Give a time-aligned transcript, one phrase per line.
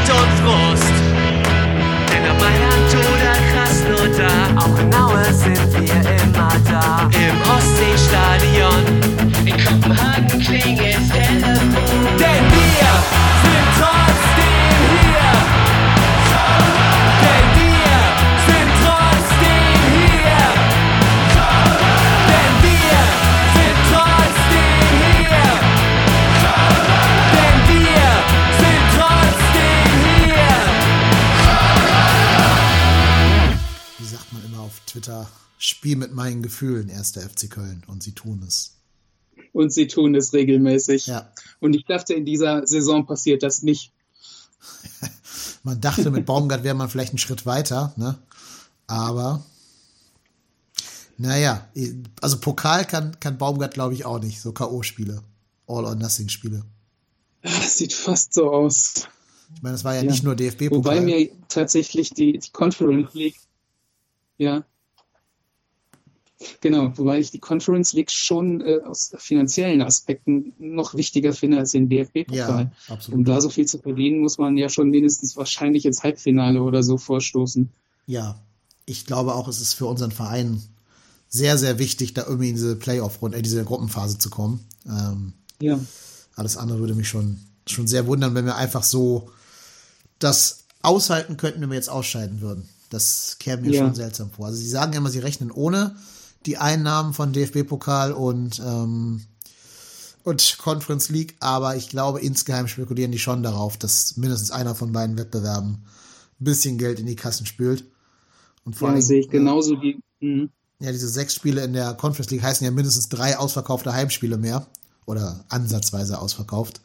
[0.00, 0.94] Freud und Frust.
[2.08, 7.08] Denn ob Mailand oder Krasnodar, auch in Aue sind wir immer da.
[7.12, 8.84] Im Ostseestadion,
[9.44, 10.89] in Kopenhagen klingelt
[35.80, 37.84] Spiel mit meinen Gefühlen, erster FC Köln.
[37.86, 38.76] Und sie tun es.
[39.54, 41.06] Und sie tun es regelmäßig.
[41.06, 41.32] Ja.
[41.58, 43.90] Und ich dachte, in dieser Saison passiert das nicht.
[45.62, 48.18] Man dachte, mit Baumgart wäre man vielleicht einen Schritt weiter, ne?
[48.88, 49.42] Aber
[51.16, 51.66] naja,
[52.20, 54.42] also Pokal kann, kann Baumgart, glaube ich, auch nicht.
[54.42, 55.22] So K.O.-Spiele.
[55.66, 56.62] All-or-Nothing-Spiele.
[57.40, 59.08] Das sieht fast so aus.
[59.54, 60.10] Ich meine, das war ja, Ja.
[60.10, 60.76] nicht nur DFB-Pokal.
[60.76, 63.40] Wobei mir tatsächlich die, die Conference League,
[64.36, 64.66] ja,
[66.60, 71.72] genau, wobei ich die Conference League schon äh, aus finanziellen Aspekten noch wichtiger finde als
[71.72, 72.64] den DFB-Pokal.
[72.64, 73.18] Ja, absolut.
[73.18, 76.82] Um da so viel zu verdienen, muss man ja schon mindestens wahrscheinlich ins Halbfinale oder
[76.82, 77.70] so vorstoßen.
[78.06, 78.40] Ja,
[78.86, 80.60] ich glaube auch, es ist für unseren Verein
[81.28, 84.60] sehr, sehr wichtig, da irgendwie in diese Playoff-Runde, in diese Gruppenphase zu kommen.
[84.86, 85.78] Ähm, Ja.
[86.34, 89.30] alles andere würde mich schon, schon sehr wundern, wenn wir einfach so
[90.18, 92.68] das aushalten könnten, wenn wir jetzt ausscheiden würden.
[92.88, 93.84] Das käme mir Ja.
[93.84, 94.46] schon seltsam vor.
[94.46, 95.94] Also sie sagen immer, sie rechnen ohne
[96.46, 99.22] die Einnahmen von DFB-Pokal und, ähm,
[100.24, 104.92] und Conference League, aber ich glaube, insgeheim spekulieren die schon darauf, dass mindestens einer von
[104.92, 105.84] beiden Wettbewerben
[106.40, 107.84] ein bisschen Geld in die Kassen spült.
[108.64, 110.00] Und vor Ja, allem, sehe ich genauso die.
[110.20, 110.50] Mhm.
[110.80, 114.66] ja, diese sechs Spiele in der Conference League heißen ja mindestens drei ausverkaufte Heimspiele mehr.
[115.06, 116.80] Oder ansatzweise ausverkauft.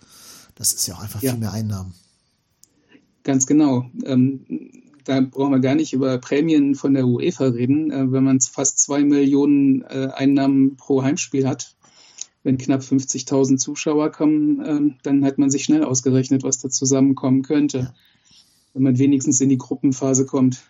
[0.55, 1.31] Das ist ja auch einfach Ja.
[1.31, 1.94] viel mehr Einnahmen.
[3.23, 3.89] Ganz genau.
[4.05, 4.45] Ähm,
[5.05, 7.91] da brauchen wir gar nicht über Prämien von der UEFA reden.
[7.91, 11.75] Äh, wenn man fast zwei Millionen äh, Einnahmen pro Heimspiel hat,
[12.43, 17.44] wenn knapp 50.000 Zuschauer kommen, ähm, dann hat man sich schnell ausgerechnet, was da zusammenkommen
[17.44, 17.94] könnte.
[18.73, 20.63] Wenn man wenigstens in die Gruppenphase kommt.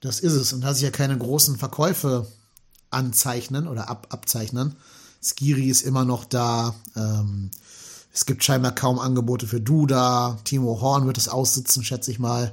[0.00, 0.52] Das ist es.
[0.52, 2.26] Und da sich ja keine großen Verkäufe
[2.90, 4.76] anzeichnen oder ab, abzeichnen.
[5.20, 6.74] Skiri ist immer noch da.
[6.94, 7.50] Ähm,
[8.12, 10.38] es gibt scheinbar kaum Angebote für Duda.
[10.44, 12.52] Timo Horn wird es aussitzen, schätze ich mal.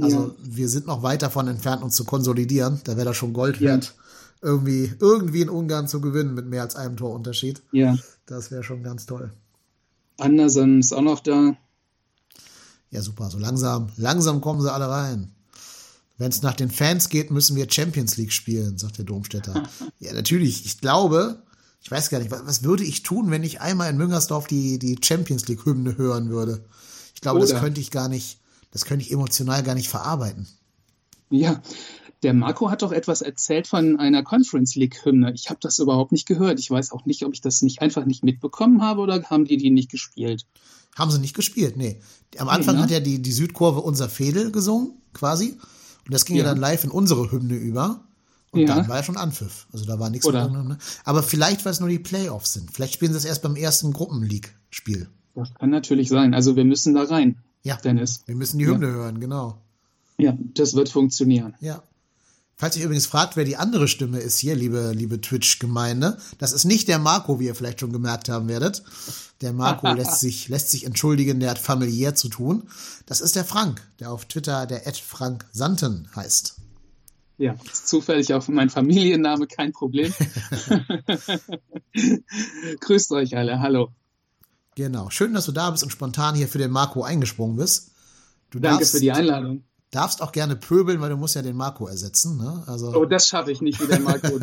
[0.00, 0.34] Also Ja.
[0.42, 2.80] wir sind noch weit davon entfernt, uns zu konsolidieren.
[2.84, 3.70] Da wäre das schon Gold Ja.
[3.70, 3.94] wert,
[4.42, 7.62] irgendwie, irgendwie in Ungarn zu gewinnen mit mehr als einem Torunterschied.
[7.72, 7.96] Ja.
[8.26, 9.32] Das wäre schon ganz toll.
[10.18, 11.56] Anderson ist auch noch da.
[12.90, 13.30] Ja, super.
[13.30, 15.32] So langsam, langsam kommen sie alle rein.
[16.16, 19.62] Wenn es nach den Fans geht, müssen wir Champions League spielen, sagt der Domstädter.
[20.00, 20.64] ja, natürlich.
[20.66, 21.42] Ich glaube,
[21.80, 24.78] ich weiß gar nicht, was, was würde ich tun, wenn ich einmal in Müngersdorf die,
[24.78, 26.64] die Champions League Hymne hören würde?
[27.14, 28.37] Ich glaube, das Oder- könnte ich gar nicht,
[28.70, 30.46] das könnte ich emotional gar nicht verarbeiten.
[31.30, 31.62] Ja,
[32.22, 35.32] der Marco hat doch etwas erzählt von einer Conference League Hymne.
[35.34, 36.58] Ich habe das überhaupt nicht gehört.
[36.58, 39.56] Ich weiß auch nicht, ob ich das nicht einfach nicht mitbekommen habe oder haben die
[39.56, 40.46] die nicht gespielt.
[40.96, 42.00] Haben sie nicht gespielt, nee.
[42.38, 42.82] Am Anfang ne?
[42.82, 45.56] hat ja die, die Südkurve unser Fädel gesungen, quasi.
[46.04, 46.50] Und das ging ja, Ja.
[46.50, 48.04] dann live in unsere Hymne über.
[48.50, 48.66] Und Ja.
[48.74, 49.68] dann war ja schon Anpfiff.
[49.72, 50.78] Also da war nichts Oder- mit Hymne.
[51.04, 52.72] Aber vielleicht, weil es nur die Playoffs sind.
[52.72, 55.08] Vielleicht spielen sie es erst beim ersten Gruppenleague-Spiel.
[55.34, 56.34] Das kann natürlich sein.
[56.34, 57.76] Also wir müssen da rein, Ja.
[57.76, 58.22] Dennis.
[58.26, 58.70] Wir müssen die Ja.
[58.72, 59.60] Hymne hören, genau.
[60.18, 61.54] Ja, das wird funktionieren.
[61.60, 61.82] Ja.
[62.56, 66.64] Falls ihr übrigens fragt, wer die andere Stimme ist hier, liebe, liebe Twitch-Gemeinde, das ist
[66.64, 68.82] nicht der Marco, wie ihr vielleicht schon gemerkt haben werdet.
[69.42, 72.64] Der Marco lässt sich, lässt sich entschuldigen, der hat familiär zu tun.
[73.06, 76.56] Das ist der Frank, der auf Twitter der Ed Frank Santen heißt.
[77.36, 80.12] Ja, ist zufällig auch mein Familienname, kein Problem.
[82.80, 83.92] Grüßt euch alle, hallo.
[84.78, 85.10] Genau.
[85.10, 87.90] Schön, dass du da bist und spontan hier für den Marco eingesprungen bist.
[88.50, 89.64] Du Danke darfst, für die Einladung.
[89.90, 92.36] darfst auch gerne pöbeln, weil du musst ja den Marco ersetzen.
[92.36, 92.62] Ne?
[92.68, 94.38] Also Oh, das schaffe ich nicht wie der Marco.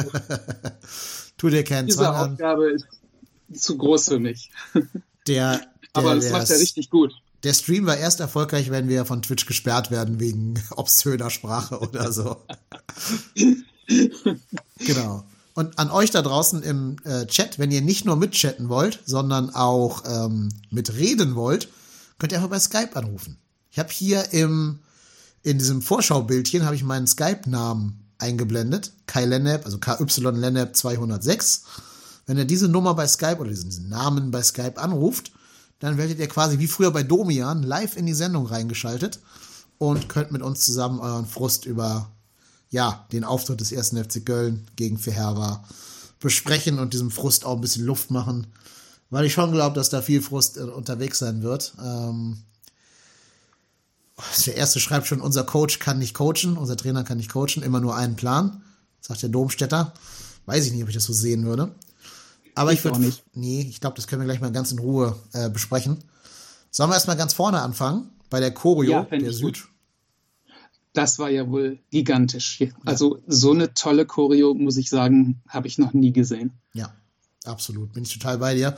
[1.37, 2.31] tu dir keinen Diese Zwang an.
[2.33, 2.73] Aufgabe
[3.47, 4.51] ist zu groß für mich.
[5.25, 5.61] Der, der,
[5.93, 7.13] Aber das macht er richtig gut.
[7.43, 12.11] Der Stream war erst erfolgreich, wenn wir von Twitch gesperrt werden wegen obszöner Sprache oder
[12.11, 12.43] so.
[14.79, 15.23] genau.
[15.55, 19.49] Und an euch da draußen im äh, Chat, wenn ihr nicht nur mitchatten wollt, sondern
[19.49, 21.69] auch ähm, mitreden wollt,
[22.19, 23.37] könnt ihr einfach bei Skype anrufen.
[23.71, 24.79] Ich habe hier im
[25.45, 28.93] in diesem Vorschaubildchen habe ich meinen Skype-Namen eingeblendet.
[29.05, 31.63] Kai Lennep, also KY Lennep 206.
[32.25, 35.31] Wenn ihr diese Nummer bei Skype oder diesen, diesen Namen bei Skype anruft,
[35.79, 39.19] dann werdet ihr quasi wie früher bei Domian live in die Sendung reingeschaltet
[39.77, 42.09] und könnt mit uns zusammen euren Frust über
[42.75, 45.63] ja, den Auftritt des ersten FC Köln gegen Ferrara
[46.19, 48.47] besprechen und diesem Frust auch ein bisschen Luft machen,
[49.09, 51.73] weil ich schon glaube, dass da viel Frust äh, unterwegs sein wird.
[51.81, 52.43] Ähm,
[54.45, 57.79] der erste schreibt schon, unser Coach kann nicht coachen, unser Trainer kann nicht coachen, immer
[57.79, 58.61] nur einen Plan,
[58.99, 59.93] sagt der Domstädter.
[60.45, 61.73] Weiß ich nicht, ob ich das so sehen würde.
[62.55, 63.23] Aber ich, ich würde nicht.
[63.33, 66.03] Nee, ich glaube, das können wir gleich mal ganz in Ruhe äh, besprechen.
[66.71, 68.09] Sollen wir erstmal ganz vorne anfangen?
[68.29, 69.63] Bei der Choreo ja, der Süd.
[69.63, 69.69] Gut.
[70.95, 72.63] Das war ja wohl gigantisch.
[72.85, 76.53] Also so eine tolle Choreo, muss ich sagen, habe ich noch nie gesehen.
[76.73, 76.93] Ja,
[77.43, 77.93] absolut.
[77.93, 78.75] Bin ich total bei dir.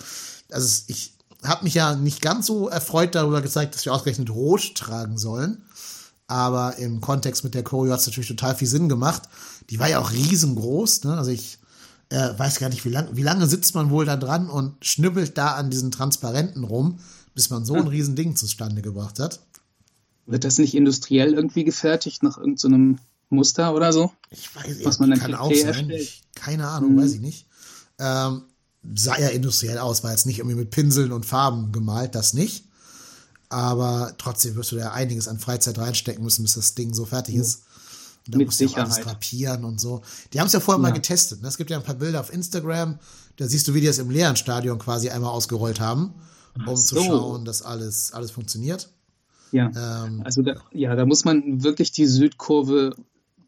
[0.52, 4.74] Also ich habe mich ja nicht ganz so erfreut darüber gezeigt, dass wir ausgerechnet rot
[4.76, 5.62] tragen sollen.
[6.26, 9.24] Aber im Kontext mit der Choreo hat es natürlich total viel Sinn gemacht.
[9.70, 11.04] Die war ja auch riesengroß.
[11.04, 11.18] Ne?
[11.18, 11.60] Also ich
[12.10, 15.38] äh, weiß gar nicht, wie, lang, wie lange sitzt man wohl da dran und schnibbelt
[15.38, 17.00] da an diesen Transparenten rum,
[17.36, 19.40] bis man so ein Riesending zustande gebracht hat.
[20.28, 24.12] Wird das nicht industriell irgendwie gefertigt nach irgendeinem so Muster oder so?
[24.30, 25.90] Ich weiß was man kann auch sein.
[25.90, 27.02] Ich, keine Ahnung, hm.
[27.02, 27.48] weiß ich nicht.
[27.98, 28.44] Ähm,
[28.94, 32.66] sah ja industriell aus, war jetzt nicht irgendwie mit Pinseln und Farben gemalt, das nicht.
[33.50, 37.36] Aber trotzdem wirst du da einiges an Freizeit reinstecken müssen, bis das Ding so fertig
[37.36, 37.42] hm.
[37.42, 37.64] ist.
[38.26, 38.88] Und da mit musst Sicherheit.
[38.88, 40.02] du alles drapieren und so.
[40.34, 40.90] Die haben es ja vorher ja.
[40.90, 41.42] mal getestet.
[41.42, 41.48] Ne?
[41.48, 43.00] Es gibt ja ein paar Bilder auf Instagram,
[43.38, 46.14] da siehst du, wie die das im leeren Stadion quasi einmal ausgerollt haben,
[46.56, 46.98] um so.
[46.98, 48.90] zu schauen, dass alles, alles funktioniert.
[49.52, 52.96] Ja, ähm, also da, ja, da muss man wirklich die Südkurve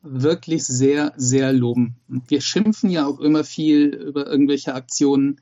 [0.02, 1.96] wirklich sehr, sehr loben.
[2.08, 5.42] Wir schimpfen ja auch immer viel über irgendwelche Aktionen,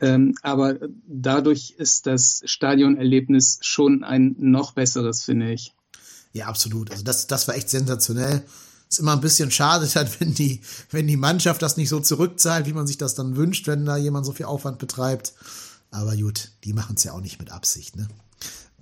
[0.00, 0.76] ähm, aber
[1.06, 5.74] dadurch ist das Stadionerlebnis schon ein noch besseres, finde ich.
[6.32, 6.90] Ja, absolut.
[6.90, 8.42] Also das, das war echt sensationell.
[8.90, 9.88] Ist immer ein bisschen schade,
[10.18, 10.60] wenn die,
[10.90, 13.96] wenn die Mannschaft das nicht so zurückzahlt, wie man sich das dann wünscht, wenn da
[13.96, 15.34] jemand so viel Aufwand betreibt.
[15.90, 18.08] Aber gut, die machen es ja auch nicht mit Absicht, ne?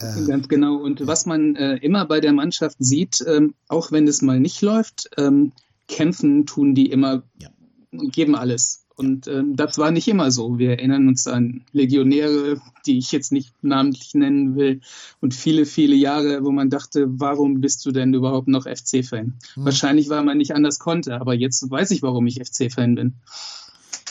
[0.01, 0.77] Äh, Ganz genau.
[0.77, 4.63] Und was man äh, immer bei der Mannschaft sieht, ähm, auch wenn es mal nicht
[4.63, 5.53] läuft, ähm,
[5.89, 7.51] kämpfen tun die immer ja.
[7.93, 8.85] und geben alles.
[9.01, 10.59] Und ähm, das war nicht immer so.
[10.59, 14.83] Wir erinnern uns an Legionäre, die ich jetzt nicht namentlich nennen will,
[15.21, 19.39] und viele, viele Jahre, wo man dachte, warum bist du denn überhaupt noch FC-Fan?
[19.55, 19.65] Hm.
[19.65, 23.15] Wahrscheinlich, weil man nicht anders konnte, aber jetzt weiß ich, warum ich FC-Fan bin.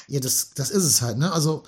[0.08, 1.32] Ja, das, das ist es halt, ne?
[1.32, 1.62] Also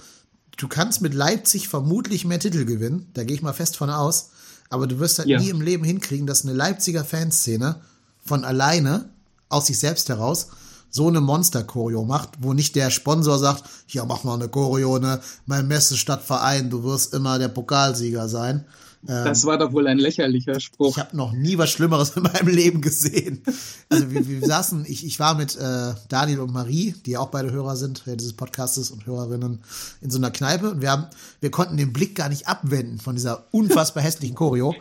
[0.61, 4.29] du kannst mit Leipzig vermutlich mehr Titel gewinnen, da gehe ich mal fest von aus,
[4.69, 5.39] aber du wirst halt ja.
[5.39, 7.81] nie im Leben hinkriegen, dass eine Leipziger Fanszene
[8.23, 9.09] von alleine
[9.49, 10.49] aus sich selbst heraus
[10.91, 15.19] so eine Monster-Choreo macht, wo nicht der Sponsor sagt, hier mach mal eine Choreo, ne,
[15.47, 18.65] mein Messestadtverein, du wirst immer der Pokalsieger sein,
[19.03, 20.95] das war doch wohl ein lächerlicher Spruch.
[20.95, 23.41] Ich habe noch nie was Schlimmeres in meinem Leben gesehen.
[23.89, 27.29] Also wir, wir saßen, ich, ich war mit äh, Daniel und Marie, die ja auch
[27.29, 29.63] beide Hörer sind, äh, dieses Podcastes und Hörerinnen,
[30.01, 31.07] in so einer Kneipe und wir haben,
[31.39, 34.75] wir konnten den Blick gar nicht abwenden von dieser unfassbar hässlichen Choreo.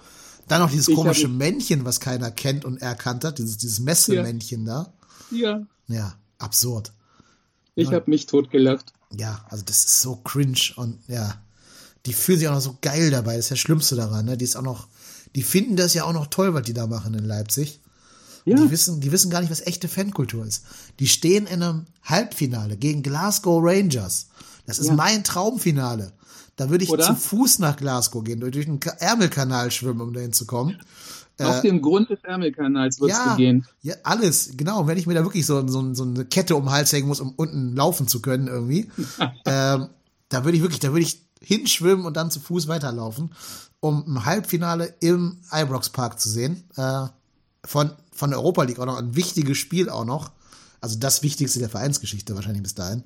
[0.49, 4.67] Dann noch dieses ich komische Männchen, was keiner kennt und erkannt hat, dieses, dieses Messemännchen
[4.67, 4.93] ja.
[5.31, 5.37] da.
[5.37, 5.67] Ja.
[5.87, 6.93] Ja, absurd.
[7.75, 8.93] Ich habe mich totgelacht.
[9.17, 11.41] Ja, also das ist so cringe und ja
[12.07, 13.37] die fühlen sich auch noch so geil dabei.
[13.37, 14.27] Das ist das Schlimmste daran.
[14.27, 14.37] Ne?
[14.37, 14.89] Die ist auch noch,
[15.35, 17.81] die finden das ja auch noch toll, was die da machen in Leipzig.
[18.45, 18.57] Ja.
[18.57, 20.65] Die wissen, die wissen gar nicht, was echte Fankultur ist.
[20.99, 24.29] Die stehen in einem Halbfinale gegen Glasgow Rangers.
[24.67, 24.95] Das ist ja.
[24.95, 26.13] mein Traumfinale.
[26.57, 27.05] Da würde ich Oder?
[27.05, 30.79] zu Fuß nach Glasgow gehen, durch den Ärmelkanal schwimmen, um dahin zu kommen.
[31.39, 33.67] Auf äh, dem Grund des Ärmelkanals würdest ja, du gehen.
[33.83, 34.81] Ja, alles, genau.
[34.81, 37.09] Und wenn ich mir da wirklich so, so, so eine Kette um den Hals hängen
[37.09, 38.91] muss, um unten laufen zu können, irgendwie,
[39.47, 39.89] ähm,
[40.29, 43.35] da würde ich wirklich, da würde ich hinschwimmen und dann zu Fuß weiterlaufen,
[43.81, 46.65] um ein Halbfinale im Ibrox Park zu sehen.
[46.77, 47.07] Äh,
[47.65, 50.33] von, von der Europa League auch noch ein wichtiges Spiel auch noch.
[50.81, 53.05] Also das Wichtigste der Vereinsgeschichte wahrscheinlich bis dahin.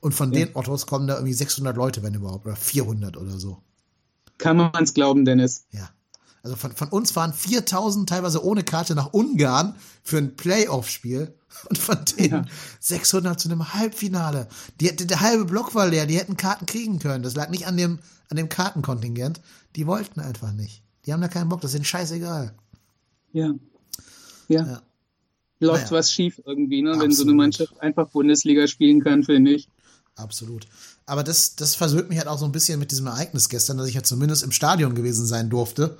[0.00, 0.44] Und von ja.
[0.44, 3.58] den Ottos kommen da irgendwie 600 Leute, wenn überhaupt, oder 400 oder so.
[4.38, 5.66] Kann man es glauben, Dennis?
[5.72, 5.90] Ja.
[6.46, 9.74] Also von, von uns fahren 4000 teilweise ohne Karte nach Ungarn
[10.04, 11.34] für ein Playoff-Spiel
[11.68, 12.44] und von denen ja.
[12.78, 14.46] 600 zu einem Halbfinale.
[14.80, 17.24] Die, die, der halbe Block war leer, die hätten Karten kriegen können.
[17.24, 17.98] Das lag nicht an dem,
[18.28, 19.40] an dem Kartenkontingent.
[19.74, 20.84] Die wollten einfach nicht.
[21.04, 22.54] Die haben da keinen Bock, das ist ihnen scheißegal.
[23.32, 23.52] Ja.
[24.46, 24.66] Ja.
[24.66, 24.82] ja.
[25.58, 25.98] Läuft naja.
[25.98, 26.94] was schief irgendwie, ne?
[27.00, 29.68] wenn so eine Mannschaft einfach Bundesliga spielen kann, finde ich.
[30.14, 30.68] Absolut.
[31.06, 33.88] Aber das, das versöhnt mich halt auch so ein bisschen mit diesem Ereignis gestern, dass
[33.88, 35.98] ich ja zumindest im Stadion gewesen sein durfte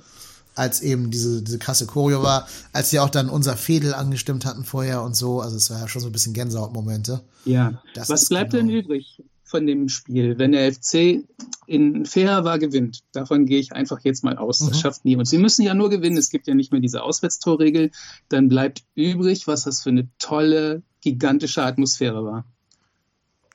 [0.57, 4.63] als eben diese, diese krasse Choreo war, als sie auch dann unser Fädel angestimmt hatten
[4.63, 5.39] vorher und so.
[5.39, 7.21] Also es war ja schon so ein bisschen Gänsehautmomente.
[7.45, 7.81] Ja.
[7.93, 11.23] Das Was bleibt genau denn übrig von dem Spiel, wenn der FC
[11.67, 13.03] in fairer war gewinnt?
[13.11, 14.57] Davon gehe ich einfach jetzt mal aus.
[14.57, 14.73] Das mhm.
[14.73, 15.15] schafft nie.
[15.15, 16.17] Und sie müssen ja nur gewinnen.
[16.17, 17.91] Es gibt ja nicht mehr diese Auswärtstorregel.
[18.29, 22.45] Dann bleibt übrig, was das für eine tolle, gigantische Atmosphäre war.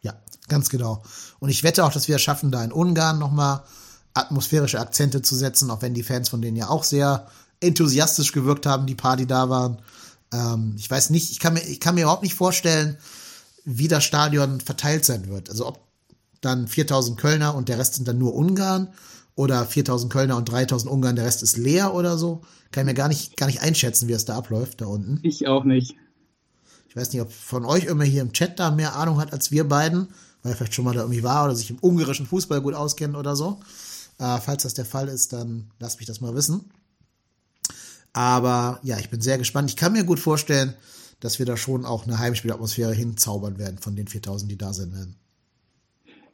[0.02, 0.14] Ja,
[0.46, 1.02] ganz genau.
[1.40, 3.64] Und ich wette auch, dass wir es schaffen, da in Ungarn nochmal
[4.14, 7.28] atmosphärische Akzente zu setzen, auch wenn die Fans von denen ja auch sehr
[7.60, 9.78] enthusiastisch gewirkt haben, die Party da waren.
[10.32, 12.96] Ähm, ich weiß nicht, ich kann, mir, ich kann mir überhaupt nicht vorstellen,
[13.64, 15.48] wie das Stadion verteilt sein wird.
[15.48, 15.80] Also ob
[16.40, 18.88] dann 4000 Kölner und der Rest sind dann nur Ungarn
[19.34, 22.42] oder 4000 Kölner und 3000 Ungarn, der Rest ist leer oder so.
[22.72, 25.20] Kann ich mir gar nicht, gar nicht einschätzen, wie es da abläuft, da unten.
[25.22, 25.94] Ich auch nicht.
[26.88, 29.50] Ich weiß nicht, ob von euch immer hier im Chat da mehr Ahnung hat als
[29.50, 30.08] wir beiden,
[30.42, 33.16] weil er vielleicht schon mal da irgendwie war oder sich im ungarischen Fußball gut auskennt
[33.16, 33.60] oder so.
[34.22, 36.70] Äh, falls das der Fall ist, dann lasst mich das mal wissen.
[38.12, 39.68] Aber ja, ich bin sehr gespannt.
[39.68, 40.74] Ich kann mir gut vorstellen,
[41.18, 44.94] dass wir da schon auch eine Heimspielatmosphäre hinzaubern werden von den 4000, die da sind
[44.94, 45.16] werden.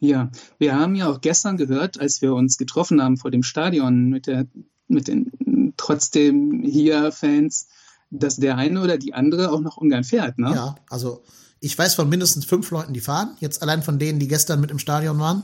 [0.01, 4.11] Ja, wir haben ja auch gestern gehört, als wir uns getroffen haben vor dem Stadion
[4.11, 4.47] mit, der,
[4.87, 7.69] mit den trotzdem hier Fans,
[8.11, 10.53] dass der eine oder die andere auch nach Ungarn fährt, ne?
[10.55, 11.25] Ja, also
[11.61, 13.37] ich weiß von mindestens fünf Leuten, die fahren.
[13.41, 15.43] Jetzt allein von denen, die gestern mit im Stadion waren.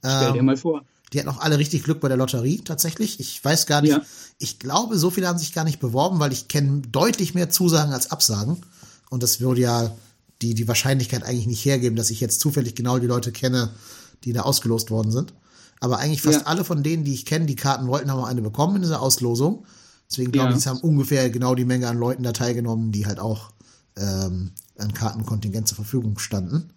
[0.00, 0.82] Stell dir Ähm, mal vor.
[1.14, 3.20] Die hatten auch alle richtig Glück bei der Lotterie, tatsächlich.
[3.20, 4.02] Ich weiß gar nicht, Ja.
[4.38, 7.92] ich glaube, so viele haben sich gar nicht beworben, weil ich kenne deutlich mehr Zusagen
[7.92, 8.58] als Absagen.
[9.10, 9.94] Und das würde ja
[10.42, 13.70] die, die Wahrscheinlichkeit eigentlich nicht hergeben, dass ich jetzt zufällig genau die Leute kenne,
[14.24, 15.32] die da ausgelost worden sind.
[15.80, 16.46] Aber eigentlich fast Ja.
[16.46, 19.00] alle von denen, die ich kenne, die Karten wollten, haben auch eine bekommen in dieser
[19.00, 19.64] Auslosung.
[20.10, 20.52] Deswegen glaube Ja.
[20.56, 23.50] ich, es haben ungefähr genau die Menge an Leuten da teilgenommen, die halt auch
[23.96, 26.70] ähm, an Kartenkontingent zur Verfügung standen.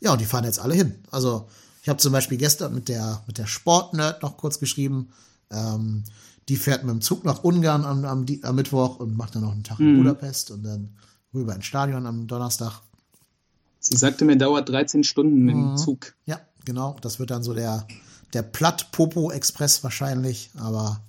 [0.00, 0.94] Ja, und die fahren jetzt alle hin.
[1.10, 1.48] Also
[1.86, 5.10] ich habe zum Beispiel gestern mit der, mit der Sportnerd noch kurz geschrieben.
[5.52, 6.02] Ähm,
[6.48, 9.52] die fährt mit dem Zug nach Ungarn am, am, am Mittwoch und macht dann noch
[9.52, 10.88] einen Tag in Budapest und dann
[11.32, 12.80] rüber ins Stadion am Donnerstag.
[13.78, 15.68] Sie sagte mir, dauert 13 Stunden mit Mhm.
[15.68, 16.14] dem Zug.
[16.24, 16.96] Ja, genau.
[17.02, 17.86] Das wird dann so der,
[18.32, 20.50] der Platt-Popo-Express wahrscheinlich.
[20.58, 21.00] Aber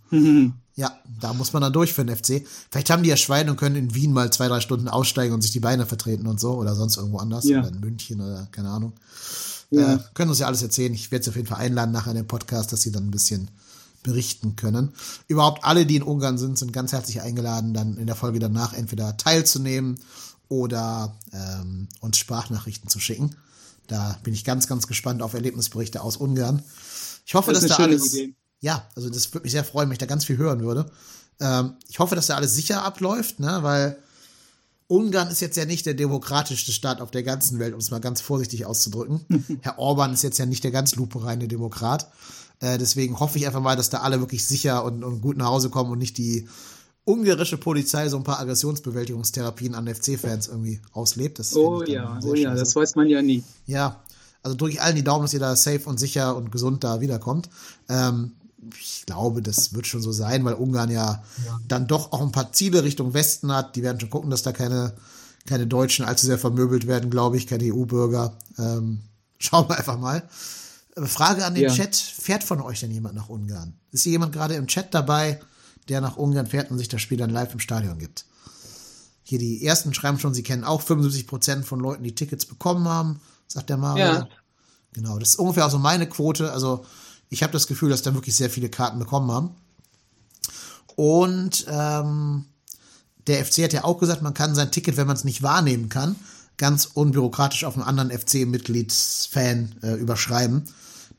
[0.75, 2.46] ja, da muss man dann durch für den FC.
[2.69, 5.41] Vielleicht haben die ja Schweine und können in Wien mal zwei, drei Stunden aussteigen und
[5.41, 6.51] sich die Beine vertreten und so.
[6.53, 7.46] Oder sonst irgendwo anders.
[7.46, 7.62] Ja.
[7.62, 8.93] Oder in München oder keine Ahnung.
[9.69, 9.95] Ja.
[9.95, 10.93] Äh, können uns ja alles erzählen.
[10.93, 13.12] Ich werde sie auf jeden Fall einladen nachher in den Podcast, dass sie dann ein
[13.12, 13.50] bisschen
[14.03, 14.93] berichten können.
[15.27, 18.74] Überhaupt alle, die in Ungarn sind, sind ganz herzlich eingeladen, dann in der Folge danach
[18.74, 20.00] entweder teilzunehmen
[20.47, 23.36] oder ähm, uns Sprachnachrichten zu schicken.
[23.88, 26.63] Da bin ich ganz, ganz gespannt auf Erlebnisberichte aus Ungarn.
[27.25, 28.13] Ich hoffe, Das dass da alles.
[28.13, 28.36] Idee.
[28.59, 30.89] Ja, also das würde mich sehr freuen, wenn ich da ganz viel hören würde.
[31.39, 33.97] Ähm, ich hoffe, dass da alles sicher abläuft, ne, weil
[34.88, 38.00] Ungarn ist jetzt ja nicht der demokratischste Staat auf der ganzen Welt, um es mal
[38.00, 39.25] ganz vorsichtig auszudrücken.
[39.62, 42.10] Herr Orban ist jetzt ja nicht der ganz lupereine Demokrat.
[42.60, 45.48] Äh, deswegen hoffe ich einfach mal, dass da alle wirklich sicher und, und gut nach
[45.48, 46.48] Hause kommen und nicht die
[47.03, 51.39] ungarische Polizei so ein paar Aggressionsbewältigungstherapien an FC-Fans irgendwie auslebt.
[51.39, 52.60] Das Oh ja, oh ja, scheiße.
[52.60, 53.44] das weiß man ja nie.
[53.65, 54.01] Ja,
[54.44, 57.01] also drücke ich allen die Daumen, dass ihr da safe und sicher und gesund da
[57.01, 57.50] wiederkommt.
[57.89, 58.32] Ähm,
[58.79, 61.24] ich glaube, das wird schon so sein, weil Ungarn ja,
[61.67, 63.75] dann doch auch ein paar Ziele Richtung Westen hat.
[63.75, 64.93] Die werden schon gucken, dass da keine,
[65.45, 68.38] keine Deutschen allzu sehr vermöbelt werden, glaube ich, keine EU-Bürger.
[68.57, 69.01] Ähm,
[69.39, 70.24] schauen wir einfach mal.
[70.95, 71.74] Äh, Frage an den Ja.
[71.74, 73.74] Chat: Fährt von euch denn jemand nach Ungarn?
[73.91, 75.39] Ist hier jemand gerade im Chat dabei,
[75.89, 78.25] der nach Ungarn fährt und sich das Spiel dann live im Stadion gibt?
[79.24, 83.19] Hier die ersten schreiben schon, sie kennen auch 75% von Leuten, die Tickets bekommen haben,
[83.47, 84.05] sagt der Mario.
[84.05, 84.27] Ja.
[84.93, 86.51] Genau, das ist ungefähr auch so meine Quote.
[86.51, 86.86] Also
[87.29, 89.51] ich habe das Gefühl, dass da wirklich sehr viele Karten bekommen haben.
[90.96, 92.46] Und ähm,
[93.27, 95.89] der FC hat ja auch gesagt, man kann sein Ticket, wenn man es nicht wahrnehmen
[95.89, 96.15] kann,
[96.57, 100.63] ganz unbürokratisch auf einen anderen FC-Mitgliedsfan äh, überschreiben.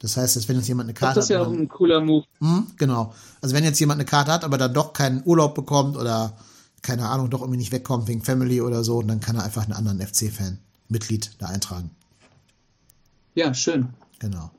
[0.00, 2.00] Das heißt, dass wenn jetzt jemand eine Karte Das ist ja hat, auch ein cooler
[2.00, 2.24] Move.
[2.38, 3.14] hm, genau.
[3.40, 6.36] Also wenn jetzt jemand eine Karte hat, aber dann doch keinen Urlaub bekommt oder
[6.82, 9.72] keine Ahnung, doch irgendwie nicht wegkommt wegen Family oder so, dann kann er einfach einen
[9.72, 11.90] anderen FC-Fan Mitglied da eintragen.
[13.34, 13.88] Ja, schön.
[14.20, 14.50] Genau.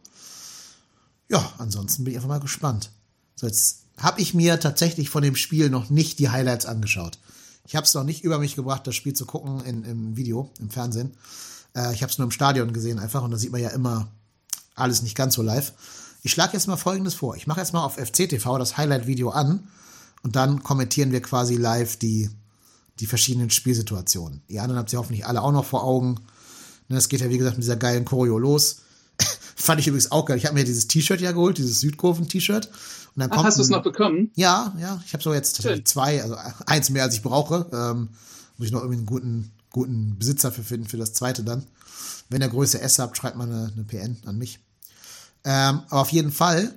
[1.30, 2.92] Ja, ansonsten bin ich einfach mal gespannt.
[3.36, 7.20] So, jetzt habe ich mir tatsächlich von dem Spiel noch nicht die Highlights angeschaut.
[7.66, 10.50] Ich habe es noch nicht über mich gebracht, das Spiel zu gucken in, im Video,
[10.60, 11.16] im Fernsehen.
[11.76, 14.08] Äh, ich habe es nur im Stadion gesehen einfach und da sieht man ja immer
[14.76, 15.74] alles nicht ganz so live.
[16.24, 17.36] Ich schlage jetzt mal Folgendes vor.
[17.36, 19.68] Ich mache jetzt mal auf FCTV das Highlight-Video an
[20.24, 22.30] und dann kommentieren wir quasi live die,
[23.00, 24.42] die verschiedenen Spielsituationen.
[24.50, 26.16] Die anderen habt ihr hoffentlich alle auch noch vor Augen.
[26.88, 28.82] Ne, Es geht ja, wie gesagt, mit dieser geilen Choreo los.
[29.62, 30.38] Fand ich übrigens auch geil.
[30.38, 32.68] Ich habe mir dieses T-Shirt ja geholt, dieses Südkurven-T-Shirt.
[32.68, 32.74] Und
[33.16, 34.32] dann Ach, kommt hast du es noch bekommen?
[34.36, 35.86] ja, ja, ich habe so jetzt Schön.
[35.86, 37.68] zwei, also eins mehr als ich brauche.
[37.74, 38.10] Ähm,
[38.58, 41.66] muss ich noch irgendwie einen guten, guten Besitzer für finden für das zweite dann.
[42.30, 44.60] Wenn ihr Größe S habt, schreibt mal eine, eine PN an mich.
[45.44, 46.74] Ähm, aber auf jeden Fall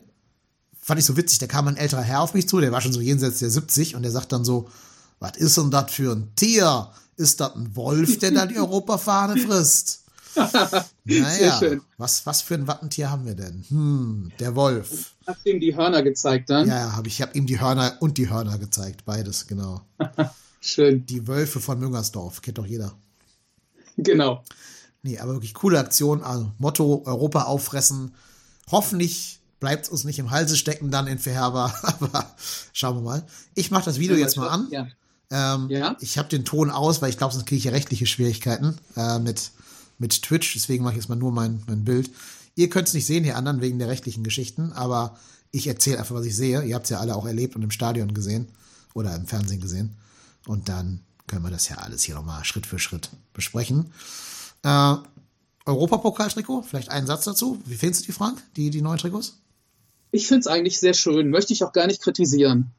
[0.81, 2.93] fand ich so witzig, da kam ein älterer Herr auf mich zu, der war schon
[2.93, 4.69] so jenseits der 70 und der sagt dann so,
[5.21, 6.91] was ist denn das für ein Tier?
[7.17, 10.01] Ist das ein Wolf, der da die Europafahne frisst?
[11.05, 11.81] Naja, schön.
[11.99, 13.65] was, was für ein Wappentier haben wir denn?
[13.69, 15.12] Hm, der Wolf.
[15.27, 16.69] Hast du ihm die Hörner gezeigt dann?
[16.69, 17.15] Ja, habe ich.
[17.15, 19.83] Ich habe ihm die Hörner und die Hörner gezeigt, beides, genau.
[20.61, 21.05] Schön.
[21.07, 22.93] Die Wölfe von Müngersdorf, kennt doch jeder.
[23.97, 24.45] Genau.
[25.03, 26.23] Nee, aber wirklich coole Aktion.
[26.23, 28.15] Also Motto Europa auffressen.
[28.71, 32.35] Hoffentlich bleibt es uns nicht im Halse stecken dann in Verherber, aber
[32.73, 33.27] schauen wir mal.
[33.55, 34.69] Ich mache das Video jetzt mal an.
[34.71, 34.87] Ja.
[35.31, 35.97] Ähm, Ja.
[36.01, 39.51] Ich habe den Ton aus, weil ich glaube, sonst kriege ich rechtliche Schwierigkeiten äh, mit,
[40.02, 40.52] mit Twitch.
[40.52, 42.11] Deswegen mache ich jetzt mal nur mein, mein Bild.
[42.54, 45.16] Ihr könnt es nicht sehen, die anderen, wegen der rechtlichen Geschichten, aber
[45.50, 46.62] ich erzähle einfach, was ich sehe.
[46.62, 48.49] Ihr habt es ja alle auch erlebt und im Stadion gesehen
[48.92, 49.97] oder im Fernsehen gesehen.
[50.47, 53.92] Und dann können wir das ja alles hier nochmal Schritt für Schritt besprechen.
[54.62, 54.97] Äh,
[55.64, 57.62] Europapokaltrikot, vielleicht einen Satz dazu.
[57.64, 59.38] Wie findest du die, Frank, die, die neuen Trikots?
[60.11, 62.73] Ich finde es eigentlich sehr schön, möchte ich auch gar nicht kritisieren.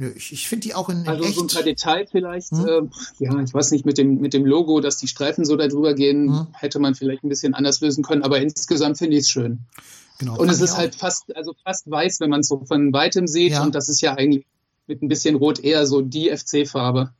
[0.00, 1.34] Nö, ich, ich finde die auch in, in Also echt.
[1.34, 2.82] so ein paar Detail vielleicht, äh,
[3.18, 5.92] ja, ich weiß nicht, mit dem, mit dem Logo, dass die Streifen so da drüber
[5.94, 6.46] gehen, Hm.
[6.52, 9.58] hätte man vielleicht ein bisschen anders lösen können, aber insgesamt finde ich es schön.
[10.18, 10.78] genau, Und es ist auch.
[10.78, 13.52] halt fast, also fast weiß, wenn man es so von weitem sieht.
[13.52, 13.62] Ja.
[13.64, 14.46] Und das ist ja eigentlich
[14.86, 17.10] mit ein bisschen Rot eher so die FC-Farbe.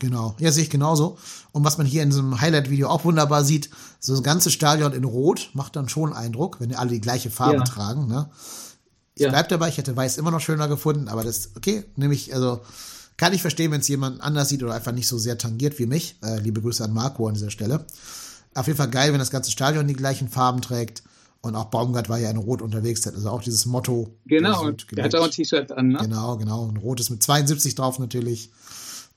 [0.00, 1.18] Genau, ja, sehe ich genauso.
[1.52, 3.68] Und was man hier in diesem Highlight-Video auch wunderbar sieht,
[4.00, 7.30] so das ganze Stadion in Rot macht dann schon Eindruck, wenn die alle die gleiche
[7.30, 7.62] Farbe Ja.
[7.64, 8.06] tragen.
[8.08, 8.30] Ne?
[9.20, 9.30] Ich Ja.
[9.32, 12.62] bleib dabei, ich hätte Weiß immer noch schöner gefunden, aber das, okay, nämlich, also
[13.18, 15.84] kann ich verstehen, wenn es jemand anders sieht oder einfach nicht so sehr tangiert wie
[15.84, 16.16] mich.
[16.24, 17.84] Äh, liebe Grüße an Marco an dieser Stelle.
[18.54, 21.02] Auf jeden Fall geil, wenn das ganze Stadion die gleichen Farben trägt.
[21.42, 24.08] Und auch Baumgart war ja in Rot unterwegs, hat also auch dieses Motto.
[24.24, 25.30] Genau, Süd der hat auch ein.
[25.30, 25.98] T-Shirt an, ne?
[26.00, 26.66] Genau, genau.
[26.66, 28.50] Ein rotes mit 72 drauf natürlich.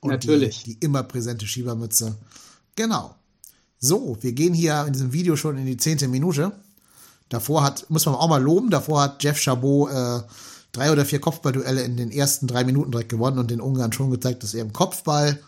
[0.00, 0.64] Und Natürlich.
[0.64, 2.14] Die, die immer präsente Schiebermütze.
[2.76, 3.14] Genau.
[3.78, 6.52] So, wir gehen hier in diesem Video schon in die zehnte Minute.
[7.34, 10.20] Davor hat, muss man auch mal loben, davor hat Jeff Chabot äh,
[10.70, 14.12] drei oder vier Kopfballduelle in den ersten drei Minuten direkt gewonnen und den Ungarn schon
[14.12, 15.40] gezeigt, dass er im Kopfball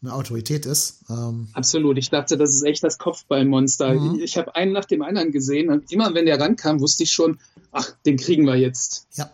[0.00, 1.00] eine Autorität ist.
[1.10, 1.98] Ähm, Absolut.
[1.98, 3.94] Ich dachte, das ist echt das Kopfballmonster.
[3.94, 4.20] Mhm.
[4.20, 7.40] Ich habe einen nach dem anderen gesehen und immer wenn der rankam, wusste ich schon,
[7.72, 9.08] ach, den kriegen wir jetzt.
[9.14, 9.28] ja.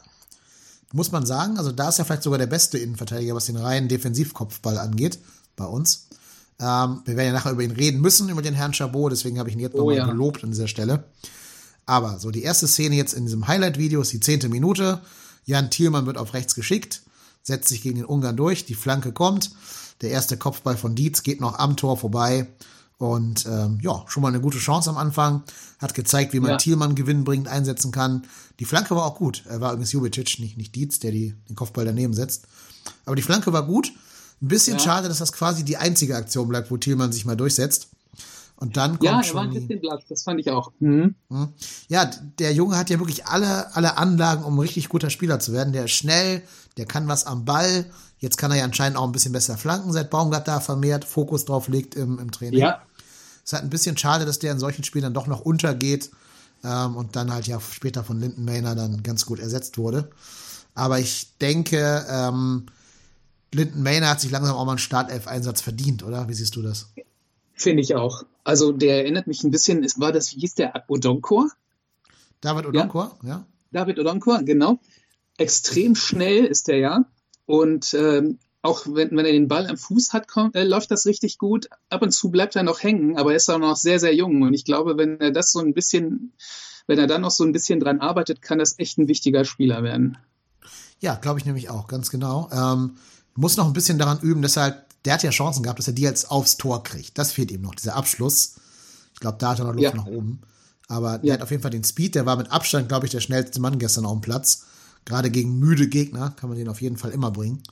[0.92, 3.88] Muss man sagen, also da ist er vielleicht sogar der beste Innenverteidiger, was den reinen
[3.88, 5.18] Defensivkopfball angeht,
[5.54, 6.08] bei uns.
[6.58, 9.48] Ähm, wir werden ja nachher über ihn reden müssen, über den Herrn Chabot, deswegen habe
[9.48, 10.06] ich ihn jetzt Oh nochmal ja.
[10.06, 11.04] gelobt an dieser Stelle.
[11.90, 15.00] Aber so die erste Szene jetzt in diesem Highlight-Video ist die zehnte Minute.
[15.44, 17.02] Jan Thielmann wird auf rechts geschickt,
[17.42, 19.50] setzt sich gegen den Ungarn durch, die Flanke kommt.
[20.00, 22.46] Der erste Kopfball von Dietz geht noch am Tor vorbei.
[22.98, 25.42] Und ähm, ja, schon mal eine gute Chance am Anfang.
[25.80, 26.56] Hat gezeigt, wie man Ja.
[26.58, 28.22] Thielmann gewinnbringend einsetzen kann.
[28.60, 29.42] Die Flanke war auch gut.
[29.48, 32.44] Er war übrigens Jubicic, nicht, nicht Dietz, der die, den Kopfball daneben setzt.
[33.04, 33.90] Aber die Flanke war gut.
[34.40, 34.84] Ein bisschen Ja.
[34.84, 37.88] schade, dass das quasi die einzige Aktion bleibt, wo Thielmann sich mal durchsetzt.
[38.60, 40.70] Und dann kommt Ja, er war schon ein bisschen blass, das fand ich auch.
[40.80, 41.14] Mhm.
[41.88, 42.04] ja,
[42.38, 45.72] der Junge hat ja wirklich alle, alle Anlagen, um ein richtig guter Spieler zu werden.
[45.72, 46.42] Der ist schnell,
[46.76, 47.86] der kann was am Ball.
[48.18, 51.46] Jetzt kann er ja anscheinend auch ein bisschen besser flanken, seit Baumgart da vermehrt Fokus
[51.46, 52.60] drauf legt im, im Training.
[52.60, 52.82] Ja,
[53.38, 56.10] Es ist halt ein bisschen schade, dass der in solchen Spielen dann doch noch untergeht
[56.62, 60.10] ähm, und dann halt ja später von Linden Mayner dann ganz gut ersetzt wurde.
[60.74, 62.66] Aber ich denke, ähm,
[63.54, 66.28] Linden Mayner hat sich langsam auch mal einen Startelf-Einsatz verdient, oder?
[66.28, 66.90] Wie siehst du das?
[67.60, 68.24] finde ich auch.
[68.44, 71.50] Also der erinnert mich ein bisschen, es war das, wie hieß der, Odonkor?
[72.40, 73.44] David Odonkor, ja?
[73.70, 74.80] David Odonkor, genau.
[75.36, 77.04] Extrem schnell ist der ja.
[77.46, 81.06] Und ähm, auch wenn, wenn er den Ball am Fuß hat, kommt, äh, läuft das
[81.06, 81.68] richtig gut.
[81.88, 84.42] Ab und zu bleibt er noch hängen, aber er ist auch noch sehr, sehr jung.
[84.42, 86.32] Und ich glaube, wenn er das so ein bisschen,
[86.86, 89.82] wenn er dann noch so ein bisschen dran arbeitet, kann das echt ein wichtiger Spieler
[89.82, 90.18] werden.
[91.00, 92.50] Ja, glaube ich nämlich auch, ganz genau.
[92.52, 92.96] Ähm,
[93.34, 95.86] muss noch ein bisschen daran üben, dass er halt, der hat ja Chancen gehabt, dass
[95.86, 97.16] er die jetzt aufs Tor kriegt.
[97.18, 98.56] Das fehlt ihm noch, dieser Abschluss.
[99.14, 99.94] Ich glaube, da hat er noch Luft Ja.
[99.94, 100.40] nach oben.
[100.88, 101.34] Aber der Ja.
[101.34, 103.78] hat auf jeden Fall den Speed, der war mit Abstand, glaube ich, der schnellste Mann
[103.78, 104.64] gestern auf dem Platz.
[105.04, 107.62] Gerade gegen müde Gegner kann man den auf jeden Fall immer bringen.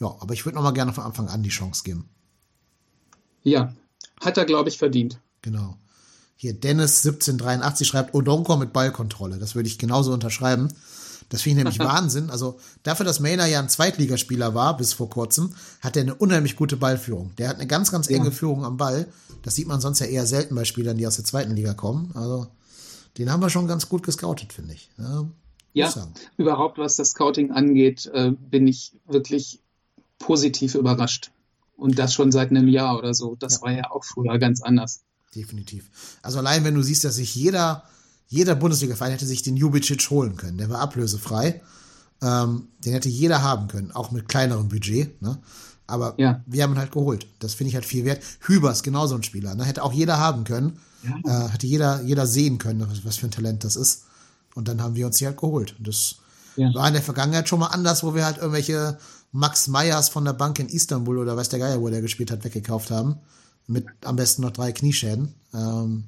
[0.00, 2.08] Ja, aber ich würde noch mal gerne von Anfang an die Chance geben.
[3.42, 3.74] Ja,
[4.20, 5.20] hat er, glaube ich, verdient.
[5.42, 5.76] Genau.
[6.36, 9.38] Hier Dennis 1783 schreibt Odonkor mit Ballkontrolle.
[9.38, 10.68] Das würde ich genauso unterschreiben.
[11.28, 12.30] Das finde ich nämlich Wahnsinn.
[12.30, 16.56] Also dafür, dass Maynard ja ein Zweitligaspieler war bis vor kurzem, hat er eine unheimlich
[16.56, 17.32] gute Ballführung.
[17.36, 19.06] Der hat eine ganz, ganz enge Führung am Ball.
[19.42, 22.10] Das sieht man sonst ja eher selten bei Spielern, die aus der zweiten Liga kommen.
[22.14, 22.46] Also
[23.18, 24.90] den haben wir schon ganz gut gescoutet, finde ich.
[24.98, 25.24] Ja,
[25.72, 29.60] Ja, überhaupt was das Scouting angeht, äh, bin ich wirklich
[30.18, 31.30] positiv überrascht.
[31.76, 33.34] Und das schon seit einem Jahr oder so.
[33.36, 33.62] Das Ja.
[33.62, 35.00] war ja auch früher ganz anders.
[35.34, 35.90] Definitiv.
[36.22, 37.82] Also allein wenn du siehst, dass sich jeder,
[38.34, 40.58] jeder Bundesliga-Verein hätte sich den Jubicic holen können.
[40.58, 41.62] Der war ablösefrei.
[42.22, 45.20] Ähm, den hätte jeder haben können, auch mit kleinerem Budget.
[45.22, 45.38] Ne?
[45.86, 46.42] Aber Ja.
[46.46, 47.26] wir haben ihn halt geholt.
[47.38, 48.22] Das finde ich halt viel wert.
[48.40, 49.54] Hübers, genauso ein Spieler.
[49.54, 49.64] Ne?
[49.64, 50.78] Hätte auch jeder haben können.
[51.26, 54.04] Äh, hätte jeder, jeder sehen können, was, für ein Talent das ist.
[54.54, 55.74] Und dann haben wir uns die halt geholt.
[55.78, 56.16] Und das
[56.56, 56.72] Ja.
[56.74, 58.98] war in der Vergangenheit schon mal anders, wo wir halt irgendwelche
[59.32, 62.42] Max Meyers von der Bank in Istanbul oder weiß der Geier, wo der gespielt hat,
[62.44, 63.16] weggekauft haben.
[63.66, 65.34] Mit am besten noch drei Knieschäden.
[65.52, 66.04] Ähm,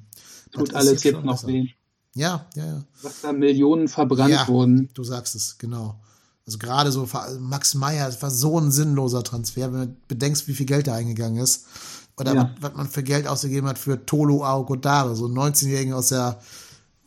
[0.51, 1.67] Tut alles jetzt noch weh.
[2.17, 2.83] Ja, ja, ja.
[3.01, 4.89] Was da Millionen verbrannt ja, wurden.
[4.93, 5.95] du sagst es, genau.
[6.45, 7.07] Also gerade so
[7.39, 10.95] Max Meyer, das war so ein sinnloser Transfer, wenn du bedenkst, wie viel Geld da
[10.95, 11.65] eingegangen ist.
[12.17, 12.41] Oder Ja.
[12.59, 16.39] was, was man für Geld ausgegeben hat für Tolo Aogodare, so einen 19-Jährigen aus der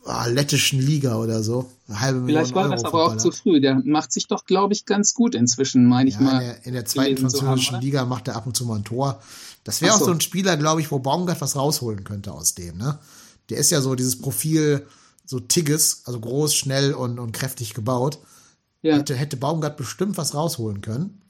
[0.05, 1.69] ah, lettischen Liga oder so.
[1.87, 3.59] Eine halbe Million Vielleicht war Euro das aber auch zu früh.
[3.59, 6.33] Der macht sich doch, glaube ich, ganz gut inzwischen, meine ich Ja, mal.
[6.33, 7.83] in, der, in der zweiten haben, französischen oder?
[7.83, 9.21] Liga macht er ab und zu mal ein Tor.
[9.63, 10.05] Das wäre Ach auch so.
[10.05, 12.99] so ein Spieler, glaube ich, wo Baumgart was rausholen könnte aus dem, ne?
[13.49, 14.87] Der ist ja so dieses Profil,
[15.31, 18.19] so Tigges, also groß, schnell und, und kräftig gebaut.
[18.81, 21.21] Ja, Hätte, hätte Baumgart bestimmt was rausholen können.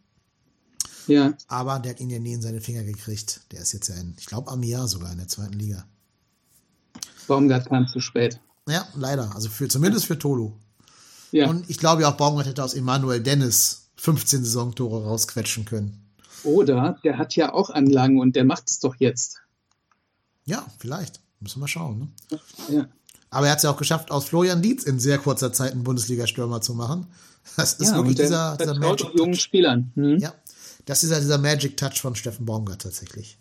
[1.06, 1.34] ja.
[1.48, 3.42] Aber der hat ihn ja nie in seine Finger gekriegt.
[3.52, 5.86] Der ist jetzt ja in, ich glaube, am Jahr sogar in der zweiten Liga.
[7.28, 8.40] Baumgart kam zu spät.
[8.68, 9.36] Ja, leider.
[9.36, 10.58] Also für, zumindest für Tolo.
[11.32, 11.48] Ja.
[11.48, 16.10] Und ich glaube ja auch, Baumgart hätte aus Emanuel Dennis 15 Saisontore rausquetschen können.
[16.44, 19.42] Oder der hat ja auch Anlagen und der macht es doch jetzt.
[20.46, 21.20] Ja, vielleicht.
[21.40, 22.00] Müssen wir mal schauen.
[22.30, 22.40] Ne?
[22.70, 22.88] Ja.
[23.32, 25.84] Aber er hat es ja auch geschafft, aus Florian Dietz in sehr kurzer Zeit einen
[25.84, 27.08] Bundesliga-Stürmer zu machen.
[27.56, 29.42] Das ist ja, wirklich der dieser, dieser Magic jungen Touch.
[29.42, 29.92] Spielern.
[29.96, 30.20] Hm?
[30.20, 30.34] Ja,
[30.86, 33.40] das ist ja dieser Magic Touch von Steffen Baumgart tatsächlich.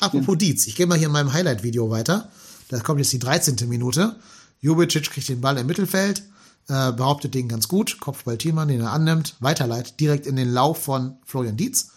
[0.00, 2.30] Apropos Dietz, ich gehe mal hier in meinem Highlight-Video weiter.
[2.68, 3.68] Da kommt jetzt die 13.
[3.68, 4.16] Minute.
[4.60, 6.22] Jubicic kriegt den Ball im Mittelfeld,
[6.68, 10.82] äh, behauptet den ganz gut, Kopfball Thielmann, den er annimmt, weiterleitet direkt in den Lauf
[10.82, 11.90] von Florian Dietz.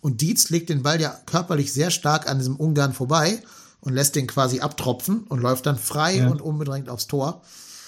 [0.00, 3.42] Und Dietz legt den Ball ja körperlich sehr stark an diesem Ungarn vorbei
[3.84, 6.28] und lässt den quasi abtropfen und läuft dann frei Ja.
[6.28, 7.42] und unbedrängt aufs Tor.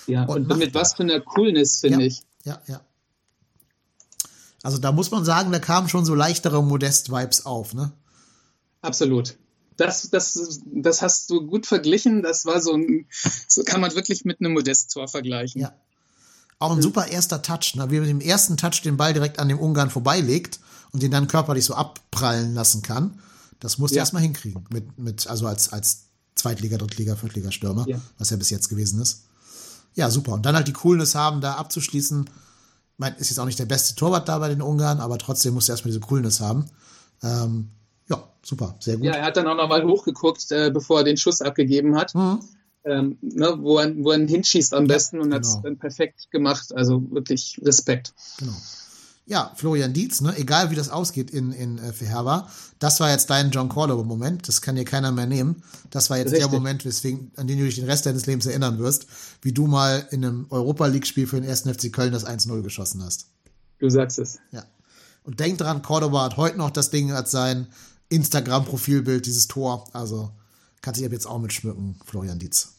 [0.06, 2.22] Ja, Und und, mit was für einer Coolness, finde ja, ich.
[2.44, 2.80] Ja, ja.
[4.62, 7.92] Also da muss man sagen, da kamen schon so leichtere Modest-Vibes auf, ne?
[8.82, 9.36] Absolut.
[9.76, 12.22] Das, das, das hast du gut verglichen.
[12.22, 13.06] Das war so ein,
[13.48, 15.60] so kann man wirklich mit einem Modest-Tor vergleichen.
[15.60, 15.72] Ja.
[16.58, 17.90] Auch ein super erster Touch, ne?
[17.90, 20.58] wie er mit dem ersten Touch den Ball direkt an dem Ungarn vorbeilegt
[20.92, 23.20] und den dann körperlich so abprallen lassen kann.
[23.60, 24.02] Das musst du Ja.
[24.02, 24.64] erstmal hinkriegen.
[24.70, 28.00] Mit, mit, also als, als Zweitliga, Drittliga, Viertliga-Stürmer, Ja.
[28.18, 29.22] was er bis jetzt gewesen ist.
[29.94, 30.32] Ja, super.
[30.34, 32.24] Und dann halt die Coolness haben, da abzuschließen.
[32.28, 35.54] Ich meine, ist jetzt auch nicht der beste Torwart da bei den Ungarn, aber trotzdem
[35.54, 36.66] musst du erstmal diese Coolness haben.
[37.22, 37.68] Ähm,
[38.08, 39.06] ja, super, sehr gut.
[39.06, 42.40] Ja, er hat dann auch nochmal hochgeguckt, äh, bevor er den Schuss abgegeben hat, Mhm.
[42.84, 45.62] ähm, ne, wo, er, wo er hinschießt am besten und hat es genau.
[45.62, 46.74] dann perfekt gemacht.
[46.74, 48.12] Also wirklich Respekt.
[48.38, 48.54] Genau.
[49.28, 50.36] Ja, Florian Dietz, ne?
[50.36, 54.46] egal wie das ausgeht in, in äh, für Herber, das war jetzt dein John Cordoba-Moment,
[54.46, 55.64] das kann dir keiner mehr nehmen.
[55.90, 56.52] Das war jetzt der Richtig.
[56.52, 59.06] Moment, weswegen, an den du dich den Rest deines Lebens erinnern wirst,
[59.42, 61.62] wie du mal in einem Europa-League-Spiel für den 1.
[61.62, 63.26] FC Köln das 1-0 geschossen hast.
[63.80, 64.38] Du sagst es.
[64.52, 64.64] Ja.
[65.24, 67.66] Und denk dran, Cordoba hat heute noch das Ding als sein
[68.10, 69.88] Instagram-Profilbild, dieses Tor.
[69.92, 70.30] Also
[70.82, 72.74] kann sich ab jetzt auch mitschmücken, Florian Dietz.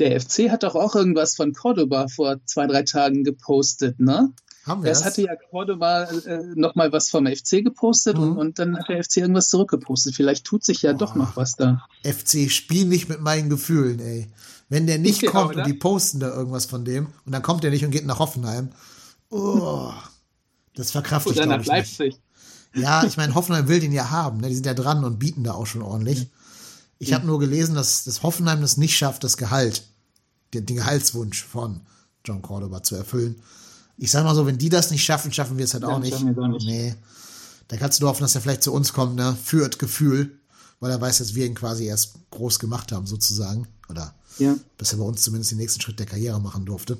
[0.00, 4.32] Der FC hat doch auch irgendwas von Cordoba vor zwei, drei Tagen gepostet, ne?
[4.68, 5.04] Haben wir das?
[5.04, 8.22] hatte ja Cordoba äh, nochmal was vom FC gepostet Mhm.
[8.22, 10.14] und, und dann hat der FC irgendwas zurückgepostet.
[10.14, 11.82] Vielleicht tut sich ja doch noch was da.
[12.04, 14.28] FC, spiel nicht mit meinen Gefühlen, ey.
[14.68, 15.58] Wenn der nicht Ja, kommt oder?
[15.62, 18.18] und die posten da irgendwas von dem und dann kommt der nicht und geht nach
[18.18, 18.68] Hoffenheim.
[19.30, 19.92] Oh,
[20.74, 21.68] das verkrafte ich, glaube ich nicht.
[21.68, 22.20] Leipzig.
[22.74, 24.38] Ja, ich meine, Hoffenheim will den ja haben.
[24.40, 24.48] Ne?
[24.48, 26.28] Die sind ja dran und bieten da auch schon ordentlich.
[26.98, 29.84] Ich habe nur gelesen, dass, dass Hoffenheim das nicht schafft, das Gehalt,
[30.52, 31.80] den, den Gehaltswunsch von
[32.24, 33.40] John Cordoba zu erfüllen.
[33.98, 35.98] Ich sag mal so, wenn die das nicht schaffen, schaffen wir es halt Ja, auch
[35.98, 36.12] nicht.
[36.24, 36.66] wir auch nicht.
[36.66, 36.94] Nee.
[37.66, 39.36] Da kannst du nur hoffen, dass er vielleicht zu uns kommt, ne?
[39.42, 40.38] Führt Gefühl,
[40.80, 43.66] weil er weiß, dass wir ihn quasi erst groß gemacht haben, sozusagen.
[43.90, 44.54] Oder Ja.
[44.78, 46.96] dass er bei uns zumindest den nächsten Schritt der Karriere machen durfte.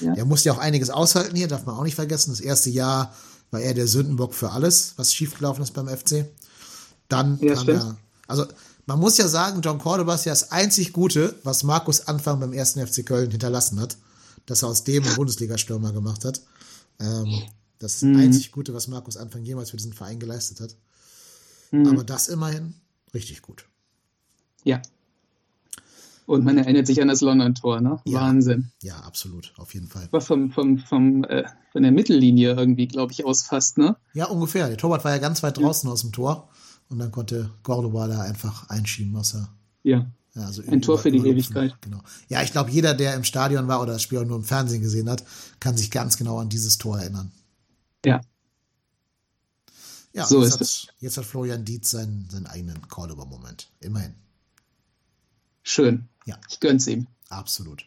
[0.00, 0.14] Ja.
[0.14, 2.30] Er musste ja auch einiges aushalten hier, darf man auch nicht vergessen.
[2.30, 3.12] Das erste Jahr
[3.50, 6.26] war er der Sündenbock für alles, was schiefgelaufen ist beim FC.
[7.08, 7.96] Dann Ja, kam er.
[8.28, 8.46] Also,
[8.86, 12.52] man muss ja sagen, John Cordoba ist ja das einzig Gute, was Markus Anfang beim
[12.52, 13.96] ersten FC Köln hinterlassen hat,
[14.48, 16.40] dass er aus dem einen Bundesliga-Stürmer gemacht hat.
[17.00, 17.42] Ähm,
[17.78, 18.16] das ist das Mhm.
[18.16, 20.74] einzig Gute, was Markus Anfang jemals für diesen Verein geleistet hat.
[21.70, 21.86] Mhm.
[21.86, 22.74] Aber das immerhin
[23.14, 23.64] richtig gut.
[24.64, 24.82] Ja.
[26.26, 28.00] Und man erinnert sich an das London-Tor, ne?
[28.04, 28.20] Ja.
[28.20, 28.70] Wahnsinn.
[28.82, 30.08] Ja, absolut, auf jeden Fall.
[30.10, 33.96] War vom, vom, vom, äh, von der Mittellinie irgendwie, glaube ich, aus fast, ne?
[34.12, 34.68] Ja, ungefähr.
[34.68, 36.50] Der Torwart war ja ganz weit draußen aus dem Tor
[36.90, 39.48] und dann konnte Cordoba da einfach einschieben, was er.
[39.84, 40.06] Ja.
[40.46, 41.18] Also Ein Tor für die.
[41.18, 41.74] Ewigkeit.
[41.80, 42.00] Genau.
[42.28, 44.82] Ja, ich glaube, jeder, der im Stadion war oder das Spiel auch nur im Fernsehen
[44.82, 45.24] gesehen hat,
[45.60, 47.32] kann sich ganz genau an dieses Tor erinnern.
[48.04, 48.20] Ja.
[50.12, 50.86] Ja, So jetzt, ist hat, es.
[51.00, 53.70] jetzt hat Florian Dietz seinen, seinen eigenen Cordoba-Moment.
[53.80, 54.14] Immerhin.
[55.62, 56.08] Schön.
[56.24, 56.38] Ja.
[56.48, 57.06] Ich gönn's ihm.
[57.28, 57.84] Absolut.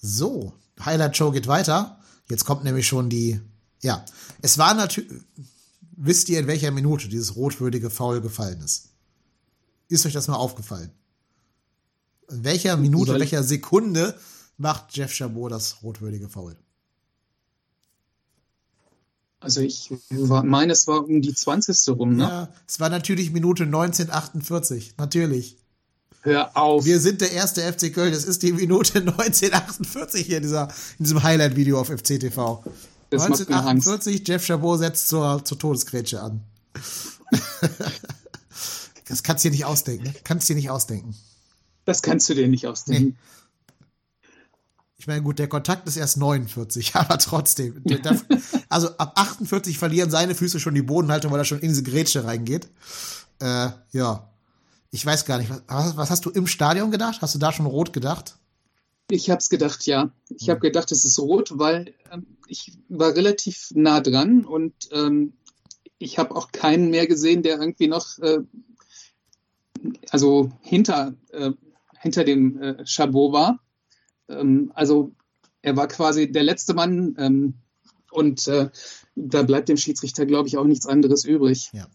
[0.00, 0.52] So,
[0.84, 2.00] Highlight Show geht weiter.
[2.28, 3.40] Jetzt kommt nämlich schon die,
[3.82, 4.04] ja,
[4.40, 5.12] es war natürlich,
[5.92, 8.88] wisst ihr, in welcher Minute dieses rotwürdige Foul gefallen ist?
[9.88, 10.90] Ist euch das mal aufgefallen?
[12.32, 14.18] In welcher Minute, welcher Sekunde
[14.56, 16.56] macht Jeff Chabot das rotwürdige Foul?
[19.38, 21.88] Also ich war, meine, es war um die 20.
[21.96, 22.22] rum, ne?
[22.22, 25.58] Ja, es war natürlich Minute 1948, natürlich.
[26.20, 26.84] Hör auf.
[26.84, 30.68] Wir sind der erste FC Köln, das ist die Minute 1948 hier in, dieser,
[30.98, 32.64] in diesem Highlight-Video auf FCTV.
[33.10, 33.88] Das macht mir Angst.
[33.88, 36.40] 1948, Jeff Chabot setzt zur, zur Todesgrätsche an.
[39.08, 40.14] das kannst du dir nicht ausdenken, ne?
[40.22, 41.16] Kannst du dir nicht ausdenken.
[41.84, 43.18] Das kannst du dir nicht ausdenken.
[45.02, 47.82] Ich meine, gut, der Kontakt ist erst 49, aber trotzdem.
[48.04, 48.24] Darf,
[48.68, 52.24] also ab 48 verlieren seine Füße schon die Bodenhaltung, weil er schon in diese Grätsche
[52.24, 52.68] reingeht.
[53.40, 54.28] Äh, ja.
[54.92, 57.20] Ich weiß gar nicht, was, was hast du im Stadion gedacht?
[57.20, 58.36] Hast du da schon rot gedacht?
[59.10, 60.12] Ich habe es gedacht, ja.
[60.28, 65.32] Ich habe gedacht, es ist rot, weil ähm, ich war relativ nah dran und ähm,
[65.98, 68.38] ich habe auch keinen mehr gesehen, der irgendwie noch, äh,
[70.10, 71.50] also hinter, äh,
[72.02, 73.60] hinter dem äh, Chabot war.
[74.28, 75.12] Ähm, also
[75.62, 77.54] er war quasi der letzte Mann ähm,
[78.10, 78.68] und äh,
[79.14, 81.70] da bleibt dem Schiedsrichter, glaube ich, auch nichts anderes übrig.
[81.72, 81.86] Ja.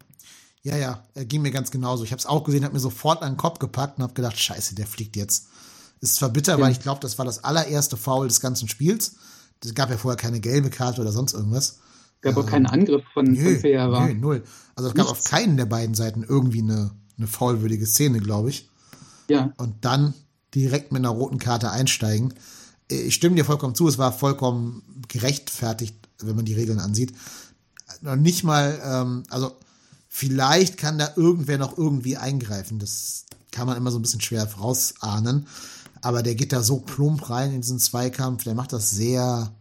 [0.63, 2.03] Ja, ja, er ging mir ganz genauso.
[2.03, 4.37] Ich habe es auch gesehen, habe mir sofort an den Kopf gepackt und habe gedacht,
[4.37, 5.47] scheiße, der fliegt jetzt.
[6.01, 6.59] Ist zwar bitter, ja.
[6.59, 9.15] weil ich glaube, das war das allererste Foul des ganzen Spiels.
[9.63, 11.79] Es gab ja vorher keine gelbe Karte oder sonst irgendwas.
[12.21, 14.43] Gab ähm, auch keinen Angriff von, nö, von Nö, null.
[14.75, 18.69] Also es gab auf keinen der beiden Seiten irgendwie eine, eine faulwürdige Szene, glaube ich.
[19.29, 19.53] Ja.
[19.57, 20.13] Und dann
[20.55, 22.33] direkt mit einer roten Karte einsteigen.
[22.89, 27.13] Ich stimme dir vollkommen zu, es war vollkommen gerechtfertigt, wenn man die Regeln ansieht.
[28.01, 29.57] Noch nicht mal, ähm, also
[30.07, 32.79] vielleicht kann da irgendwer noch irgendwie eingreifen.
[32.79, 35.47] Das kann man immer so ein bisschen schwer vorausahnen.
[36.01, 39.51] Aber der geht da so plump rein in diesen Zweikampf, der macht das sehr,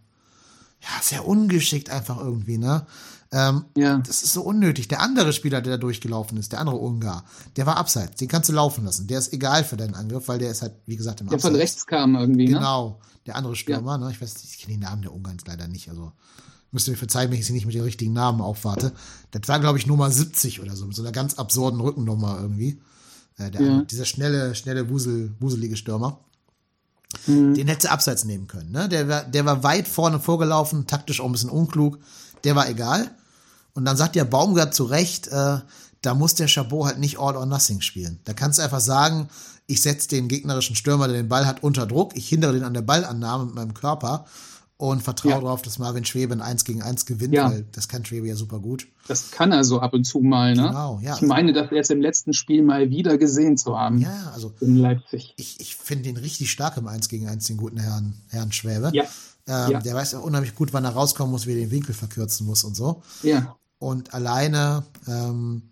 [0.81, 2.87] ja, sehr ungeschickt einfach irgendwie, ne?
[3.33, 3.99] Ähm, ja.
[3.99, 4.89] Das ist so unnötig.
[4.89, 7.25] Der andere Spieler, der da durchgelaufen ist, der andere Ungar,
[7.57, 8.17] der war abseits.
[8.17, 9.07] Den kannst du laufen lassen.
[9.07, 11.53] Der ist egal für deinen Angriff, weil der ist halt, wie gesagt, im Der Abseits.
[11.53, 12.55] von rechts kam irgendwie, ne?
[12.55, 13.01] Genau.
[13.27, 13.99] Der andere Stürmer, ja.
[13.99, 14.11] ne?
[14.13, 15.89] Ich weiß, ich kenne den Namen der Ungarns leider nicht.
[15.89, 16.13] Also
[16.71, 18.93] müsst ihr mir verzeihen, wenn ich sie nicht mit den richtigen Namen aufwarte.
[19.33, 22.81] Das war, glaube ich, Nummer 70 oder so, mit so einer ganz absurden Rückennummer irgendwie.
[23.39, 23.83] Äh, der, ja.
[23.83, 26.21] Dieser schnelle, schnelle, wusel, wuselige Stürmer.
[27.27, 27.55] Mhm.
[27.55, 28.71] Den hätte sie abseits nehmen können.
[28.71, 28.89] Ne?
[28.89, 31.99] Der, war, der war weit vorne vorgelaufen, taktisch auch ein bisschen unklug.
[32.47, 33.11] Der war egal.
[33.75, 35.59] Und dann sagt der Baumgart zu Recht, äh,
[36.01, 38.21] da muss der Chabot halt nicht all or nothing spielen.
[38.25, 39.29] Da kannst du einfach sagen,
[39.67, 42.17] ich setze den gegnerischen Stürmer, der den Ball hat, unter Druck.
[42.17, 44.25] Ich hindere den an der Ballannahme mit meinem Körper
[44.77, 45.41] und vertraue ja.
[45.41, 47.51] darauf, dass Marvin Schwebe ein 1 gegen 1 gewinnt, ja.
[47.51, 48.87] weil das kann Schwebe ja super gut.
[49.09, 50.69] Das kann er so ab und zu mal, ne?
[50.69, 51.17] Genau, ja.
[51.17, 53.99] Ich meine, das jetzt im letzten Spiel mal wieder gesehen zu haben.
[53.99, 55.35] Ja, also in Leipzig.
[55.37, 58.91] Ich, ich finde den richtig stark im 1 gegen 1, den guten Herrn, Herrn Schwäbe.
[58.93, 59.05] Ja.
[59.49, 59.81] Ähm, ja.
[59.81, 62.65] Der weiß auch unheimlich gut, wann er rauskommen muss, wie er den Winkel verkürzen muss
[62.65, 63.03] und so.
[63.23, 63.57] Ja.
[63.79, 65.63] Und alleine ähm,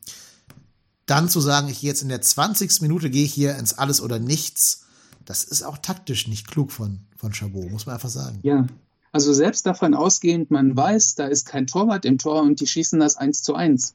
[1.06, 2.82] dann zu sagen, ich gehe jetzt in der 20.
[2.82, 4.84] Minute, gehe ich hier ins Alles oder Nichts,
[5.24, 8.38] das ist auch taktisch nicht klug von, von Chabot, muss man einfach sagen.
[8.42, 8.66] Ja,
[9.12, 13.00] also selbst davon ausgehend, man weiß, da ist kein Torwart im Tor und die schießen
[13.00, 13.94] das 1 zu 1.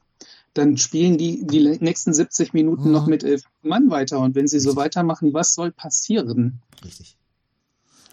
[0.54, 2.92] Dann spielen die die nächsten 70 Minuten mhm.
[2.92, 4.18] noch mit elf Mann weiter.
[4.18, 6.60] Und wenn sie so weitermachen, was soll passieren?
[6.84, 7.16] Richtig.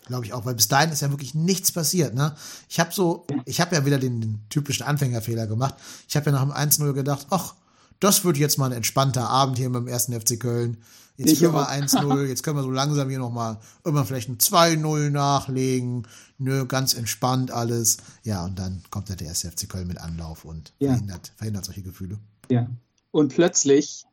[0.08, 2.13] Glaube ich auch, weil bis dahin ist ja wirklich nichts passiert.
[2.13, 2.36] Ne?
[2.70, 5.76] Ich habe so, ich habe ja wieder den, den, typischen Anfängerfehler gemacht.
[6.08, 7.56] Ich habe ja nach dem 1-0 gedacht, ach,
[8.00, 10.78] das wird jetzt mal ein entspannter Abend hier mit dem ersten FC Köln.
[11.17, 14.38] Jetzt ich führen wir 1-0, jetzt können wir so langsam hier nochmal immer vielleicht ein
[14.38, 16.08] 2-0 nachlegen.
[16.38, 17.98] Nö, ganz entspannt alles.
[18.24, 20.91] Ja, und dann kommt halt der erste FC Köln mit Anlauf und ja.
[20.91, 22.20] verhindert, verhindert solche Gefühle.
[22.50, 22.70] Ja.
[23.12, 24.06] Und plötzlich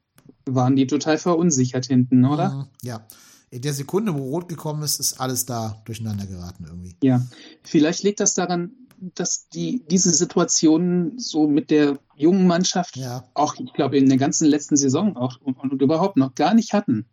[0.47, 2.51] waren die total verunsichert hinten, oder?
[2.51, 3.07] Mhm, ja.
[3.55, 6.97] In der Sekunde, wo Rot gekommen ist, ist alles da durcheinander geraten irgendwie.
[7.05, 7.23] Ja.
[7.63, 8.73] Vielleicht liegt das daran,
[9.15, 13.23] dass die diese Situationen so mit der jungen Mannschaft ja.
[13.35, 16.73] auch, ich glaube, in der ganzen letzten Saison auch und, und, überhaupt noch gar nicht
[16.73, 17.07] hatten.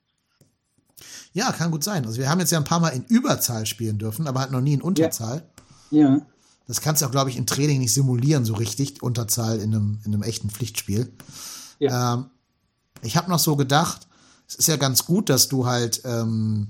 [1.34, 2.08] Ja, kann gut sein.
[2.08, 4.62] Also wir haben jetzt ja ein paar Mal in Überzahl spielen dürfen, aber halt noch
[4.62, 5.44] nie in Unterzahl.
[5.92, 6.16] Ja.
[6.16, 6.22] ja.
[6.66, 10.00] Das kannst du auch, glaube ich, im Training nicht simulieren, so richtig, Unterzahl in einem,
[10.06, 11.14] in einem echten Pflichtspiel.
[11.78, 12.16] Ja.
[12.16, 12.26] Ähm,
[13.04, 14.08] ich habe noch so gedacht,
[14.52, 16.68] es ist ja ganz gut, dass du halt ähm,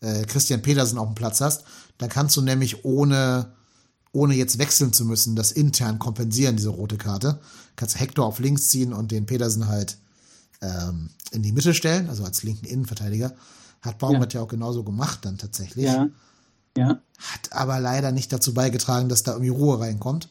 [0.00, 1.64] äh, Christian Petersen auf dem Platz hast.
[1.98, 3.52] Da kannst du nämlich ohne
[4.12, 7.40] ohne jetzt wechseln zu müssen, das intern kompensieren, diese rote Karte.
[7.74, 9.98] Kannst Hector auf links ziehen und den Petersen halt
[10.62, 13.34] ähm, in die Mitte stellen, also als linken Innenverteidiger.
[13.82, 14.40] Hat Baumgart ja.
[14.40, 15.86] ja auch genauso gemacht dann tatsächlich.
[15.86, 16.08] Ja.
[16.78, 17.00] ja.
[17.18, 20.28] Hat aber leider nicht dazu beigetragen, dass da irgendwie Ruhe reinkommt.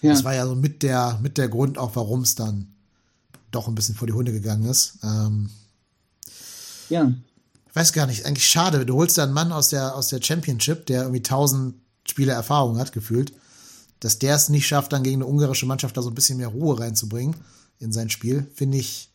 [0.00, 0.12] Ja.
[0.12, 2.72] Das war ja so mit der, mit der Grund auch, warum es dann
[3.50, 4.98] doch ein bisschen vor die Hunde gegangen ist.
[5.02, 5.50] Ähm,
[6.88, 7.12] ja.
[7.68, 8.86] Ich weiß gar nicht, eigentlich schade.
[8.86, 11.74] Du holst da einen Mann aus der, aus der Championship, der irgendwie 1000
[12.06, 13.32] Spiele Erfahrung hat, gefühlt,
[14.00, 16.48] dass der es nicht schafft, dann gegen eine ungarische Mannschaft da so ein bisschen mehr
[16.48, 17.34] Ruhe reinzubringen
[17.80, 19.10] in sein Spiel, finde ich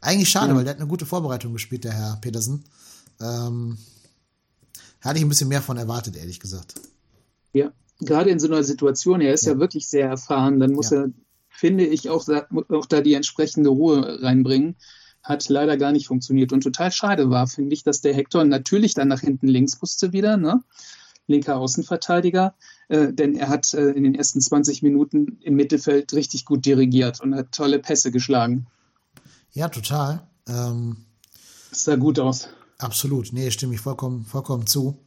[0.00, 0.56] eigentlich schade, ja.
[0.56, 2.64] weil der hat eine gute Vorbereitung gespielt, der Herr Petersen.
[3.20, 3.78] Ähm,
[5.00, 6.74] hatte ich ein bisschen mehr von erwartet, ehrlich gesagt.
[7.52, 10.90] Ja, gerade in so einer Situation, er ist ja, ja wirklich sehr erfahren, dann muss
[10.90, 11.02] ja.
[11.02, 11.10] er,
[11.48, 14.76] finde ich, auch, auch da die entsprechende Ruhe reinbringen.
[15.28, 18.94] Hat leider gar nicht funktioniert und total schade war, finde ich, dass der Hector natürlich
[18.94, 20.62] dann nach hinten links musste wieder, ne?
[21.26, 22.54] linker Außenverteidiger,
[22.88, 27.20] äh, denn er hat äh, in den ersten 20 Minuten im Mittelfeld richtig gut dirigiert
[27.20, 28.66] und hat tolle Pässe geschlagen.
[29.52, 30.26] Ja, total.
[30.48, 30.96] Ähm,
[31.68, 32.48] das sah gut aus.
[32.78, 33.32] Absolut.
[33.32, 34.98] Nee, stimme ich vollkommen, vollkommen zu.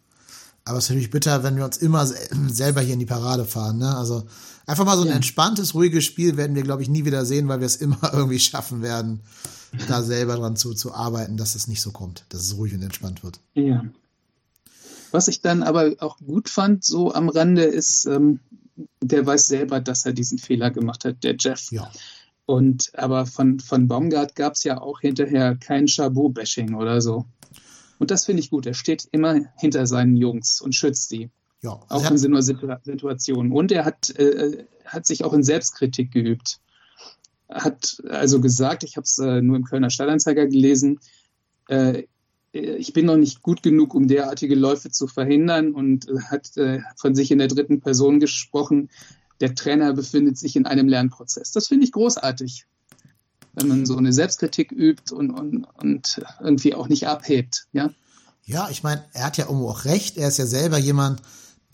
[0.63, 2.05] Aber es ist natürlich bitter, wenn wir uns immer
[2.47, 3.79] selber hier in die Parade fahren.
[3.79, 3.95] Ne?
[3.95, 4.23] Also
[4.67, 5.15] einfach mal so ein ja.
[5.15, 8.39] entspanntes, ruhiges Spiel werden wir, glaube ich, nie wieder sehen, weil wir es immer irgendwie
[8.39, 9.21] schaffen werden,
[9.87, 12.81] da selber dran zu, zu arbeiten, dass es nicht so kommt, dass es ruhig und
[12.81, 13.39] entspannt wird.
[13.53, 13.85] Ja.
[15.11, 18.39] Was ich dann aber auch gut fand, so am Rande, ist, ähm,
[19.01, 21.71] der weiß selber, dass er diesen Fehler gemacht hat, der Jeff.
[21.71, 21.91] Ja.
[22.45, 27.25] Und aber von, von Baumgart gab es ja auch hinterher kein Chabot-Bashing oder so.
[27.99, 28.65] Und das finde ich gut.
[28.65, 31.29] Er steht immer hinter seinen Jungs und schützt sie.
[31.61, 33.51] Ja, Auch in so einer Situ- Situation.
[33.51, 36.59] Und er hat, äh, hat sich auch in Selbstkritik geübt.
[37.51, 40.99] Hat also gesagt, ich habe es äh, nur im Kölner Stadtanzeiger gelesen,
[41.67, 42.03] äh,
[42.53, 46.79] ich bin noch nicht gut genug, um derartige Läufe zu verhindern und äh, hat äh,
[46.97, 48.89] von sich in der dritten Person gesprochen.
[49.39, 51.51] Der Trainer befindet sich in einem Lernprozess.
[51.51, 52.65] Das finde ich großartig,
[53.53, 57.67] wenn man so eine Selbstkritik übt und, und, und irgendwie auch nicht abhebt.
[57.71, 57.91] Ja,
[58.43, 60.17] ja, ich meine, er hat ja irgendwo auch recht.
[60.17, 61.21] Er ist ja selber jemand,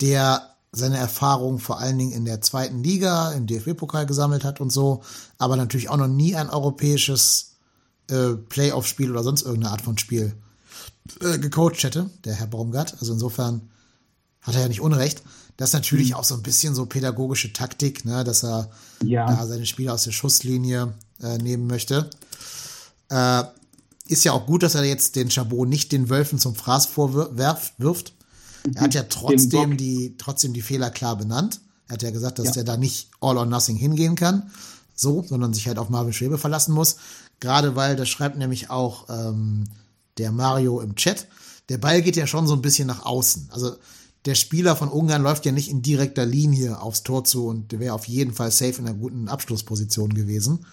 [0.00, 4.70] der seine Erfahrungen vor allen Dingen in der zweiten Liga, im DFB-Pokal gesammelt hat und
[4.70, 5.02] so,
[5.38, 7.52] aber natürlich auch noch nie ein europäisches
[8.10, 10.34] äh, Playoff-Spiel oder sonst irgendeine Art von Spiel
[11.20, 12.96] äh, gecoacht hätte, der Herr Baumgart.
[13.00, 13.62] Also insofern
[14.42, 15.22] hat er ja nicht Unrecht.
[15.56, 18.70] Das ist natürlich auch so ein bisschen so pädagogische Taktik, ne, dass er
[19.02, 19.26] Ja.
[19.26, 22.08] da seine Spieler aus der Schusslinie äh, nehmen möchte.
[23.10, 23.44] Äh,
[24.06, 27.72] ist ja auch gut, dass er jetzt den Chabot nicht den Wölfen zum Fraß vorwirft,
[27.78, 28.12] wirft.
[28.74, 31.60] Er hat ja trotzdem die, trotzdem die Fehler klar benannt.
[31.88, 32.62] Er hat ja gesagt, dass Ja.
[32.62, 34.50] er da nicht all or nothing hingehen kann,
[34.94, 36.96] so, sondern sich halt auf Marvin Schwebe verlassen muss.
[37.40, 39.64] Gerade weil, das schreibt nämlich auch ähm,
[40.18, 41.28] der Mario im Chat,
[41.68, 43.48] der Ball geht ja schon so ein bisschen nach außen.
[43.52, 43.76] Also
[44.24, 47.78] der Spieler von Ungarn läuft ja nicht in direkter Linie aufs Tor zu und der
[47.80, 50.66] wäre auf jeden Fall safe in einer guten Abschlussposition gewesen.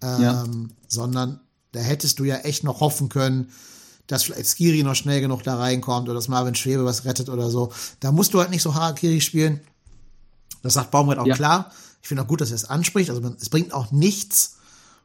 [0.00, 0.44] Ähm, Ja.
[0.86, 1.40] Sondern
[1.72, 3.48] da hättest du ja echt noch hoffen können,
[4.06, 7.50] dass vielleicht Skiri noch schnell genug da reinkommt oder dass Marvin Schwebe was rettet oder
[7.50, 7.72] so.
[8.00, 9.60] Da musst du halt nicht so Harakiri spielen.
[10.62, 11.34] Das sagt Baumgart auch Ja.
[11.34, 11.72] klar.
[12.02, 13.08] Ich finde auch gut, dass er es anspricht.
[13.08, 14.56] Also man, es bringt auch nichts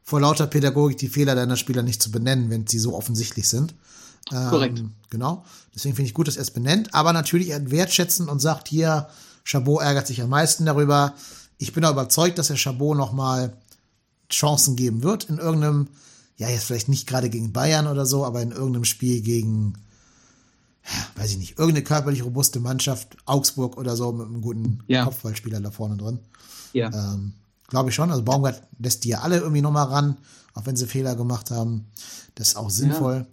[0.02, 3.74] vor lauter Pädagogik die Fehler deiner Spieler nicht zu benennen, wenn sie so offensichtlich sind.
[4.32, 4.82] Ähm, Korrekt.
[5.08, 5.44] Genau.
[5.74, 6.94] Deswegen finde ich gut, dass er es benennt.
[6.94, 9.08] Aber natürlich er wertschätzen und sagt hier,
[9.44, 11.14] Chabot ärgert sich am meisten darüber.
[11.58, 13.54] Ich bin auch überzeugt, dass er Chabot noch mal
[14.30, 15.88] Chancen geben wird in irgendeinem,
[16.40, 19.74] ja, jetzt vielleicht nicht gerade gegen Bayern oder so, aber in irgendeinem Spiel gegen,
[20.86, 25.04] ja, weiß ich nicht, irgendeine körperlich robuste Mannschaft, Augsburg oder so, mit einem guten Ja.
[25.04, 26.18] Kopfballspieler da vorne drin.
[26.72, 26.88] Ja.
[26.88, 27.34] Ähm,
[27.68, 28.10] Glaube ich schon.
[28.10, 30.16] Also Baumgart lässt die ja alle irgendwie nochmal ran,
[30.54, 31.86] auch wenn sie Fehler gemacht haben.
[32.36, 33.26] Das ist auch sinnvoll.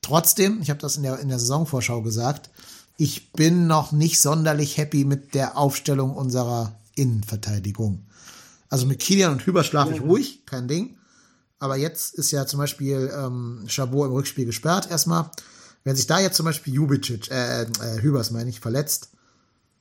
[0.00, 2.50] Trotzdem, ich habe das in der, in der Saisonvorschau gesagt,
[2.98, 8.06] ich bin noch nicht sonderlich happy mit der Aufstellung unserer Innenverteidigung.
[8.68, 10.96] Also mit Kilian und Hüber schlafe ich ruhig, kein Ding.
[11.62, 15.30] Aber jetzt ist ja zum Beispiel ähm, Chabot im Rückspiel gesperrt erstmal.
[15.84, 19.10] Wenn sich da jetzt zum Beispiel Jubicic, äh, äh, Hübers meine ich, verletzt,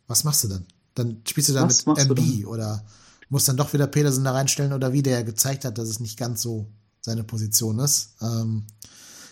[0.07, 0.65] was machst du dann?
[0.93, 2.83] Dann spielst du da Was mit MB oder
[3.29, 6.19] musst dann doch wieder Petersen da reinstellen oder wie der gezeigt hat, dass es nicht
[6.19, 6.67] ganz so
[7.01, 8.09] seine Position ist.
[8.21, 8.63] Ähm,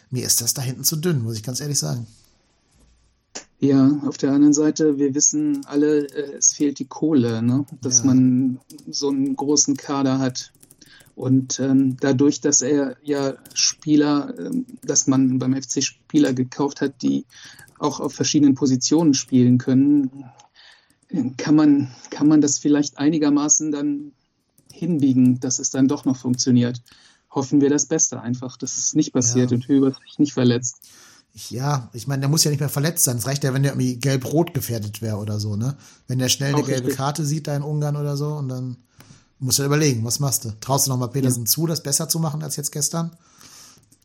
[0.10, 2.08] mir ist das da hinten zu dünn, muss ich ganz ehrlich sagen.
[3.60, 7.66] Ja, auf der anderen Seite, wir wissen alle, äh, es fehlt die Kohle, ne?
[7.82, 8.06] dass Ja.
[8.06, 8.60] man
[8.90, 10.52] so einen großen Kader hat.
[11.20, 17.02] Und ähm, dadurch, dass er ja Spieler, ähm, dass man beim FC Spieler gekauft hat,
[17.02, 17.26] die
[17.78, 20.24] auch auf verschiedenen Positionen spielen können,
[21.36, 24.14] kann man, kann man das vielleicht einigermaßen dann
[24.72, 26.82] hinbiegen, dass es dann doch noch funktioniert.
[27.30, 29.56] Hoffen wir das Beste einfach, dass es nicht passiert Ja.
[29.56, 30.88] und Höber sich nicht verletzt.
[31.50, 33.18] Ja, ich meine, der muss ja nicht mehr verletzt sein.
[33.18, 35.76] Es reicht ja, wenn der irgendwie gelb-rot gefährdet wäre oder so, ne?
[36.08, 36.96] Wenn der schnell eine Auch gelbe richtig.
[36.98, 38.78] Karte sieht da in Ungarn oder so und dann
[39.40, 40.52] musst du überlegen, was machst du?
[40.60, 43.12] Traust du nochmal Petersen zu, das besser zu machen als jetzt gestern?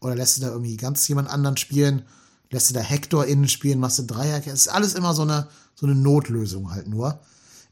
[0.00, 2.02] Oder lässt du da irgendwie ganz jemand anderen spielen?
[2.50, 3.80] Lässt du da Hector innen spielen?
[3.80, 4.38] Machst du Dreier?
[4.46, 7.18] Es ist alles immer so eine, so eine Notlösung halt nur.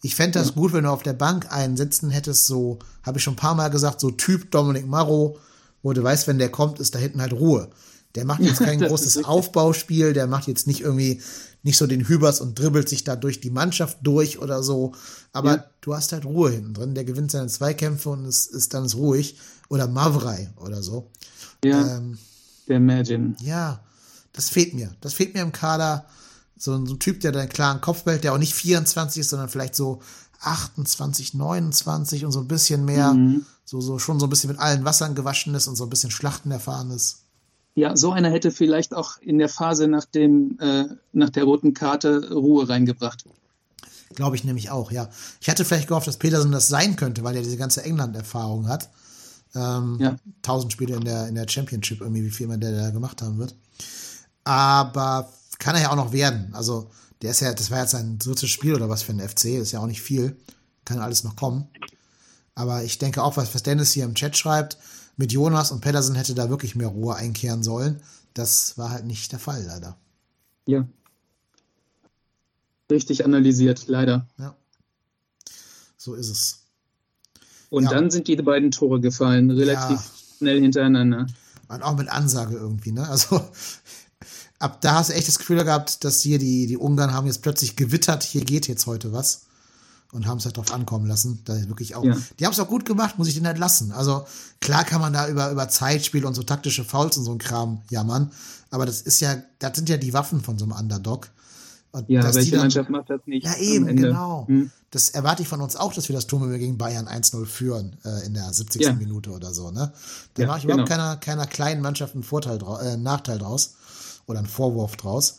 [0.00, 3.24] Ich fände das gut, wenn du auf der Bank einen sitzen hättest, so, habe ich
[3.24, 5.38] schon ein paar Mal gesagt, so Typ Dominik Marrow,
[5.82, 7.70] wo du weißt, wenn der kommt, ist da hinten halt Ruhe.
[8.14, 9.24] Der macht jetzt kein großes.
[9.24, 11.20] Aufbauspiel, der macht jetzt nicht irgendwie
[11.62, 14.94] nicht so den Hübers und dribbelt sich da durch die Mannschaft durch oder so.
[15.32, 15.64] Aber Ja.
[15.80, 16.94] du hast halt Ruhe hinten drin.
[16.94, 19.36] Der gewinnt seine Zweikämpfe und ist, ist dann ist ruhig.
[19.68, 21.10] Oder Mavrei oder so.
[21.64, 22.18] Ja, Ähm,
[22.68, 23.34] der Imagine.
[23.40, 23.80] ja,
[24.32, 24.94] das fehlt mir.
[25.00, 26.04] Das fehlt mir im Kader.
[26.58, 29.20] So, ein- so ein Typ, der da einen klaren Kopf behält, der auch nicht 24
[29.20, 30.00] ist, sondern vielleicht so
[30.40, 33.46] 28, 29 und so ein bisschen mehr, Mhm.
[33.64, 36.10] so, so schon so ein bisschen mit allen Wassern gewaschen ist und so ein bisschen
[36.10, 37.21] Schlachten erfahren ist.
[37.74, 41.72] Ja, so einer hätte vielleicht auch in der Phase nach, dem, äh, nach der roten
[41.72, 43.24] Karte Ruhe reingebracht.
[44.14, 45.08] Glaube ich nämlich auch, ja.
[45.40, 48.90] Ich hatte vielleicht gehofft, dass Petersen das sein könnte, weil er diese ganze England-Erfahrung hat.
[49.54, 50.16] Ähm, Ja.
[50.42, 53.38] 1000 Spiele in der, in der Championship, irgendwie, wie viel man der da gemacht haben
[53.38, 53.54] wird.
[54.44, 56.50] Aber kann er ja auch noch werden.
[56.52, 56.90] Also,
[57.22, 59.72] der ist ja, das war jetzt sein drittes Spiel oder was für ein FC, ist
[59.72, 60.36] ja auch nicht viel.
[60.84, 61.68] Kann alles noch kommen.
[62.54, 64.76] Aber ich denke auch, was, was Dennis hier im Chat schreibt,
[65.22, 68.02] mit Jonas und Pedersen hätte da wirklich mehr Ruhe einkehren sollen.
[68.34, 69.96] Das war halt nicht der Fall, leider.
[70.66, 70.84] Ja.
[72.90, 74.26] Richtig analysiert, leider.
[74.36, 74.56] Ja.
[75.96, 76.58] So ist es.
[77.70, 77.90] Und Ja.
[77.90, 80.04] dann sind die beiden Tore gefallen, relativ Ja.
[80.38, 81.28] schnell hintereinander.
[81.68, 83.08] Und auch mit Ansage irgendwie, ne?
[83.08, 83.48] Also
[84.58, 87.42] ab da hast du echt das Gefühl gehabt, dass hier die, die Ungarn haben jetzt
[87.42, 89.42] plötzlich gewittert, hier geht jetzt heute was.
[90.12, 91.40] Und haben es halt drauf ankommen lassen.
[91.46, 92.14] Da wirklich auch, Ja.
[92.38, 93.92] Die haben es auch gut gemacht, muss ich denen halt lassen.
[93.92, 94.26] Also
[94.60, 97.80] klar kann man da über, über Zeitspiel und so taktische Fouls und so ein Kram
[97.90, 98.30] jammern.
[98.70, 101.30] Aber das ist ja, das sind ja die Waffen von so einem Underdog.
[101.92, 103.44] Und Ja, dass die welche dann- Mannschaft macht das nicht?
[103.46, 104.46] Ja, eben, genau.
[104.48, 104.70] Hm.
[104.90, 108.26] Das erwarte ich von uns auch, dass wir das Turm gegen Bayern 1-0 führen äh,
[108.26, 108.82] in der 70.
[108.82, 108.92] Ja.
[108.92, 109.70] Minute oder so.
[109.70, 109.92] Ne?
[110.34, 111.02] Da Ja, mache ich überhaupt genau.
[111.02, 113.74] keiner, keiner kleinen Mannschaft einen Vorteil drau äh, einen Nachteil draus
[114.26, 115.36] oder einen Vorwurf draus.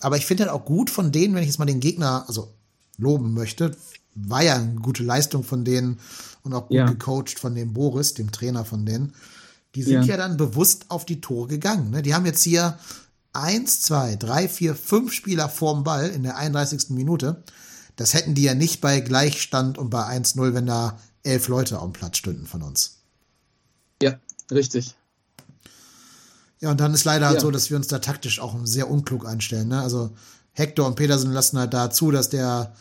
[0.00, 2.48] Aber ich finde halt auch gut von denen, wenn ich jetzt mal den Gegner also
[2.96, 3.76] loben möchte,
[4.14, 5.98] war ja eine gute Leistung von denen
[6.42, 6.86] und auch gut Ja.
[6.86, 9.12] gecoacht von dem Boris, dem Trainer von denen.
[9.74, 10.16] Die sind ja, Ja.
[10.16, 11.90] dann bewusst auf die Tore gegangen.
[11.90, 12.02] Ne?
[12.02, 12.78] Die haben jetzt hier
[13.32, 16.90] eins, zwei, drei, vier, fünf Spieler vorm Ball in der 31.
[16.90, 17.42] Minute.
[17.96, 21.84] Das hätten die ja nicht bei Gleichstand und bei 1-0, wenn da elf Leute auf
[21.84, 22.98] dem Platz stünden von uns.
[24.02, 24.18] Ja,
[24.50, 24.94] richtig.
[26.60, 27.40] Ja, und dann ist leider halt Ja.
[27.40, 29.68] so, dass wir uns da taktisch auch sehr unklug einstellen.
[29.68, 29.80] Ne?
[29.82, 30.10] Also
[30.52, 32.74] Hector und Petersen lassen halt da zu, dass der,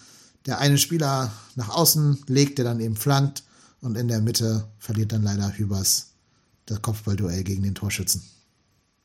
[0.46, 3.44] der eine Spieler nach außen legt, der dann eben flankt
[3.82, 6.14] und in der Mitte verliert dann leider Hübers
[6.66, 8.24] das Kopfballduell gegen den Torschützen.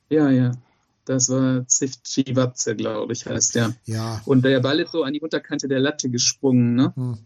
[0.09, 0.53] Ja, ja.
[1.05, 3.75] Das war Zivcivatze, glaube ich, heißt der.
[3.87, 6.93] Ja, Und der Ball ist so an die Unterkante der Latte gesprungen, ne?
[6.95, 7.19] Hm.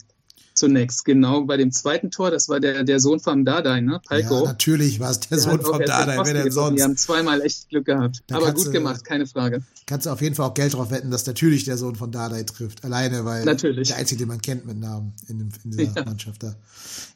[0.63, 1.43] Zunächst, genau.
[1.45, 3.93] Bei dem zweiten Tor, das war der, der Sohn vom Dardai, ne?
[3.95, 4.45] ja Palko.
[4.47, 6.77] natürlich war es der Der Sohn von Dada, wer denn getroffen.
[6.77, 6.83] Die sonst?
[6.83, 8.23] haben zweimal echt Glück gehabt.
[8.29, 9.63] Da Aber gut du- gemacht, keine Frage.
[9.87, 12.45] Kannst du auf jeden Fall auch Geld drauf wetten, dass natürlich der Sohn von Dardai
[12.45, 12.85] trifft.
[12.85, 13.89] Alleine, weil Natürlich.
[13.89, 16.05] der einzige, den man kennt mit Namen in, dem, in dieser Ja.
[16.05, 16.55] Mannschaft da.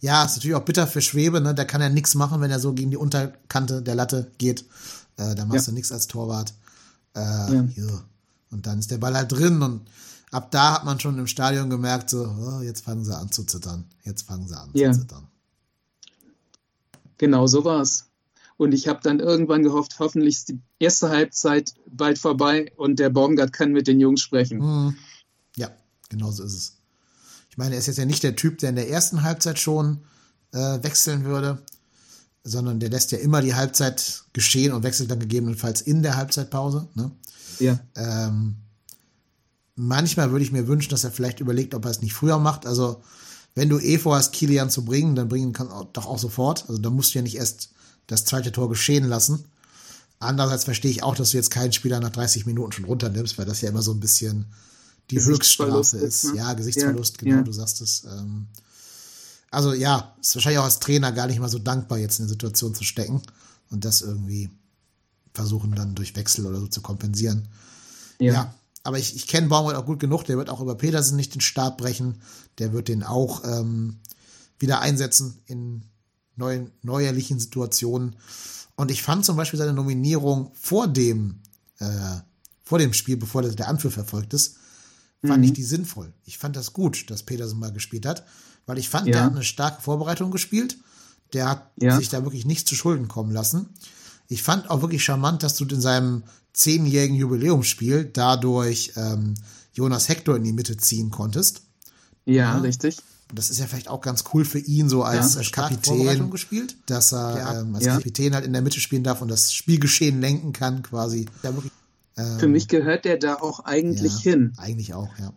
[0.00, 1.54] Ja, ist natürlich auch bitter für Schwebe, ne?
[1.54, 4.64] Der kann ja nichts machen, wenn er so gegen die Unterkante der Latte geht.
[5.16, 5.70] Äh, da machst Ja.
[5.70, 6.52] du nichts als Torwart.
[7.14, 7.68] Äh, Ja.
[7.76, 8.02] ja.
[8.50, 9.82] Und dann ist der Ball halt drin und
[10.36, 13.44] ab da hat man schon im Stadion gemerkt, so, oh, jetzt fangen sie an zu
[13.44, 13.84] zittern.
[14.04, 14.92] Jetzt fangen sie an Ja.
[14.92, 15.26] zu zittern.
[17.18, 18.04] Genau so war's.
[18.58, 23.10] Und ich habe dann irgendwann gehofft, hoffentlich ist die erste Halbzeit bald vorbei und der
[23.10, 24.58] Baumgart kann mit den Jungs sprechen.
[24.58, 24.96] Mhm.
[25.56, 25.70] Ja,
[26.08, 26.76] genau so ist es.
[27.50, 30.00] Ich meine, er ist jetzt ja nicht der Typ, der in der ersten Halbzeit schon
[30.52, 31.62] äh, wechseln würde,
[32.44, 36.88] sondern der lässt ja immer die Halbzeit geschehen und wechselt dann gegebenenfalls in der Halbzeitpause.
[36.94, 37.10] Ne?
[37.58, 38.56] Ja, Ähm,
[39.76, 42.66] manchmal würde ich mir wünschen, dass er vielleicht überlegt, ob er es nicht früher macht.
[42.66, 43.02] Also,
[43.54, 46.64] wenn du eh vorhast, Kilian zu bringen, dann bringen kann auch, doch auch sofort.
[46.68, 47.70] Also, da musst du ja nicht erst
[48.06, 49.44] das zweite Tor geschehen lassen.
[50.18, 53.44] Andererseits verstehe ich auch, dass du jetzt keinen Spieler nach 30 Minuten schon runternimmst, weil
[53.44, 54.46] das ja immer so ein bisschen
[55.10, 56.32] die Höchststrafe ist, ist.
[56.32, 56.38] ne?
[56.38, 57.42] Ja, Gesichtsverlust, Ja, genau, ja.
[57.42, 58.04] du sagst es.
[58.04, 58.46] Ähm,
[59.50, 62.30] also ja, ist wahrscheinlich auch als Trainer gar nicht mal so dankbar, jetzt in eine
[62.30, 63.22] Situation zu stecken
[63.70, 64.50] und das irgendwie
[65.34, 67.48] versuchen dann durch Wechsel oder so zu kompensieren.
[68.18, 68.32] ja.
[68.32, 68.54] Ja,
[68.86, 71.40] aber ich, ich kenne Baumgart auch gut genug, der wird auch über Petersen nicht den
[71.40, 72.20] Stab brechen,
[72.58, 73.98] der wird den auch ähm,
[74.58, 75.82] wieder einsetzen in
[76.36, 78.16] neuen, neuerlichen Situationen.
[78.76, 81.40] Und ich fand zum Beispiel seine Nominierung vor dem,
[81.78, 81.86] äh,
[82.62, 84.56] vor dem Spiel, bevor der, der Anpfiff erfolgt ist,
[85.24, 86.12] fand ich die sinnvoll.
[86.24, 88.24] Ich fand das gut, dass Petersen mal gespielt hat,
[88.66, 89.12] weil ich fand, Ja.
[89.14, 90.76] der hat eine starke Vorbereitung gespielt.
[91.32, 91.96] Der hat Ja.
[91.96, 93.70] sich da wirklich nichts zu Schulden kommen lassen.
[94.28, 99.34] Ich fand auch wirklich charmant, dass du in seinem zehnjährigen Jubiläumsspiel dadurch ähm,
[99.72, 101.62] Jonas Hector in die Mitte ziehen konntest.
[102.24, 102.98] ja, richtig.
[103.28, 106.30] Und das ist ja vielleicht auch ganz cool für ihn, so als Ja, Kapitän, Vorbereitung
[106.30, 107.96] gespielt, dass er Ja, ähm, als ja.
[107.96, 111.26] Kapitän halt in der Mitte spielen darf und das Spielgeschehen lenken kann, quasi.
[111.42, 111.72] Ja, wirklich,
[112.16, 114.52] ähm, Für mich gehört der da auch eigentlich ja, hin.
[114.56, 115.32] Eigentlich auch, ja.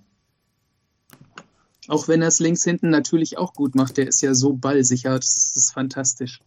[1.87, 3.97] Auch wenn er es links hinten natürlich auch gut macht.
[3.97, 5.15] Der ist ja so ballsicher.
[5.15, 6.39] Das ist fantastisch.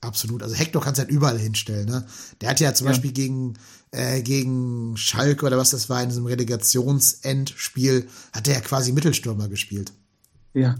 [0.00, 0.42] Absolut.
[0.42, 1.86] Also Hector kannst halt überall hinstellen.
[1.86, 2.06] Ne?
[2.40, 2.92] Der hat ja zum Ja.
[2.92, 3.54] Beispiel gegen,
[3.90, 9.48] äh, gegen Schalke oder was das war, in diesem Relegationsendspiel, hat der ja quasi Mittelstürmer
[9.48, 9.92] gespielt.
[10.54, 10.76] Ja,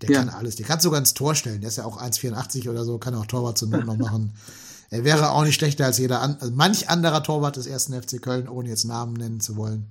[0.00, 0.18] Der Ja.
[0.18, 0.56] kann alles.
[0.56, 1.60] Der kannst du sogar ins Tor stellen.
[1.62, 4.34] Der ist ja auch 1,84 oder so, kann auch Torwart zur Not noch machen.
[4.90, 8.20] Er wäre auch nicht schlechter als jeder an, also manch anderer Torwart des ersten FC
[8.22, 9.86] Köln, ohne jetzt Namen nennen zu wollen.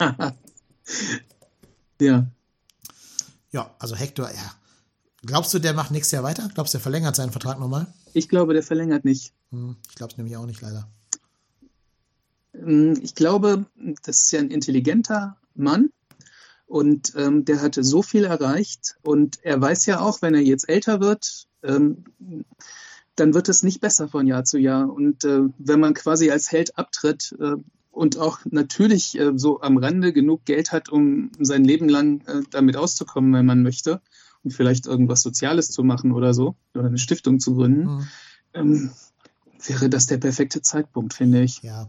[2.00, 2.26] ja.
[3.52, 4.52] Ja, also Hector, ja.
[5.28, 6.50] Glaubst du, der macht nächstes Jahr weiter?
[6.54, 7.86] Glaubst du, der verlängert seinen Vertrag nochmal?
[8.14, 9.34] Ich glaube, der verlängert nicht.
[9.50, 10.88] Hm, ich glaube es nämlich auch nicht, leider.
[12.54, 13.66] Ähm, Ich glaube,
[14.02, 15.90] das ist ja ein intelligenter Mann
[16.66, 20.66] und ähm, der hatte so viel erreicht und er weiß ja auch, wenn er jetzt
[20.66, 22.04] älter wird, ähm,
[23.16, 24.90] dann wird es nicht besser von Jahr zu Jahr.
[24.90, 27.56] Und äh, wenn man quasi als Held abtritt äh,
[27.90, 32.40] und auch natürlich äh, so am Rande genug Geld hat, um sein Leben lang äh,
[32.50, 34.00] damit auszukommen, wenn man möchte,
[34.44, 38.06] und vielleicht irgendwas Soziales zu machen oder so, oder eine Stiftung zu gründen, mhm.
[38.54, 38.90] ähm,
[39.66, 41.62] wäre das der perfekte Zeitpunkt, finde ich.
[41.62, 41.88] Ja,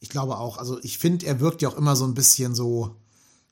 [0.00, 0.58] ich glaube auch.
[0.58, 2.96] Also ich finde, er wirkt ja auch immer so ein bisschen so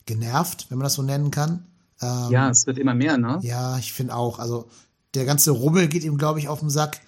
[0.07, 1.67] genervt, wenn man das so nennen kann.
[2.01, 3.39] Ähm, ja, es wird immer mehr, ne?
[3.43, 4.39] Ja, ich finde auch.
[4.39, 4.69] Also
[5.15, 7.01] der ganze Rummel geht ihm, glaube ich, auf den Sack.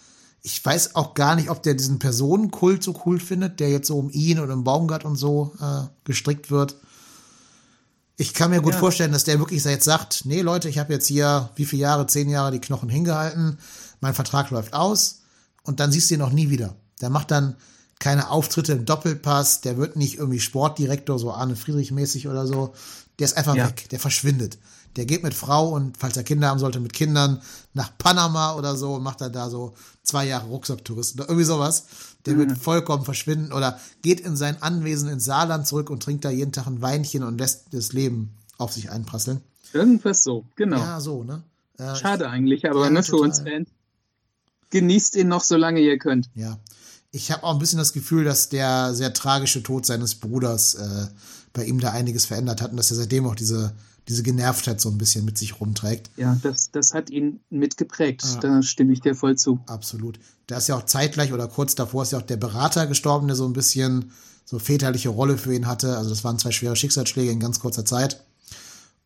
[0.42, 3.98] Ich weiß auch gar nicht, ob der diesen Personenkult so cool findet, der jetzt so
[3.98, 6.76] um ihn und um Baumgart und so äh, gestrickt wird.
[8.22, 8.78] Ich kann mir gut ja.
[8.78, 12.06] vorstellen, dass der wirklich jetzt sagt, nee Leute, ich habe jetzt hier wie viele Jahre,
[12.06, 13.58] zehn Jahre die Knochen hingehalten,
[14.00, 15.22] mein Vertrag läuft aus
[15.64, 16.76] und dann siehst du ihn noch nie wieder.
[17.00, 17.56] Der macht dann
[17.98, 22.74] keine Auftritte im Doppelpass, der wird nicht irgendwie Sportdirektor, so Arne Friedrich mäßig oder so.
[23.18, 23.66] Der ist einfach ja.
[23.66, 24.56] weg, der verschwindet.
[24.94, 27.42] Der geht mit Frau und falls er Kinder haben sollte, mit Kindern
[27.74, 31.86] nach Panama oder so und macht dann da so zwei Jahre Rucksacktouristen oder irgendwie sowas.
[32.26, 32.38] Der mhm.
[32.38, 36.52] wird vollkommen verschwinden oder geht in sein Anwesen ins Saarland zurück und trinkt da jeden
[36.52, 39.40] Tag ein Weinchen und lässt das Leben auf sich einprasseln.
[39.72, 40.78] Irgendwas so, genau.
[40.78, 41.42] Ja, so, ne?
[41.78, 43.68] Äh, Schade eigentlich, aber ja, ne, für uns Fans.
[44.70, 46.30] Genießt ihn noch, solange ihr könnt.
[46.34, 46.58] Ja.
[47.10, 51.08] Ich habe auch ein bisschen das Gefühl, dass der sehr tragische Tod seines Bruders äh,
[51.52, 53.74] bei ihm da einiges verändert hat und dass er seitdem auch diese
[54.08, 56.10] diese Genervtheit so ein bisschen mit sich rumträgt.
[56.16, 58.24] Ja, das, das hat ihn mitgeprägt.
[58.24, 58.40] Ja.
[58.40, 59.60] Da stimme ich dir voll zu.
[59.66, 60.18] Absolut.
[60.46, 63.36] Da ist ja auch zeitgleich oder kurz davor ist ja auch der Berater gestorben, der
[63.36, 64.10] so ein bisschen
[64.44, 65.96] so väterliche Rolle für ihn hatte.
[65.96, 68.24] Also das waren zwei schwere Schicksalsschläge in ganz kurzer Zeit.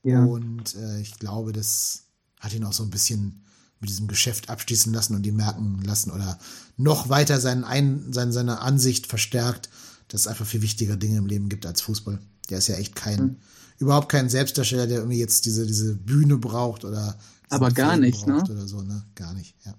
[0.03, 0.25] Ja.
[0.25, 2.05] Und äh, ich glaube, das
[2.41, 3.43] hat ihn auch so ein bisschen
[3.81, 6.39] mit diesem Geschäft abschließen lassen und die merken lassen oder
[6.77, 9.69] noch weiter seinen Ein seine, seine Ansicht verstärkt,
[10.09, 12.19] dass es einfach viel wichtigere Dinge im Leben gibt als Fußball.
[12.51, 13.37] Der ist ja echt kein, mhm
[13.79, 17.17] überhaupt kein Selbstdarsteller, der irgendwie jetzt diese, diese Bühne braucht oder.
[17.49, 18.43] Aber gar nicht, ne?
[18.43, 19.05] Oder so, ne?
[19.15, 19.75] Gar nicht, ja.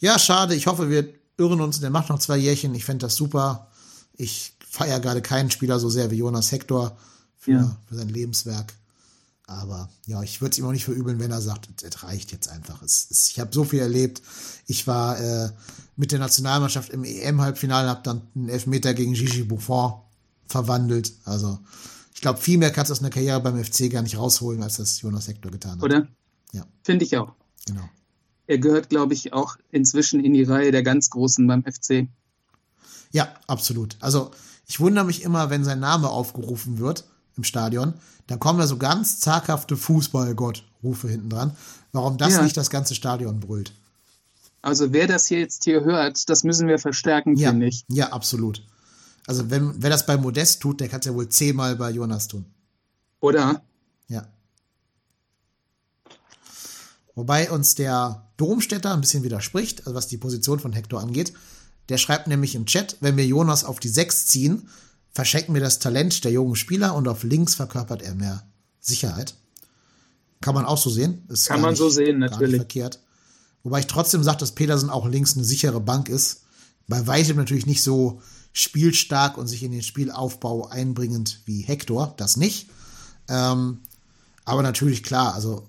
[0.00, 0.54] Ja, schade.
[0.54, 1.08] Ich hoffe, wir
[1.38, 1.80] irren uns.
[1.80, 2.74] Der macht noch zwei Jährchen.
[2.74, 3.68] Ich fände das super.
[4.12, 6.96] Ich feiere gerade keinen Spieler so sehr wie Jonas Hector
[7.36, 7.76] für, ja.
[7.86, 8.74] für sein Lebenswerk.
[9.48, 12.48] Aber ja, ich würde es ihm auch nicht verübeln, wenn er sagt, es reicht jetzt
[12.48, 12.82] einfach.
[12.82, 14.22] Es, es, ich habe so viel erlebt.
[14.66, 15.50] Ich war äh,
[15.96, 19.94] mit der Nationalmannschaft im EM-Halbfinale, habe dann einen Elfmeter gegen Gigi Buffon
[20.48, 21.12] verwandelt.
[21.24, 21.58] Also
[22.14, 24.76] ich glaube, viel mehr kannst du aus einer Karriere beim FC gar nicht rausholen, als
[24.76, 25.82] das Jonas Hector getan hat.
[25.82, 26.08] Oder?
[26.52, 26.66] Ja.
[26.82, 27.32] Finde ich auch.
[27.66, 27.88] Genau.
[28.46, 32.08] Er gehört, glaube ich, auch inzwischen in die Reihe der ganz Großen beim FC.
[33.12, 33.96] Ja, absolut.
[34.00, 34.30] Also
[34.66, 37.04] ich wundere mich immer, wenn sein Name aufgerufen wird
[37.36, 37.94] im Stadion,
[38.26, 41.56] dann kommen da so ganz zaghafte Fußballgott-Rufe hinten dran.
[41.92, 42.42] Warum das ja.
[42.42, 43.72] nicht das ganze Stadion brüllt.
[44.60, 47.50] Also wer das hier jetzt hier hört, das müssen wir verstärken, ja.
[47.50, 47.84] finde ich.
[47.88, 48.62] Ja, absolut.
[49.28, 52.28] Also wenn, wer das bei Modest tut, der kann es ja wohl zehnmal bei Jonas
[52.28, 52.46] tun.
[53.20, 53.62] Oder?
[54.08, 54.26] Ja.
[57.14, 61.34] Wobei uns der Domstädter ein bisschen widerspricht, also was die Position von Hector angeht.
[61.90, 64.70] Der schreibt nämlich im Chat, wenn wir Jonas auf die Sechs ziehen,
[65.12, 68.44] verschenken wir das Talent der jungen Spieler und auf links verkörpert er mehr
[68.80, 69.34] Sicherheit.
[70.40, 71.26] Kann man auch so sehen.
[71.28, 72.56] Ist Kann man nicht, so sehen, natürlich.
[72.56, 73.00] verkehrt.
[73.62, 76.44] Wobei ich trotzdem sage, dass Petersen auch links eine sichere Bank ist.
[76.86, 78.22] Bei weitem natürlich nicht so
[78.52, 82.70] spielstark und sich in den Spielaufbau einbringend wie Hector, das nicht.
[83.28, 83.80] Ähm,
[84.44, 85.68] aber natürlich klar, also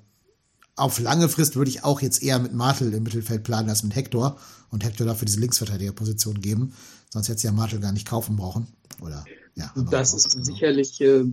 [0.76, 3.96] auf lange Frist würde ich auch jetzt eher mit Martel im Mittelfeld planen als mit
[3.96, 6.74] Hector und Hector dafür diese Linksverteidigerposition geben.
[7.10, 8.68] Sonst hätte es ja Martel gar nicht kaufen brauchen.
[9.02, 9.26] Oder,
[9.56, 10.46] ja, das ist genau.
[10.46, 11.24] sicherlich äh,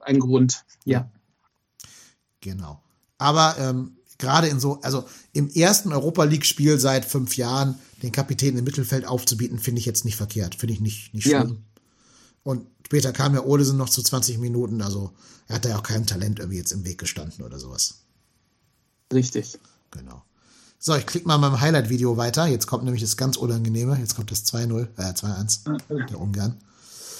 [0.00, 1.10] ein Grund, ja.
[2.40, 2.82] Genau.
[3.18, 8.56] Aber ähm, gerade in so, also im ersten Europa League-Spiel seit fünf Jahren den Kapitän
[8.56, 10.54] im Mittelfeld aufzubieten, finde ich jetzt nicht verkehrt.
[10.54, 11.48] Finde ich nicht, nicht schlimm.
[11.48, 11.56] Ja.
[12.44, 15.10] Und später kam ja Olesen noch zu 20 Minuten, also
[15.48, 17.98] er hat da ja auch keinem Talent irgendwie jetzt im Weg gestanden oder sowas.
[19.12, 19.58] Richtig.
[19.90, 20.22] Genau.
[20.78, 22.46] So, ich klicke mal beim Highlight-Video weiter.
[22.46, 23.98] Jetzt kommt nämlich das ganz Unangenehme.
[23.98, 26.56] Jetzt kommt das 2-0, äh, 2-1 der Ungarn.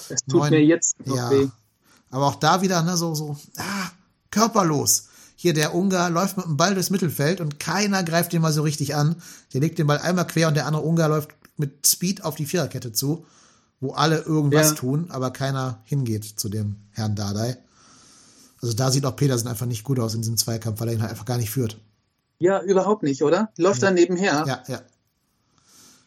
[0.09, 1.47] Es tut Neun, mir jetzt noch ja, weh.
[2.09, 3.91] Aber auch da wieder, ne, so, so, ah,
[4.31, 5.07] körperlos
[5.39, 8.63] hier der Ungar läuft mit dem Ball durchs Mittelfeld und keiner greift ihn mal so
[8.63, 9.15] richtig an.
[9.53, 12.47] Der legt den Ball einmal quer und der andere Ungar läuft mit Speed auf die
[12.47, 13.23] Viererkette zu,
[13.79, 14.73] wo alle irgendwas ja.
[14.73, 17.55] tun, aber keiner hingeht zu dem Herrn Dardai.
[18.63, 21.01] Also da sieht auch Petersen einfach nicht gut aus in diesem Zweikampf, weil er ihn
[21.01, 21.77] halt einfach gar nicht führt.
[22.39, 23.51] Ja, überhaupt nicht, oder?
[23.57, 23.89] Läuft ja.
[23.89, 24.43] da nebenher.
[24.47, 24.81] Ja, ja.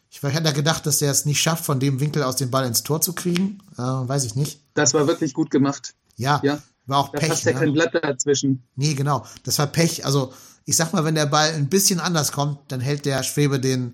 [0.09, 2.67] Ich hätte da gedacht, dass der es nicht schafft, von dem Winkel aus den Ball
[2.67, 3.59] ins Tor zu kriegen.
[3.77, 4.59] Äh, weiß ich nicht.
[4.73, 5.93] Das war wirklich gut gemacht.
[6.17, 6.61] Ja, ja.
[6.91, 7.29] War auch da Pech.
[7.29, 7.59] passt ja ne?
[7.59, 8.63] kein Blatt dazwischen.
[8.75, 9.25] Nee, genau.
[9.43, 10.05] Das war Pech.
[10.05, 10.33] Also,
[10.65, 13.93] ich sag mal, wenn der Ball ein bisschen anders kommt, dann hält der Schwebe den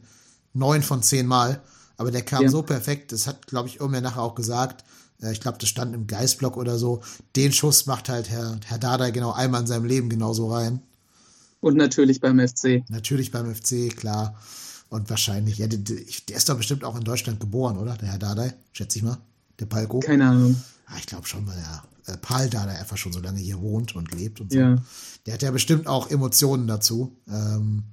[0.54, 1.62] neun von zehn Mal.
[1.98, 2.50] Aber der kam ja.
[2.50, 3.12] so perfekt.
[3.12, 4.84] Das hat, glaube ich, irgendwer nachher auch gesagt.
[5.22, 7.02] Äh, ich glaube, das stand im Geistblock oder so.
[7.36, 10.82] Den Schuss macht halt Herr, Herr Dada genau einmal in seinem Leben genauso rein.
[11.60, 12.84] Und natürlich beim FC.
[12.90, 14.40] Natürlich beim FC, klar.
[14.90, 17.96] Und wahrscheinlich, ja, der, der ist doch bestimmt auch in Deutschland geboren, oder?
[17.96, 19.20] Der Herr Dardai, schätze ich mal.
[19.60, 20.00] Der Palko.
[20.00, 20.60] Keine Ahnung.
[20.88, 23.60] Ah, ich glaube schon, weil er äh, Paul da, der einfach schon so lange hier
[23.62, 24.60] wohnt und lebt und so.
[24.60, 24.76] Ja.
[25.26, 27.18] Der hat ja bestimmt auch Emotionen dazu.
[27.28, 27.84] Ähm,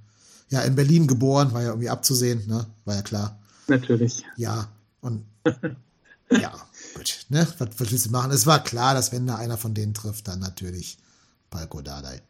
[0.51, 2.67] ja, in Berlin geboren, war ja irgendwie abzusehen, ne?
[2.85, 3.41] War ja klar.
[3.67, 4.25] Natürlich.
[4.37, 4.69] Ja,
[5.01, 5.25] und
[6.31, 6.53] ja,
[6.95, 7.47] gut, ne?
[7.59, 8.31] Was, was willst du machen?
[8.31, 10.99] Es war klar, dass wenn da einer von denen trifft, dann natürlich
[11.51, 12.23] Palko Dardai.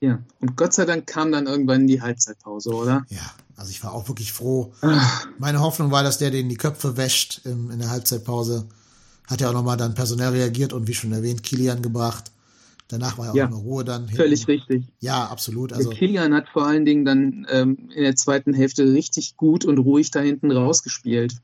[0.00, 0.18] Ja.
[0.40, 3.06] Und Gott sei Dank kam dann irgendwann die Halbzeitpause, oder?
[3.08, 4.74] Ja, also ich war auch wirklich froh.
[4.80, 8.66] Ach, Meine Hoffnung war, dass der denen die Köpfe wäscht im, in der Halbzeitpause.
[9.28, 12.30] Hat ja auch nochmal dann personell reagiert und wie schon erwähnt, Kilian gebracht.
[12.88, 14.02] Danach war ja auch Ja, eine Ruhe dann.
[14.02, 14.16] hinten.
[14.16, 14.84] völlig richtig.
[15.00, 15.72] Ja, absolut.
[15.72, 19.64] Also, Also Kilian hat vor allen Dingen dann ähm, in der zweiten Hälfte richtig gut
[19.64, 21.36] und ruhig da hinten rausgespielt.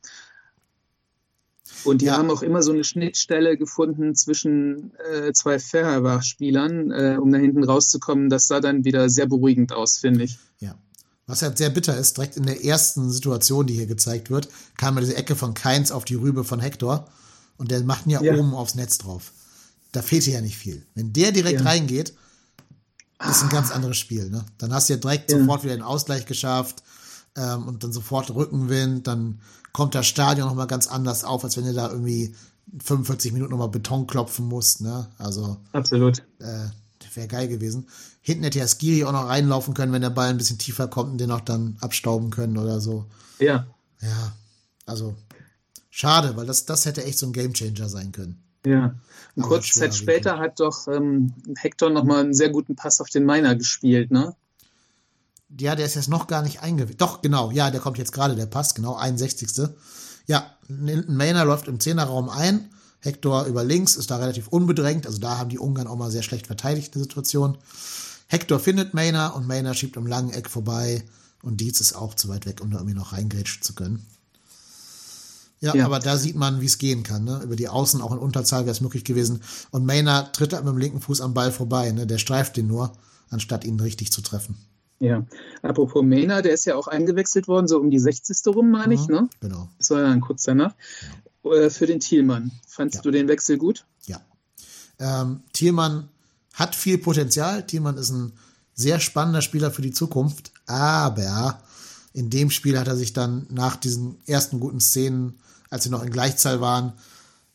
[1.85, 2.18] Und die Ja.
[2.18, 7.64] haben auch immer so eine Schnittstelle gefunden zwischen äh, zwei Färber-Spielern, äh, um da hinten
[7.64, 8.29] rauszukommen.
[8.29, 10.39] Das sah dann wieder sehr beruhigend aus, finde ich.
[10.59, 10.74] Ja.
[11.26, 14.97] Was halt sehr bitter ist, direkt in der ersten Situation, die hier gezeigt wird, kam
[14.97, 17.07] ja diese Ecke von Keins auf die Rübe von Hector
[17.59, 18.34] und der macht ihn ja, Ja.
[18.36, 19.32] oben aufs Netz drauf.
[19.92, 20.84] Da fehlte ja nicht viel.
[20.94, 21.66] Wenn der direkt Ja.
[21.66, 22.14] reingeht,
[23.28, 24.30] ist ein ganz anderes Spiel.
[24.30, 24.44] Ne?
[24.59, 25.38] Dann hast du ja direkt Ja.
[25.38, 26.82] sofort wieder den Ausgleich geschafft
[27.36, 29.06] ähm, und dann sofort Rückenwind.
[29.06, 29.40] Dann
[29.72, 32.34] kommt das Stadion nochmal ganz anders auf, als wenn du da irgendwie
[32.84, 34.80] 45 Minuten nochmal Beton klopfen musst.
[34.82, 35.09] Ne?
[35.18, 36.18] Also Absolut.
[36.38, 36.68] äh,
[37.14, 37.88] wäre geil gewesen.
[38.20, 41.12] Hinten hätte ja Skiri auch noch reinlaufen können, wenn der Ball ein bisschen tiefer kommt
[41.12, 43.06] und den auch dann abstauben können oder so.
[43.40, 43.66] Ja,
[44.00, 44.32] Ja,
[44.86, 45.16] also
[45.99, 48.42] schade, weil das, das hätte echt so ein Gamechanger sein können.
[48.64, 48.94] ja.
[49.34, 53.01] Und Aber kurz schwerer Zeit später hat doch ähm, Hector nochmal einen sehr guten Pass
[53.01, 54.34] auf den Miner gespielt, ne?
[55.59, 57.01] Ja, der ist jetzt noch gar nicht eingewechselt.
[57.01, 59.68] Doch, genau, ja, der kommt jetzt gerade, der passt, genau, 61.
[60.26, 62.70] Ja, Maynard läuft im Zehnerraum ein.
[63.01, 65.07] Hector über links ist da relativ unbedrängt.
[65.07, 67.57] Also da haben die Ungarn auch mal sehr schlecht verteidigt, die Situation.
[68.26, 71.05] Hector findet Maynard und Maynard schiebt im langen Eck vorbei.
[71.42, 74.05] Und Dietz ist auch zu weit weg, um da irgendwie noch reingrätschen zu können.
[75.61, 75.84] Ja, Ja.
[75.86, 77.24] aber da sieht man, wie es gehen kann.
[77.24, 77.40] Ne?
[77.42, 79.42] Über die Außen auch in Unterzahl wäre es möglich gewesen.
[79.70, 81.90] Und Maynard tritt halt mit dem linken Fuß am Ball vorbei.
[81.90, 82.06] Ne?
[82.06, 82.92] Der streift den nur,
[83.30, 84.56] anstatt ihn richtig zu treffen.
[85.00, 85.24] Ja.
[85.62, 88.46] Apropos Mena, der ist ja auch eingewechselt worden, so um die 60.
[88.54, 89.14] rum, meine ich, Mhm.
[89.14, 89.28] ne?
[89.40, 89.68] Genau.
[89.78, 90.74] Das war dann kurz danach.
[91.44, 92.50] Äh, Für den Thielmann.
[92.66, 93.02] Fandst Ja.
[93.02, 93.84] du den Wechsel gut?
[94.06, 94.20] Ja.
[94.98, 96.09] Ähm, Thielmann
[96.54, 97.64] hat viel Potenzial.
[97.66, 98.32] Thielmann ist ein
[98.74, 100.50] sehr spannender Spieler für die Zukunft.
[100.66, 101.61] Aber
[102.12, 105.38] in dem Spiel hat er sich dann nach diesen ersten guten Szenen,
[105.70, 106.92] als sie noch in Gleichzahl waren,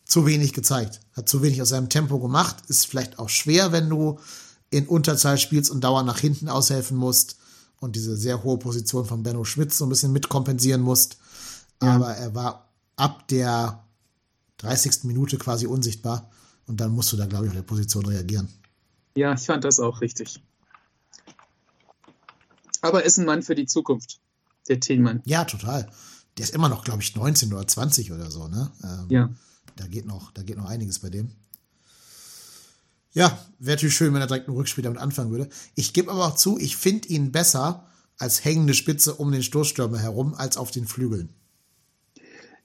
[0.05, 0.99] zu wenig gezeigt.
[1.15, 2.57] Hat zu wenig aus seinem Tempo gemacht.
[2.67, 4.19] Ist vielleicht auch schwer, wenn du
[4.69, 7.37] in Unterzahl spielst und dauernd nach hinten aushelfen musst
[7.79, 11.17] und diese sehr hohe Position von Benno Schmitz so ein bisschen mitkompensieren musst.
[11.79, 13.83] Aber er war ab der
[14.57, 15.03] 30.
[15.03, 16.31] Minute quasi unsichtbar
[16.65, 18.47] und dann musst du da, glaube ich, auf der Position reagieren.
[19.15, 20.41] Ja, ich fand das auch richtig.
[22.81, 24.19] Aber ist ein Mann für die Zukunft,
[24.67, 25.21] der Thielmann.
[25.25, 25.89] Ja, total.
[26.37, 28.71] Der ist immer noch, glaube ich, 19 oder 20 oder so, ne?
[28.83, 29.29] Ähm, Ja.
[29.75, 31.31] Da geht noch, da geht noch einiges bei dem.
[33.13, 35.49] Ja, wäre natürlich schön, wenn er direkt ein Rückspiel damit anfangen würde.
[35.75, 39.99] Ich gebe aber auch zu, ich finde ihn besser als hängende Spitze um den Stoßstürmer
[39.99, 41.29] herum, als auf den Flügeln.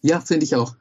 [0.01, 0.77] Ja, finde ich auch.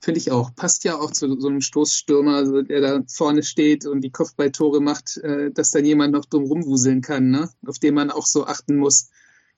[0.00, 0.54] Finde ich auch.
[0.54, 4.80] Passt ja auch zu so einem Stoßstürmer, so der da vorne steht und die Kopfballtore
[4.80, 7.50] macht, äh, dass dann jemand noch drum rumwuseln kann, ne?
[7.66, 9.08] auf den man auch so achten muss,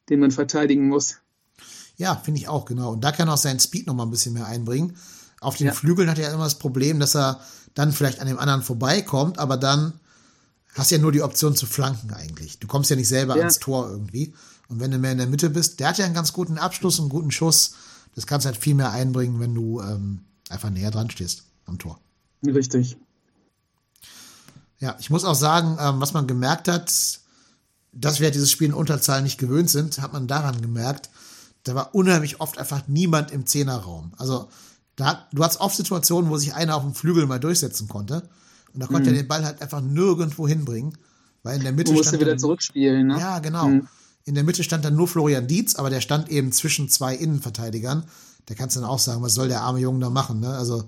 [0.09, 1.17] den man verteidigen muss.
[2.01, 2.93] Ja, finde ich auch, genau.
[2.93, 4.97] Und da kann er auch seinen Speed noch mal ein bisschen mehr einbringen.
[5.43, 5.75] Auf den Ja.
[5.75, 7.41] Flügeln hat er immer das Problem, dass er
[7.75, 9.93] dann vielleicht an dem anderen vorbeikommt, aber dann
[10.75, 12.59] hast du ja nur die Option zu flanken eigentlich.
[12.59, 13.41] Du kommst ja nicht selber Ja.
[13.43, 14.33] ans Tor irgendwie.
[14.69, 16.99] Und wenn du mehr in der Mitte bist, der hat ja einen ganz guten Abschluss,
[17.01, 17.73] einen guten Schuss.
[18.15, 21.79] Das kannst du halt viel mehr einbringen, wenn du ähm, einfach näher dran stehst am
[21.79, 22.01] Tor.
[22.47, 22.97] Richtig.
[24.79, 26.91] Ja, ich muss auch sagen, ähm, was man gemerkt hat,
[27.93, 31.11] dass wir dieses Spiel in Unterzahl nicht gewöhnt sind, hat man daran gemerkt,
[31.65, 34.13] da war unheimlich oft einfach niemand im Zehnerraum.
[34.17, 34.49] Also
[34.97, 38.29] da, du hattest oft Situationen, wo sich einer auf dem Flügel mal durchsetzen konnte.
[38.73, 40.97] Und da konnte er den Ball halt einfach nirgendwo hinbringen,
[41.43, 43.19] weil in der Mitte Du musst stand wieder dann- zurückspielen, ne?
[43.19, 43.67] ja, genau.
[43.69, 43.89] Mhm.
[44.25, 48.05] In der Mitte stand dann nur Florian Dietz, aber der stand eben zwischen zwei Innenverteidigern.
[48.47, 50.51] Da kannst du dann auch sagen, was soll der arme Junge da machen, ne?
[50.51, 50.85] Also,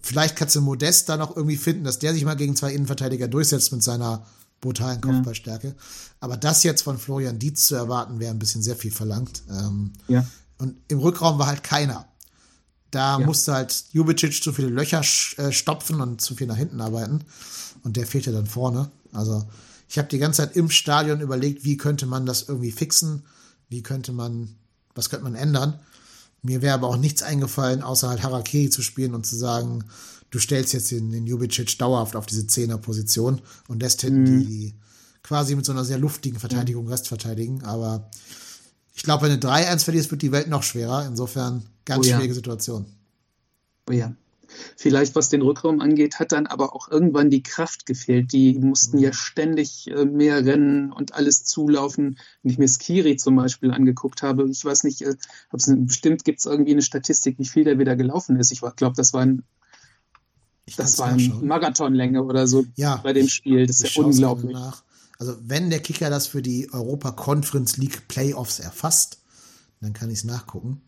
[0.00, 3.28] vielleicht kannst du Modest da noch irgendwie finden, dass der sich mal gegen zwei Innenverteidiger
[3.28, 4.24] durchsetzt mit seiner
[4.66, 5.74] brutalen Kopfballstärke.
[6.20, 9.42] Aber das jetzt von Florian Dietz zu erwarten, wäre ein bisschen sehr viel verlangt.
[9.50, 10.26] Ähm, Ja.
[10.58, 12.06] und im Rückraum war halt keiner.
[12.90, 13.26] Da Ja.
[13.26, 15.00] musste halt Jubicic zu viele Löcher
[15.36, 17.20] äh, stopfen und zu viel nach hinten arbeiten.
[17.82, 18.90] Und der fehlte dann vorne.
[19.12, 19.44] Also
[19.88, 23.22] ich habe die ganze Zeit im Stadion überlegt, wie könnte man das irgendwie fixen?
[23.68, 24.56] Wie könnte man,
[24.94, 25.78] was könnte man ändern?
[26.42, 29.84] Mir wäre aber auch nichts eingefallen, außer halt Harakiri zu spielen und zu sagen,
[30.30, 34.74] du stellst jetzt den, den Jubicic dauerhaft auf diese Zehnerposition und lässt hinten die, die
[35.22, 37.62] quasi mit so einer sehr luftigen Verteidigung Rest verteidigen.
[37.64, 38.10] Aber
[38.94, 41.06] ich glaube, wenn du 3-1 verlierst, wird die Welt noch schwerer.
[41.06, 42.16] Insofern ganz Oh ja.
[42.16, 42.86] schwierige Situation.
[43.88, 44.14] Oh ja.
[44.76, 48.32] Vielleicht was den Rückraum angeht, hat dann aber auch irgendwann die Kraft gefehlt.
[48.32, 52.18] Die mussten ja ständig äh, mehr rennen und alles zulaufen.
[52.42, 55.16] Wenn ich mir Skiri zum Beispiel angeguckt habe, ich weiß nicht, äh,
[55.50, 58.52] bestimmt gibt es irgendwie eine Statistik, wie viel der wieder gelaufen ist.
[58.52, 59.26] Ich glaube, das war
[60.66, 63.66] ein das war Marathonlänge oder so ja, bei dem Spiel.
[63.66, 64.56] Das ist ja unglaublich.
[65.18, 69.18] Also wenn der Kicker das für die Europa Conference League Playoffs erfasst,
[69.80, 70.82] dann kann ich es nachgucken.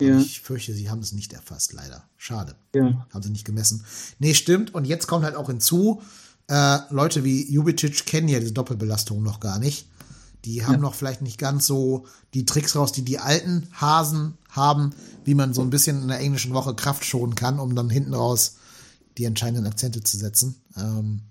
[0.00, 0.18] Ja.
[0.18, 2.04] Ich fürchte, sie haben es nicht erfasst, leider.
[2.16, 2.56] Schade.
[2.74, 3.06] Ja.
[3.12, 3.84] Haben sie nicht gemessen.
[4.18, 4.74] Nee, stimmt.
[4.74, 6.02] Und jetzt kommt halt auch hinzu,
[6.48, 9.86] äh, Leute wie Jubicic kennen ja diese Doppelbelastung noch gar nicht.
[10.44, 10.80] Die haben ja.
[10.80, 12.04] noch vielleicht nicht ganz so
[12.34, 14.92] die Tricks raus, die die alten Hasen haben,
[15.24, 18.14] wie man so ein bisschen in der englischen Woche Kraft schonen kann, um dann hinten
[18.14, 18.56] raus
[19.18, 20.60] die entscheidenden Akzente zu setzen.
[20.76, 21.22] Ähm,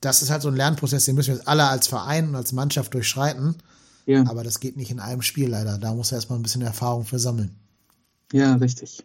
[0.00, 2.52] das ist halt so ein Lernprozess, den müssen wir jetzt alle als Verein und als
[2.52, 3.56] Mannschaft durchschreiten.
[4.06, 4.24] Ja.
[4.28, 5.78] Aber das geht nicht in einem Spiel leider.
[5.78, 7.54] Da muss er erstmal ein bisschen Erfahrung für sammeln.
[8.32, 9.04] Ja, richtig.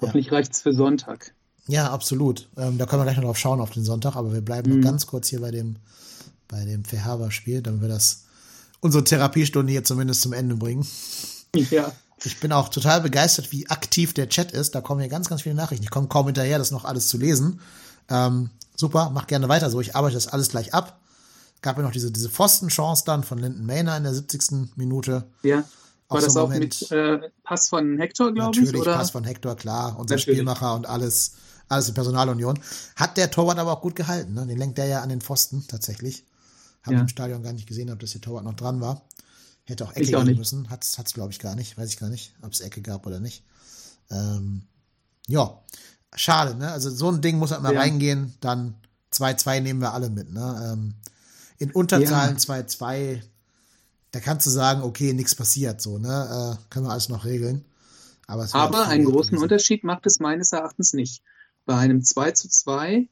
[0.00, 0.32] Hoffentlich ja.
[0.32, 1.34] reicht es für Sonntag.
[1.66, 2.48] Ja, absolut.
[2.56, 4.80] Ähm, da können wir gleich noch drauf schauen auf den Sonntag, aber wir bleiben mhm.
[4.80, 5.76] noch ganz kurz hier bei dem,
[6.48, 8.24] bei dem Verherber-Spiel, damit wir das,
[8.80, 10.86] unsere Therapiestunde hier zumindest zum Ende bringen.
[11.54, 11.92] Ja.
[12.24, 14.74] Ich bin auch total begeistert, wie aktiv der Chat ist.
[14.74, 15.84] Da kommen hier ganz, ganz viele Nachrichten.
[15.84, 17.60] Ich komme kaum hinterher, das noch alles zu lesen.
[18.08, 19.80] Ähm, super, mach gerne weiter so.
[19.80, 21.00] Ich arbeite das alles gleich ab.
[21.62, 24.76] Gab ja noch diese, diese Pfosten-Chance dann von Linden Mayner in der 70.
[24.76, 25.24] Minute.
[25.42, 25.64] Ja.
[26.08, 28.64] War das auch mit äh, Pass von Hector, glaube ich?
[28.64, 28.84] Natürlich?
[28.84, 29.96] Pass von Hector, klar.
[29.98, 30.38] Unser Natürlich.
[30.38, 31.34] Spielmacher und alles,
[31.68, 32.58] alles in Personalunion.
[32.96, 34.34] Hat der Torwart aber auch gut gehalten.
[34.34, 34.46] Ne?
[34.46, 36.24] Den lenkt der ja an den Pfosten tatsächlich.
[36.82, 37.00] Habe ja.
[37.02, 39.02] im Stadion gar nicht gesehen, ob das der Torwart noch dran war.
[39.70, 40.68] Hätte auch Ecke ich geben müssen.
[40.68, 41.78] Hat es, glaube ich, gar nicht.
[41.78, 43.44] Weiß ich gar nicht, ob es Ecke gab oder nicht.
[44.10, 44.62] Ähm,
[45.28, 45.62] ja,
[46.14, 46.72] schade, ne?
[46.72, 47.80] Also so ein Ding muss halt mal ja.
[47.80, 48.34] reingehen.
[48.40, 48.74] Dann
[49.12, 50.72] 2-2 nehmen wir alle mit, ne?
[50.72, 50.94] Ähm,
[51.58, 53.20] in Unterzahlen 2-2, ja.
[54.10, 56.08] da kannst du sagen, okay, nichts passiert, so, ne?
[56.58, 57.64] Äh, können wir alles noch regeln.
[58.26, 61.22] Aber, Aber einen großen Unterschied macht es meines Erachtens nicht.
[61.64, 63.08] Bei einem 2 zu 2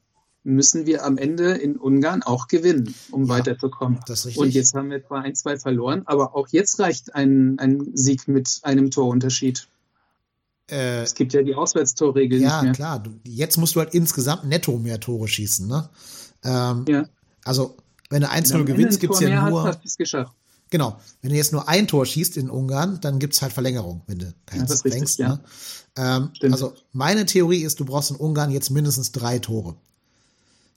[0.49, 4.01] müssen wir am Ende in Ungarn auch gewinnen, um ja, weiterzukommen.
[4.09, 4.39] Richtig.
[4.39, 8.27] Und jetzt haben wir zwar ein, zwei verloren, aber auch jetzt reicht ein, ein Sieg
[8.29, 9.69] mit einem Torunterschied.
[10.71, 12.73] Äh, es gibt ja die Auswärtstorregel ja, nicht mehr.
[12.73, 13.03] Klar.
[13.25, 15.67] Jetzt musst du halt insgesamt netto mehr Tore schießen.
[15.67, 15.89] Ne?
[16.45, 17.05] Ähm, ja.
[17.45, 17.77] Also,
[18.11, 19.65] wenn du 1-0 gewinnst, gibt es ja nur.
[19.65, 20.33] Hast, hast geschafft.
[20.71, 20.99] Genau.
[21.23, 24.19] Wenn du jetzt nur ein Tor schießt in Ungarn, dann gibt es halt Verlängerung, wenn
[24.19, 25.19] du keins ja, fängst.
[25.19, 25.29] Ja.
[25.29, 25.41] Ne?
[25.97, 29.77] Ähm, also meine Theorie ist, du brauchst in Ungarn jetzt mindestens drei Tore.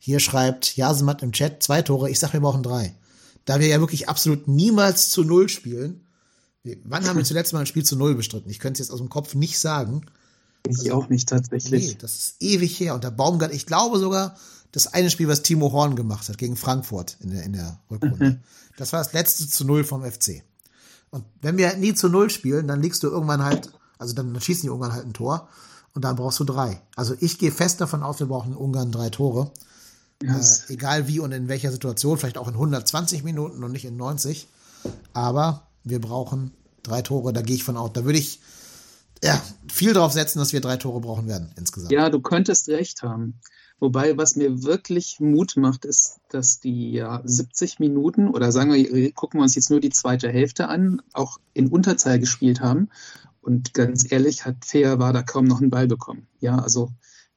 [0.03, 2.09] Hier schreibt Jasemat im Chat zwei Tore.
[2.09, 2.95] Ich sage, wir brauchen drei.
[3.45, 6.07] Da wir ja wirklich absolut niemals zu Null spielen.
[6.85, 8.49] Wann haben wir zuletzt mal ein Spiel zu Null bestritten?
[8.49, 10.07] Ich könnte es jetzt aus dem Kopf nicht sagen.
[10.67, 11.89] Ich also, auch nicht tatsächlich.
[11.89, 12.95] Nee, das ist ewig her.
[12.95, 14.35] Und der Baumgart, ich glaube sogar,
[14.71, 18.25] das eine Spiel, was Timo Horn gemacht hat gegen Frankfurt in der, in der Rückrunde.
[18.25, 18.39] Mhm.
[18.77, 20.41] Das war das letzte zu Null vom FC.
[21.11, 24.41] Und wenn wir nie zu Null spielen, dann liegst du irgendwann halt, also dann, dann
[24.41, 25.47] schießen die Ungarn halt ein Tor
[25.93, 26.81] und dann brauchst du drei.
[26.95, 29.51] Also ich gehe fest davon aus, wir brauchen in Ungarn drei Tore.
[30.21, 30.69] Yes.
[30.69, 33.97] Äh, egal wie und in welcher Situation, vielleicht auch in 120 Minuten und nicht in
[33.97, 34.47] 90.
[35.13, 36.51] Aber wir brauchen
[36.83, 37.91] drei Tore, da gehe ich von aus.
[37.93, 38.39] Da würde ich
[39.23, 39.39] ja,
[39.71, 41.91] viel drauf setzen, dass wir drei Tore brauchen werden insgesamt.
[41.91, 43.39] Ja, du könntest recht haben.
[43.79, 49.11] Wobei, was mir wirklich Mut macht, ist, dass die ja 70 Minuten oder sagen wir,
[49.13, 52.89] gucken wir uns jetzt nur die zweite Hälfte an, auch in Unterzahl gespielt haben.
[53.41, 56.27] Und ganz ehrlich, hat Fair war da kaum noch einen Ball bekommen.
[56.39, 56.91] Ja, also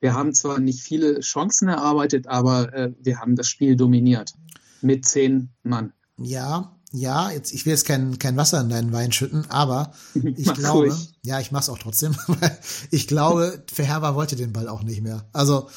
[0.05, 4.35] wir haben zwar nicht viele Chancen erarbeitet, aber äh, wir haben das Spiel dominiert.
[4.83, 5.95] Mit zehn Mann.
[6.19, 10.45] Ja, ja, jetzt, ich will jetzt kein, kein Wasser in deinen Wein schütten, aber ich
[10.45, 11.15] Mach glaube, ruhig.
[11.23, 12.59] ja, ich mach's auch trotzdem, weil
[12.91, 15.25] ich glaube, Verherber wollte den Ball auch nicht mehr.
[15.33, 15.71] Also,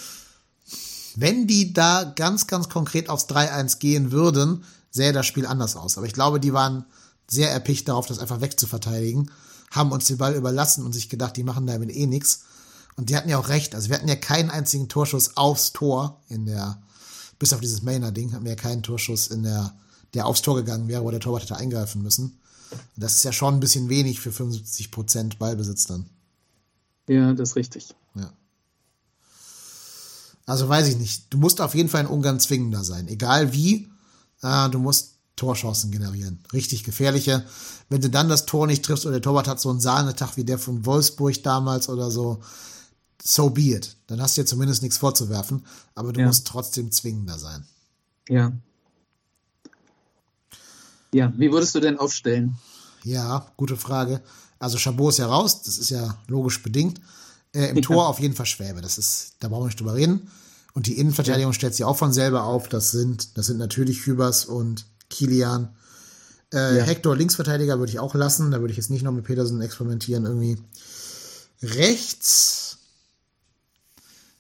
[1.15, 5.97] wenn die da ganz, ganz konkret aufs 3-1 gehen würden, sähe das Spiel anders aus.
[5.97, 6.83] Aber ich glaube, die waren
[7.29, 9.31] sehr erpicht darauf, das einfach wegzuverteidigen,
[9.71, 12.43] haben uns den Ball überlassen und sich gedacht, die machen damit eh nichts.
[12.97, 13.75] Und die hatten ja auch recht.
[13.75, 16.81] Also wir hatten ja keinen einzigen Torschuss aufs Tor in der,
[17.39, 19.73] bis auf dieses Mainer-Ding, hatten wir ja keinen Torschuss in der,
[20.13, 22.39] der aufs Tor gegangen wäre, wo der Torwart hätte eingreifen müssen.
[22.71, 26.09] Und das ist ja schon ein bisschen wenig für 75 Prozent Ballbesitz dann.
[27.07, 27.95] Ja, das ist richtig.
[28.15, 28.33] Ja.
[30.45, 31.31] Also weiß ich nicht.
[31.31, 33.07] Du musst auf jeden Fall in Ungarn zwingender sein.
[33.07, 33.89] Egal wie,
[34.41, 36.39] äh, du musst Torchancen generieren.
[36.51, 37.45] Richtig gefährliche.
[37.89, 40.43] Wenn du dann das Tor nicht triffst oder der Torwart hat so einen Sahnetag wie
[40.43, 42.41] der von Wolfsburg damals oder so,
[43.21, 43.95] so be it.
[44.07, 45.65] Dann hast du dir zumindest nichts vorzuwerfen,
[45.95, 46.27] aber du ja.
[46.27, 47.65] musst trotzdem zwingender sein.
[48.29, 48.51] Ja.
[51.13, 52.57] Ja, wie würdest du denn aufstellen?
[53.03, 54.21] Ja, gute Frage.
[54.59, 56.99] Also Chabot ist ja raus, das ist ja logisch bedingt.
[57.53, 57.81] Äh, Im ja.
[57.81, 60.29] Tor auf jeden Fall Schwäbe, das ist, da brauchen wir nicht drüber reden.
[60.73, 61.55] Und die Innenverteidigung ja.
[61.55, 62.69] stellt sich auch von selber auf.
[62.69, 65.69] Das sind, das sind natürlich Hübers und Kilian.
[66.53, 66.83] Äh, ja.
[66.83, 68.51] Hector Linksverteidiger würde ich auch lassen.
[68.51, 70.57] Da würde ich jetzt nicht noch mit Petersen experimentieren irgendwie.
[71.63, 72.66] Rechts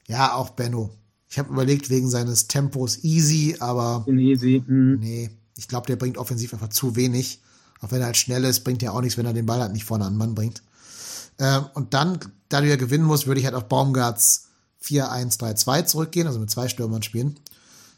[0.07, 0.89] Ja, auch Benno.
[1.29, 4.63] Ich habe überlegt, wegen seines Tempos easy, aber Easy.
[4.65, 4.99] Hm.
[4.99, 7.41] nee, ich glaube, der bringt offensiv einfach zu wenig.
[7.81, 9.73] Auch wenn er halt schnell ist, bringt er auch nichts, wenn er den Ball halt
[9.73, 10.63] nicht vorne an den Mann bringt.
[11.39, 14.47] Ähm, und dann, da du ja gewinnen musst, würde ich halt auf Baumgarts
[14.83, 17.39] 4-1-3-2 zurückgehen, also mit zwei Stürmern spielen.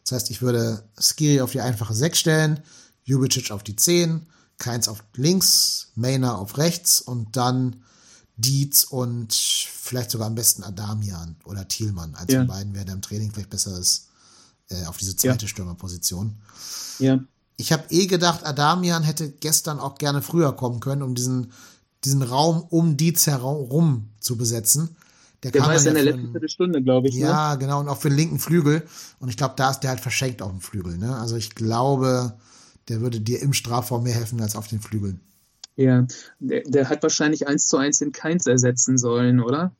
[0.04, 2.60] Das heißt, ich würde Skiri auf die einfache 6 stellen,
[3.04, 4.26] Jubicic auf die 10,
[4.58, 7.84] Keins auf links, Mainer auf rechts und dann
[8.40, 12.16] Dietz und vielleicht sogar am besten Adamian oder Thielmann.
[12.16, 12.40] Eins Ja.
[12.40, 14.08] von beiden, wer da im Training vielleicht besser ist,
[14.70, 16.36] äh, auf diese zweite Stürmerposition.
[17.00, 17.20] Ja.
[17.58, 21.52] Ich habe eh gedacht, Adamian hätte gestern auch gerne früher kommen können, um diesen,
[22.06, 24.96] diesen Raum um Dietz herum zu besetzen.
[25.44, 27.16] Der kam war jetzt dann in der ja letzten Viertelstunde, glaube ich.
[27.16, 27.22] Ne?
[27.22, 28.86] ja, genau, und auch für den linken Flügel.
[29.20, 30.98] Und ich glaube, da ist der halt verschenkt auf dem Flügel.
[30.98, 31.16] Ne?
[31.18, 32.38] Also ich glaube,
[32.90, 35.22] der würde dir im Strafraum mehr helfen als auf den Flügeln.
[35.80, 36.06] Ja.
[36.40, 39.74] Der, der hat wahrscheinlich eins zu eins den Keins ersetzen sollen, oder?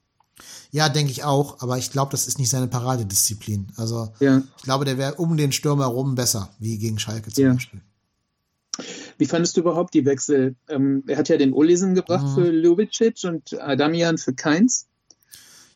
[0.72, 3.68] Ja, denke ich auch, aber ich glaube, das ist nicht seine Paradedisziplin.
[3.76, 4.42] Also Ja.
[4.58, 7.54] ich glaube, der wäre um den Stürmer herum besser, wie gegen Schalke zum Ja.
[7.54, 7.82] Beispiel.
[9.18, 10.56] Wie fandest du überhaupt die Wechsel?
[10.70, 12.36] Ähm, er hat ja den Olisen gebracht Mhm.
[12.36, 14.88] für Ljubicic und Adamian für Keins.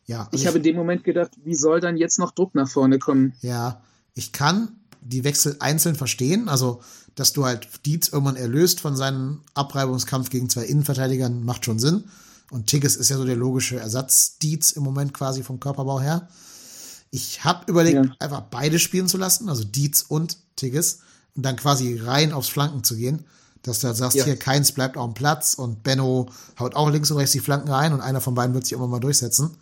[0.06, 2.68] Ja, also Ich habe in dem Moment gedacht, wie soll dann jetzt noch Druck nach
[2.68, 3.34] vorne kommen?
[3.42, 3.82] Ja,
[4.14, 6.48] ich kann die Wechsel einzeln verstehen.
[6.48, 6.80] Also,
[7.14, 12.04] dass du halt Dietz irgendwann erlöst von seinem Abreibungskampf gegen zwei Innenverteidigern, macht schon Sinn.
[12.50, 16.28] Und Tigges ist ja so der logische Ersatz Dietz im Moment quasi vom Körperbau her.
[17.10, 18.16] Ich habe überlegt, Ja.
[18.18, 20.98] einfach beide spielen zu lassen, also Dietz und Tigges,
[21.36, 23.24] und dann quasi rein aufs Flanken zu gehen.
[23.62, 24.24] Dass du halt sagst, Ja.
[24.24, 26.28] hier keins bleibt auf dem Platz und Benno
[26.58, 28.90] haut auch links und rechts die Flanken rein und einer von beiden wird sich irgendwann
[28.90, 29.56] mal durchsetzen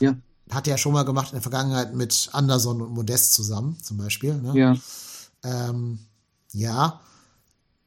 [0.00, 0.14] Ja.
[0.50, 3.96] Hat er ja schon mal gemacht in der Vergangenheit mit Anderson und Modest zusammen, zum
[3.96, 4.34] Beispiel.
[4.34, 4.52] Ne?
[4.58, 4.76] Ja.
[5.44, 5.98] Ähm,
[6.52, 7.00] ja.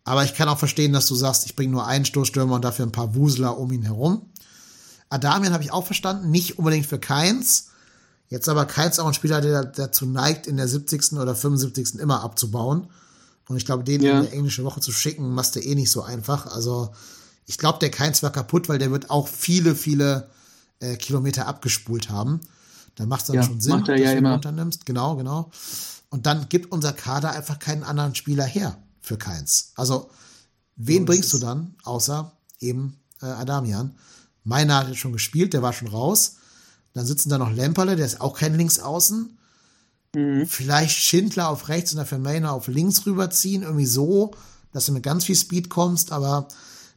[0.03, 2.85] Aber ich kann auch verstehen, dass du sagst, ich bringe nur einen Stoßstürmer und dafür
[2.85, 4.29] ein paar Wusler um ihn herum.
[5.09, 7.67] Adamian habe ich auch verstanden, nicht unbedingt für Keins.
[8.29, 11.13] Jetzt aber Keins auch ein Spieler, der dazu neigt, in der 70.
[11.13, 11.99] oder 75.
[11.99, 12.87] immer abzubauen.
[13.47, 14.17] Und ich glaube, den Ja.
[14.17, 16.47] in der englische Woche zu schicken, machst du eh nicht so einfach.
[16.47, 16.91] Also
[17.45, 20.29] ich glaube, der Keins war kaputt, weil der wird auch viele, viele
[20.79, 22.41] äh, Kilometer abgespult haben.
[22.95, 24.33] Da macht es dann Ja, schon Sinn, macht er dass ja du ihn immer.
[24.33, 24.85] runternimmst.
[24.85, 25.51] Genau, genau.
[26.09, 29.71] Und dann gibt unser Kader einfach keinen anderen Spieler her für Keins.
[29.75, 30.09] Also,
[30.75, 33.95] wen So bringst du dann, außer eben äh, Adamian?
[34.43, 36.37] Meiner hat jetzt schon gespielt, der war schon raus.
[36.93, 39.37] Dann sitzen da noch Lemperle, der ist auch kein Linksaußen.
[40.15, 40.45] Mhm.
[40.47, 44.31] Vielleicht Schindler auf rechts und dafür Mainer auf links rüberziehen, irgendwie so,
[44.71, 46.47] dass du mit ganz viel Speed kommst, aber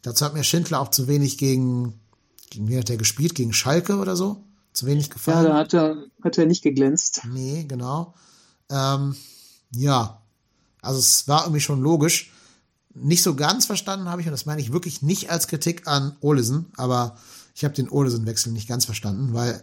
[0.03, 1.95] dazu hat mir Schindler auch zu wenig gegen,
[2.51, 3.34] gegen wen hat der gespielt?
[3.34, 4.44] Gegen Schalke oder so?
[4.72, 5.44] Zu wenig Ja, gefallen?
[5.44, 7.22] da hat er, hat er nicht geglänzt.
[7.32, 8.14] Nee, genau.
[8.70, 9.16] Ähm,
[9.72, 10.20] ja,
[10.82, 12.32] also es war irgendwie schon logisch.
[12.94, 16.16] Nicht so ganz verstanden habe ich, und das meine ich wirklich nicht als Kritik an
[16.20, 17.16] Olesen, aber
[17.55, 19.62] ich habe den Olesen-Wechsel nicht ganz verstanden, weil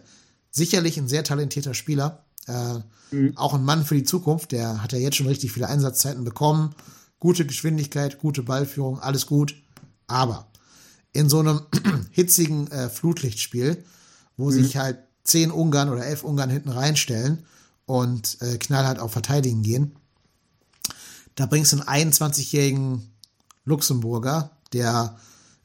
[0.50, 2.80] sicherlich ein sehr talentierter Spieler, äh,
[3.36, 6.74] auch ein Mann für die Zukunft, der hat ja jetzt schon richtig viele Einsatzzeiten bekommen,
[7.20, 9.54] gute Geschwindigkeit, gute Ballführung, alles gut,
[10.06, 10.46] aber
[11.16, 11.60] in so einem
[12.10, 13.82] hitzigen äh, Flutlichtspiel,
[14.36, 17.44] wo sich halt zehn Ungarn oder elf Ungarn hinten reinstellen
[17.86, 19.96] und äh, knallhart auf Verteidigen gehen,
[21.34, 23.10] da bringst du einen 21-jährigen
[23.64, 25.16] Luxemburger, der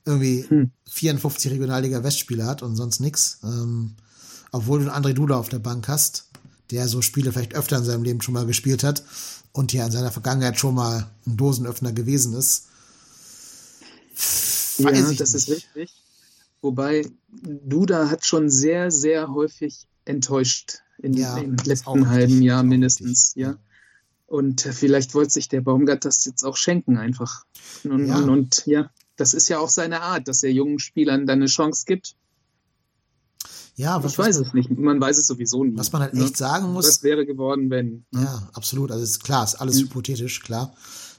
[0.06, 3.96] irgendwie 54 Regionalliga Westspiele hat und sonst nix, ähm,
[4.52, 6.26] obwohl du einen André Duda auf der Bank hast,
[6.72, 9.04] der so Spiele vielleicht öfter in seinem Leben schon mal gespielt hat
[9.52, 12.66] und ja in seiner Vergangenheit schon mal ein Dosenöffner gewesen ist.
[14.78, 15.68] Ja, Weiß ich das ist nicht.
[15.76, 16.04] richtig.
[16.62, 22.42] Wobei Duda hat schon sehr, sehr häufig enttäuscht in Ja, ist auch letzten richtig, halben
[22.42, 23.50] Jahr ist auch mindestens, richtig, ja.
[23.52, 23.58] ja.
[24.28, 27.44] Und vielleicht wollte sich der Baumgart das jetzt auch schenken einfach.
[27.84, 28.18] Und Ja.
[28.18, 31.48] und, und ja, das ist ja auch seine Art, dass er jungen Spielern dann eine
[31.48, 32.16] Chance gibt.
[33.76, 34.70] Ja, was, Ich weiß es nicht.
[34.70, 35.78] Man weiß es sowieso nie.
[35.78, 36.24] was man halt ne?
[36.26, 38.06] echt sagen muss, Was wäre geworden, wenn?
[38.12, 38.24] ne?
[38.24, 38.92] Ja, absolut.
[38.92, 39.86] Also ist klar, ist alles Mhm.
[39.86, 40.74] hypothetisch, klar.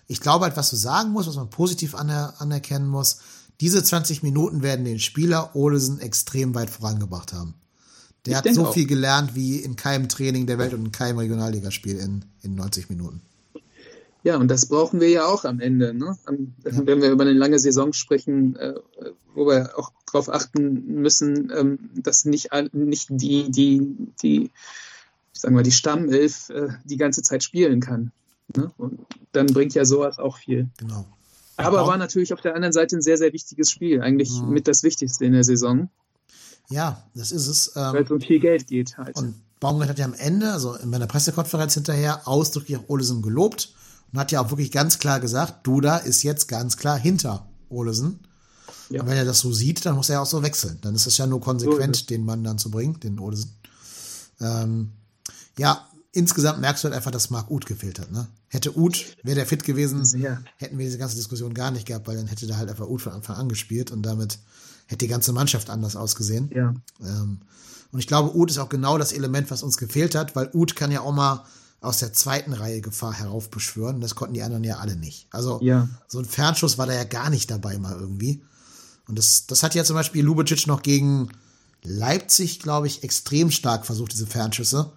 [0.07, 3.19] Ich glaube halt, was du sagen musst, was man positiv aner anerkennen muss,
[3.63, 7.55] diese 20 Minuten werden den Spieler Olesen extrem weit vorangebracht haben.
[8.27, 8.75] Der Ich hat so auch.
[8.75, 12.91] viel gelernt wie in keinem Training der Welt und in keinem Regionalligaspiel in, in 90
[12.91, 13.21] Minuten.
[14.25, 15.95] Ja, und das brauchen wir ja auch am Ende.
[15.95, 16.19] Ne?
[16.25, 18.75] Am, Wenn wir über eine lange Saison sprechen, äh,
[19.33, 24.51] wo wir auch darauf achten müssen, ähm, dass nicht, nicht die, die, die,
[25.33, 28.11] sagen wir, die Stammelf äh, die ganze Zeit spielen kann.
[28.57, 28.73] Ne?
[28.77, 28.99] Und
[29.31, 30.69] dann bringt ja sowas auch viel.
[30.79, 31.07] Genau.
[31.67, 31.87] Aber Ja.
[31.87, 34.01] war natürlich auf der anderen Seite ein sehr, sehr wichtiges Spiel.
[34.03, 34.51] Eigentlich Mhm.
[34.51, 35.89] mit das Wichtigste in der Saison,
[36.71, 37.73] Ja, das ist es.
[37.75, 39.17] weil Ähm, es um viel Geld geht halt.
[39.17, 43.75] und Baumgart hat ja am Ende, also in meiner Pressekonferenz hinterher, ausdrücklich auch Olesen gelobt
[44.13, 48.21] und hat ja auch wirklich ganz klar gesagt, Duda ist jetzt ganz klar hinter Olesen.
[48.91, 49.03] Ja.
[49.03, 50.79] Und wenn er das so sieht, dann muss er auch so wechseln.
[50.83, 53.53] Dann ist es ja nur konsequent, So den Mann dann zu bringen, den Olesen.
[54.41, 54.93] Ähm,
[55.59, 58.13] Ja, insgesamt merkst du halt einfach, dass Marc Uth gefehlt hat.
[58.13, 58.27] Ne?
[58.49, 60.43] Hätte Uth, wäre der fit gewesen, Sehr.
[60.59, 63.03] hätten wir diese ganze Diskussion gar nicht gehabt, weil dann hätte da halt einfach Uth
[63.03, 64.39] von Anfang an gespielt und damit
[64.87, 66.51] hätte die ganze Mannschaft anders ausgesehen.
[66.55, 66.75] Ja.
[67.01, 67.41] Ähm,
[67.93, 70.77] und ich glaube, Uth ist auch genau das Element, was uns gefehlt hat, weil Uth
[70.77, 71.45] kann ja auch mal
[71.81, 74.01] aus der zweiten Reihe Gefahr heraufbeschwören.
[74.01, 75.27] Das konnten die anderen ja alle nicht.
[75.31, 75.89] Also Ja.
[76.09, 78.43] so ein Fernschuss war da ja gar nicht dabei mal irgendwie.
[79.09, 81.29] Und das, das hat ja zum Beispiel Lubicic noch gegen
[81.83, 84.93] Leipzig, glaube ich, extrem stark versucht, diese Fernschüsse.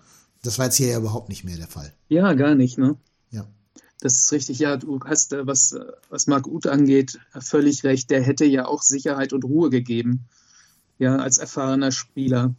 [0.45, 1.91] Das war jetzt hier ja überhaupt nicht mehr der Fall.
[2.07, 2.95] Ja, gar nicht, ne?
[3.31, 3.47] Ja.
[3.99, 4.59] Das ist richtig.
[4.59, 8.11] Ja, du hast, äh, was, äh, was Marc Uth angeht, äh, völlig recht.
[8.11, 10.25] Der hätte ja auch Sicherheit und Ruhe gegeben.
[10.99, 12.53] Ja, als erfahrener Spieler.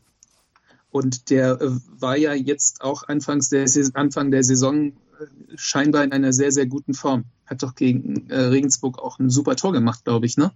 [0.91, 1.59] Und der
[1.99, 4.93] war ja jetzt auch Anfangs der, Anfang der Saison
[5.55, 7.24] scheinbar in einer sehr, sehr guten Form.
[7.47, 10.53] Hat doch gegen Regensburg auch ein super Tor gemacht, glaube ich, ne?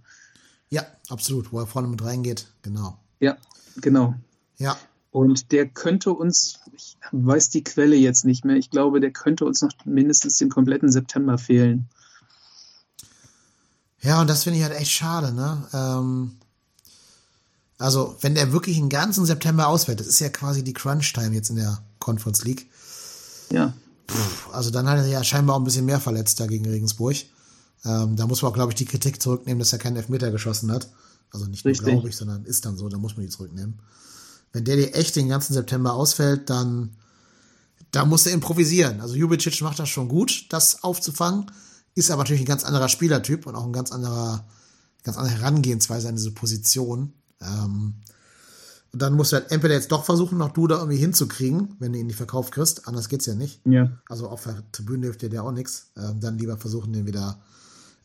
[0.69, 1.51] Ja, absolut.
[1.51, 2.97] Wo er vorne mit reingeht, genau.
[3.19, 3.37] Ja,
[3.77, 4.15] genau.
[4.57, 4.77] Ja,
[5.11, 9.45] Und der könnte uns, ich weiß die Quelle jetzt nicht mehr, ich glaube, der könnte
[9.45, 11.89] uns noch mindestens den kompletten September fehlen.
[14.01, 15.67] Ja, und das finde ich halt echt schade, ne?
[15.73, 16.31] Ähm,
[17.77, 21.49] also, wenn der wirklich den ganzen September ausfällt, das ist ja quasi die Crunch-Time jetzt
[21.49, 22.69] in der Conference League.
[23.51, 23.73] Ja,
[24.11, 27.15] Puh, also dann hat er ja scheinbar auch ein bisschen mehr verletzt da gegen Regensburg.
[27.85, 30.71] Ähm, da muss man auch, glaube ich, die Kritik zurücknehmen, dass er keinen Elfmeter geschossen
[30.71, 30.89] hat.
[31.31, 33.79] Also nicht nur glaube ich, sondern ist dann so, da muss man die zurücknehmen.
[34.53, 36.91] Wenn der dir echt den ganzen September ausfällt, dann
[37.91, 39.01] da muss er improvisieren.
[39.01, 41.51] Also Jubicic macht das schon gut, das aufzufangen,
[41.93, 44.45] ist aber natürlich ein ganz anderer Spielertyp und auch ein ganz anderer,
[45.03, 47.13] ganz andere Herangehensweise an diese Position.
[47.41, 47.95] Ähm,
[48.93, 51.93] und dann musst du halt entweder jetzt doch versuchen, noch du da irgendwie hinzukriegen, wenn
[51.93, 52.87] du ihn nicht verkauft kriegst.
[52.87, 53.65] Anders geht's ja nicht.
[53.65, 55.91] ja, Also auf der Tribüne hilft dir der auch nichts.
[55.97, 57.41] Ähm, dann lieber versuchen, den wieder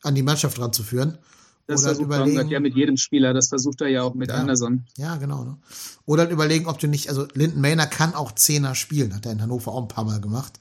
[0.03, 1.19] an die Mannschaft ranzuführen.
[1.67, 4.37] Das Oder versucht Baumgart ja mit jedem Spieler, das versucht er ja auch mit Ja.
[4.37, 4.85] Anderson.
[4.97, 5.45] ja, genau.
[5.45, 5.57] Ne?
[6.05, 9.43] Oder überlegen, ob du nicht, also Linden Mayner kann auch Zehner spielen, hat er in
[9.43, 10.61] Hannover auch ein paar Mal gemacht.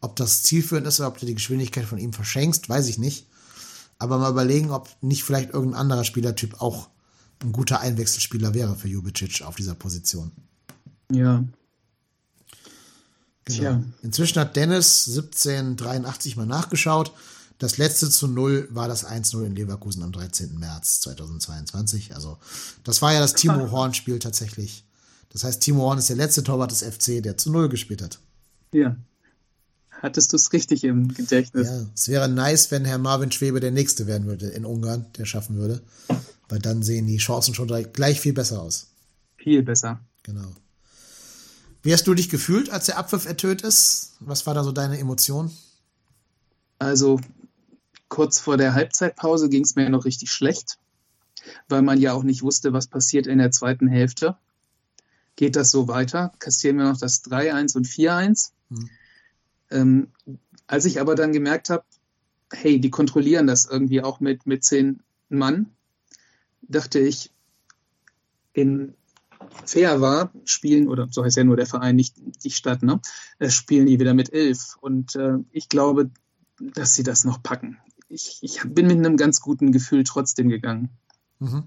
[0.00, 3.26] Ob das zielführend ist oder ob du die Geschwindigkeit von ihm verschenkst, weiß ich nicht.
[3.98, 6.90] Aber mal überlegen, ob nicht vielleicht irgendein anderer Spielertyp auch
[7.42, 10.30] ein guter Einwechselspieler wäre für Jubicic auf dieser Position.
[11.10, 11.44] Ja,
[13.46, 13.58] Genau.
[13.60, 13.82] Tja.
[14.02, 17.12] Inzwischen hat Dennis 1783 mal nachgeschaut.
[17.58, 20.58] Das letzte zu Null war das 1-0 in Leverkusen am 13.
[20.58, 22.14] März 2022.
[22.14, 22.38] Also,
[22.84, 24.84] das war ja das Timo Horn-Spiel tatsächlich.
[25.30, 28.18] Das heißt, Timo Horn ist der letzte Torwart des FC, der zu Null gespielt hat.
[28.72, 28.96] ja.
[30.02, 31.68] Hattest du es richtig im Gedächtnis?
[31.68, 35.24] Ja, es wäre nice, wenn Herr Marvin Schwebe der Nächste werden würde in Ungarn, der
[35.24, 35.80] schaffen würde.
[36.50, 38.88] Weil dann sehen die Chancen schon gleich- viel besser aus.
[39.38, 39.98] Viel besser.
[40.22, 40.52] Genau.
[41.82, 44.12] Wie hast du dich gefühlt, als der Abpfiff ertönt ist?
[44.20, 45.50] Was war da so deine Emotion?
[46.78, 47.18] Also
[48.08, 50.78] kurz vor der Halbzeitpause ging es mir noch richtig schlecht,
[51.68, 54.36] weil man ja auch nicht wusste, was passiert in der zweiten Hälfte.
[55.36, 56.32] Geht das so weiter?
[56.38, 58.52] Kassieren wir noch das 3-1 und 4-1?
[58.70, 58.90] Hm.
[59.70, 60.08] Ähm,
[60.66, 61.84] als ich aber dann gemerkt habe,
[62.52, 65.66] hey, die kontrollieren das irgendwie auch mit, mit zehn Mann,
[66.62, 67.30] dachte ich,
[68.52, 68.94] in
[69.64, 73.00] fair war, spielen, oder so heißt ja nur der Verein, nicht die Stadt, ne?
[73.38, 74.76] äh, spielen die wieder mit elf.
[74.80, 76.10] Und äh, ich glaube,
[76.58, 77.78] dass sie das noch packen.
[78.08, 80.90] Ich, ich bin mit einem ganz guten Gefühl trotzdem gegangen.
[81.38, 81.64] Mhm.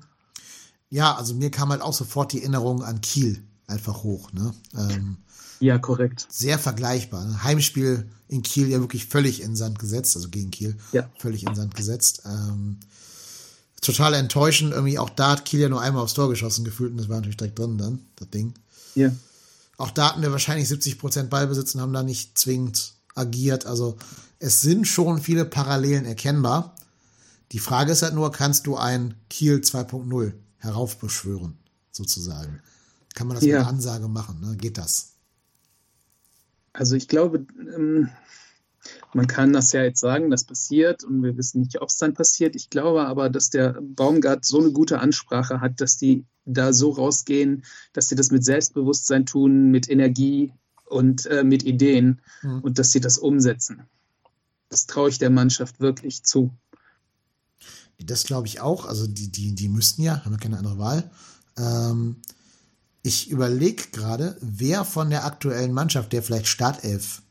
[0.89, 4.31] Ja, also mir kam halt auch sofort die Erinnerung an Kiel einfach hoch.
[4.33, 4.53] Ne?
[4.75, 5.17] Ähm,
[5.59, 6.25] Ja, korrekt.
[6.29, 7.25] sehr vergleichbar.
[7.25, 7.43] Ne?
[7.43, 11.09] Heimspiel in Kiel ja wirklich völlig in Sand gesetzt, also gegen Kiel Ja.
[11.19, 12.23] völlig in Sand gesetzt.
[12.25, 12.77] Ähm,
[13.81, 14.71] total enttäuschend.
[14.73, 17.17] Irgendwie auch da hat Kiel ja nur einmal aufs Tor geschossen gefühlt und das war
[17.17, 18.53] natürlich direkt drin dann, das Ding.
[18.95, 19.11] Ja.
[19.77, 23.65] Auch da hatten wir wahrscheinlich 70% Ballbesitz und haben da nicht zwingend agiert.
[23.65, 23.97] Also
[24.39, 26.75] es sind schon viele Parallelen erkennbar.
[27.51, 31.57] Die Frage ist halt nur, kannst du ein Kiel 2.0 heraufbeschwören,
[31.91, 32.61] sozusagen?
[33.15, 33.57] Kann man das Ja.
[33.57, 34.39] mit einer Ansage machen?
[34.39, 34.55] Ne?
[34.55, 35.13] Geht das?
[36.73, 37.45] Also ich glaube,
[37.75, 38.09] ähm,
[39.13, 42.13] man kann das ja jetzt sagen, das passiert und wir wissen nicht, ob es dann
[42.13, 42.55] passiert.
[42.55, 46.91] Ich glaube aber, dass der Baumgart so eine gute Ansprache hat, dass die da so
[46.91, 47.63] rausgehen,
[47.93, 50.53] dass sie das mit Selbstbewusstsein tun, mit Energie
[50.89, 52.59] und äh, mit Ideen Mhm.
[52.61, 53.83] und dass sie das umsetzen.
[54.69, 56.51] Das traue ich der Mannschaft wirklich zu.
[57.97, 58.85] Das glaube ich auch.
[58.85, 61.09] Also die, die, die müssten ja, haben ja keine andere Wahl.
[61.57, 62.17] Ähm,
[63.01, 67.21] ich überlege gerade, wer von der aktuellen Mannschaft, der vielleicht Startelf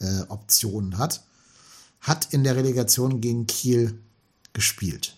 [0.00, 1.22] äh, Optionen hat,
[2.00, 3.98] hat in der Relegation gegen Kiel
[4.52, 5.16] gespielt.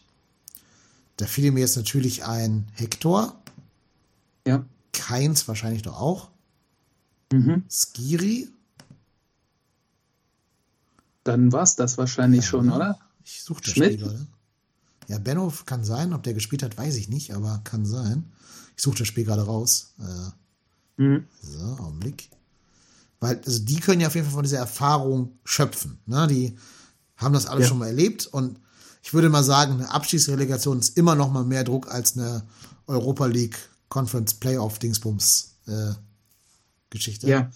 [1.16, 3.40] Da fiel mir jetzt natürlich ein Hector,
[4.47, 4.64] Ja.
[4.92, 6.28] Keins wahrscheinlich doch auch,
[7.32, 7.64] Mhm.
[7.68, 8.48] Skiri.
[11.24, 12.98] Dann war es das wahrscheinlich Ja, schon, oder?
[13.24, 13.94] Ich suche das Schmidt?
[13.94, 14.26] Spiel gerade.
[15.08, 18.30] Ja, Benno kann sein, ob der gespielt hat, weiß ich nicht, aber kann sein.
[18.76, 19.92] Ich suche das Spiel gerade raus.
[20.00, 20.30] Äh,
[20.96, 21.24] Mhm.
[21.42, 22.30] So, Augenblick.
[23.18, 25.98] Weil also die können ja auf jeden Fall von dieser Erfahrung schöpfen.
[26.06, 26.28] Ne?
[26.28, 26.56] Die
[27.16, 27.68] haben das alles Ja.
[27.70, 28.60] schon mal erlebt und
[29.02, 32.44] ich würde mal sagen, eine Abschiedsrelegation ist immer noch mal mehr Druck als eine
[32.86, 33.58] Europa League
[33.88, 35.94] Conference Playoff Dingsbums äh,
[36.95, 37.28] Geschichte.
[37.28, 37.51] Ja.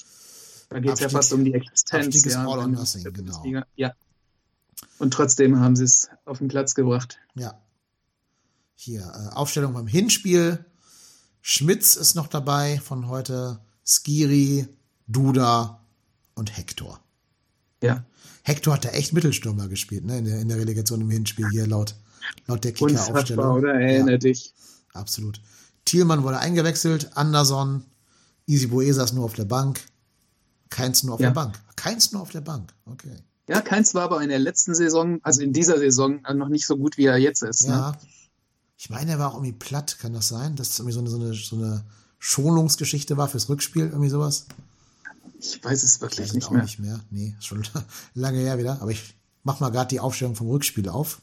[0.68, 2.06] Da geht es ja fast um die Existenz.
[2.06, 3.44] Abstieg ist ja, all or in nothing, genau.
[3.76, 3.94] Ja.
[4.98, 7.18] Und trotzdem haben sie es auf den Platz gebracht.
[7.34, 7.58] Ja.
[8.74, 10.64] Hier, äh, Aufstellung beim Hinspiel.
[11.40, 13.60] Schmitz ist noch dabei von heute.
[13.84, 14.68] Skiri,
[15.06, 15.80] Duda
[16.34, 17.00] und Hector.
[17.82, 18.04] Ja.
[18.42, 20.18] Hector hat da echt Mittelstürmer gespielt, ne?
[20.18, 21.94] In der, in der Relegation im Hinspiel hier laut,
[22.46, 23.56] laut der Kicker-Aufstellung.
[23.56, 23.74] oder?
[23.74, 24.52] Erinnere Ja, dich.
[24.92, 25.40] absolut.
[25.86, 27.84] Thielmann wurde eingewechselt, Anderson,
[28.48, 29.80] Easy Boe saß nur auf der Bank.
[30.70, 31.28] Keins nur auf Ja.
[31.28, 31.60] der Bank.
[31.76, 32.72] Keins nur auf der Bank.
[32.86, 33.16] Okay.
[33.48, 36.76] Ja, Keins war aber in der letzten Saison, also in dieser Saison, noch nicht so
[36.76, 37.62] gut, wie er jetzt ist.
[37.66, 37.72] Ne?
[37.74, 37.98] Ja.
[38.76, 40.56] Ich meine, er war auch irgendwie platt, kann das sein?
[40.56, 41.84] Dass es irgendwie so eine, so eine, so eine
[42.18, 44.46] Schonungsgeschichte war fürs Rückspiel, irgendwie sowas?
[45.40, 46.62] Ich weiß es Ich wirklich weiß nicht auch mehr.
[46.62, 47.00] nicht mehr.
[47.10, 47.66] Nee, schon
[48.14, 48.82] lange her wieder.
[48.82, 51.22] Aber ich mach mal gerade die Aufstellung vom Rückspiel auf.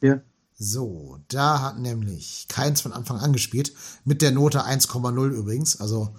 [0.00, 0.20] Ja.
[0.58, 3.72] So, da hat nämlich Keins von Anfang an gespielt.
[4.04, 5.80] Mit der Note 1,0 übrigens.
[5.80, 6.14] Also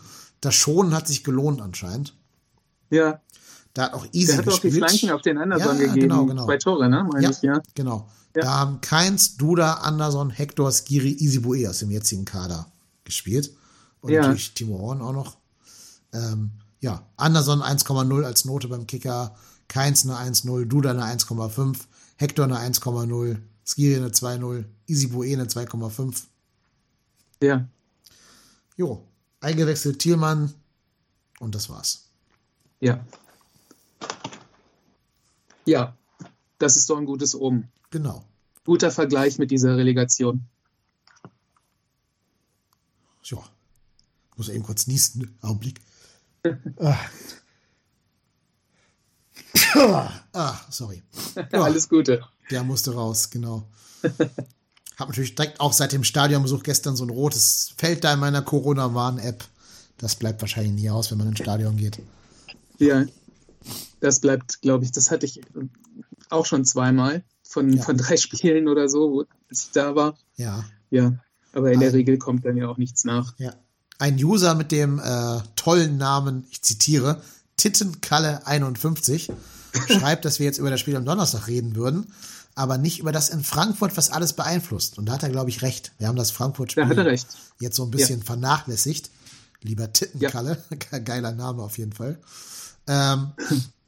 [0.45, 2.15] das Schonen hat sich gelohnt anscheinend.
[2.89, 3.21] ja,
[3.73, 4.89] Da hat auch Easy der hat auch die gespielt.
[4.89, 5.99] Flanken auf den Anderson Ja, gegeben.
[6.01, 6.45] genau, genau.
[6.45, 7.07] Zwei Tore, ne?
[7.11, 7.61] Meine ja, ich, ja.
[7.73, 8.09] genau.
[8.35, 8.41] Ja.
[8.43, 12.67] Da haben Keins, Duda, Anderson, Hector, Skiri, Easy Boe aus dem jetzigen Kader
[13.03, 13.51] gespielt.
[14.01, 14.21] Und Ja.
[14.21, 15.37] natürlich Timo Horn auch noch.
[16.13, 19.35] Ähm, ja, Anderson 1,0 als Note beim Kicker,
[19.67, 21.77] Keins eine 1,0, Duda eine 1,5,
[22.17, 26.23] Hector eine 1,0, Skiri eine 2,0, Easy Boe eine 2,5.
[27.41, 27.65] Ja.
[28.75, 29.03] Jo,
[29.43, 30.53] eingewechselt Thielmann
[31.39, 32.09] und das war's.
[32.79, 33.05] Ja.
[35.65, 35.95] Ja,
[36.57, 37.69] das ist doch ein gutes Omen.
[37.89, 38.25] Genau.
[38.65, 40.45] Guter Vergleich mit dieser Relegation.
[43.23, 43.37] Ja.
[44.35, 45.37] Muss eben kurz niesen.
[45.41, 45.79] Augenblick.
[46.79, 46.99] ah.
[50.33, 51.01] ah, sorry.
[51.35, 51.63] Ja.
[51.63, 52.25] Alles Gute.
[52.51, 53.67] Der musste raus, genau.
[54.97, 58.41] Hab natürlich direkt auch seit dem Stadionbesuch gestern so ein rotes Feld da in meiner
[58.41, 59.43] Corona-Warn-App.
[59.97, 61.99] Das bleibt wahrscheinlich nie aus, wenn man ins Stadion geht.
[62.77, 63.05] Ja,
[64.01, 65.41] das bleibt, glaube ich, das hatte ich
[66.29, 67.83] auch schon zweimal von, Ja.
[67.83, 69.19] von drei Spielen oder so, wo
[69.49, 70.15] als ich da war.
[70.35, 70.63] Ja.
[70.89, 71.13] Ja,
[71.53, 73.33] aber in der Ein- Regel kommt dann ja auch nichts nach.
[73.37, 73.53] Ja.
[73.99, 77.21] Ein User mit dem äh, tollen Namen, ich zitiere,
[77.59, 79.31] Tittenkalle51,
[79.87, 82.07] schreibt, dass wir jetzt über das Spiel am Donnerstag reden würden,
[82.55, 84.97] aber nicht über das in Frankfurt, was alles beeinflusst.
[84.97, 85.91] Und da hat er, glaube ich, recht.
[85.97, 87.17] Wir haben das Frankfurt-Spiel
[87.59, 89.09] jetzt so ein bisschen vernachlässigt.
[89.61, 90.61] Lieber Tittenkalle,
[91.05, 92.19] geiler Name auf jeden Fall.
[92.87, 93.31] Ähm,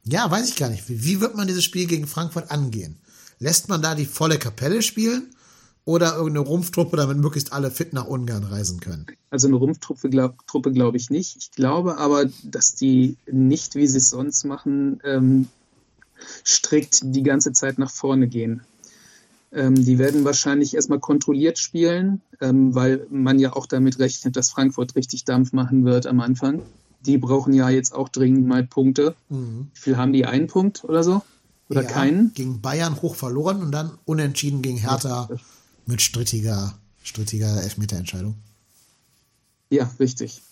[0.04, 0.88] ja, weiß ich gar nicht.
[0.88, 2.96] Wie, wie wird man dieses Spiel gegen Frankfurt angehen?
[3.38, 5.34] Lässt man da die volle Kapelle spielen
[5.84, 9.06] oder irgendeine Rumpftruppe, damit möglichst alle fit nach Ungarn reisen können?
[9.30, 11.36] Also eine Rumpftruppe glaub, Truppe glaube ich nicht.
[11.36, 15.48] Ich glaube aber, dass die nicht, wie sie es sonst machen, ähm,
[16.44, 18.62] strikt die ganze Zeit nach vorne gehen.
[19.52, 24.50] Ähm, die werden wahrscheinlich erstmal kontrolliert spielen, ähm, weil man ja auch damit rechnet, dass
[24.50, 26.62] Frankfurt richtig Dampf machen wird am Anfang.
[27.06, 29.14] Die brauchen ja jetzt auch dringend mal Punkte.
[29.28, 30.26] Wie viel haben die?
[30.26, 31.22] Einen Punkt oder so?
[31.68, 32.34] Oder Ja, keinen?
[32.34, 35.28] Gegen Bayern hoch verloren und dann unentschieden gegen Hertha
[35.86, 38.34] mit strittiger, strittiger Elfmeterentscheidung.
[39.70, 40.42] Ja, richtig.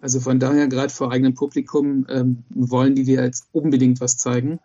[0.00, 4.58] Also von daher, gerade vor eigenem Publikum, ähm, wollen die dir jetzt unbedingt was zeigen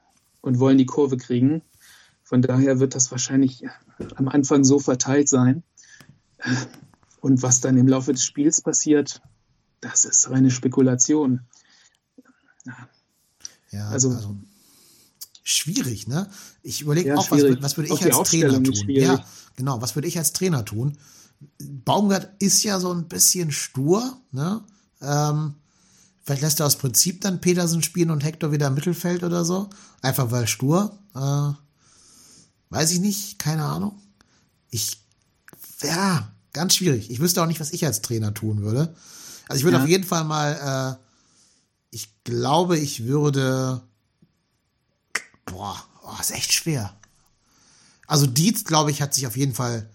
[0.45, 1.63] und wollen die Kurve kriegen.
[2.23, 3.63] Von daher wird das wahrscheinlich
[4.15, 5.63] am Anfang so verteilt sein.
[7.19, 9.21] Und was dann im Laufe des Spiels passiert,
[9.81, 11.41] das ist reine Spekulation.
[13.71, 14.35] Ja, also, Also-
[15.43, 16.29] schwierig, ne?
[16.61, 18.89] Ich überlege Ja, auch, was, was würde ich als Trainer tun?
[18.89, 20.97] Ja, genau, was würde ich als Trainer tun?
[21.59, 24.63] Baumgart ist ja so ein bisschen stur, ne?
[25.01, 25.55] Ähm,
[26.25, 29.69] vielleicht lässt er aus Prinzip dann Petersen spielen und Hector wieder im Mittelfeld oder so.
[30.01, 30.97] Einfach weil stur.
[31.15, 31.53] Äh,
[32.73, 34.01] weiß ich nicht, keine Ahnung.
[34.69, 34.99] Ich,
[35.83, 37.09] ja, ganz schwierig.
[37.11, 38.93] Ich wüsste auch nicht, was ich als Trainer tun würde.
[39.47, 39.83] Also ich würde Ja.
[39.83, 41.05] auf jeden Fall mal, äh,
[41.91, 43.81] ich glaube, ich würde,
[45.45, 46.93] boah, oh, ist echt schwer.
[48.07, 49.89] Also Dietz, glaube ich, hat sich auf jeden Fall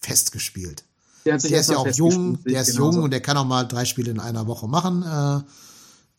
[0.00, 0.84] festgespielt.
[1.24, 2.96] Der, hat sich Der ist ja auch jung, der ist genauso.
[2.98, 5.02] jung und der kann auch mal drei Spiele in einer Woche machen.
[5.02, 5.42] Äh,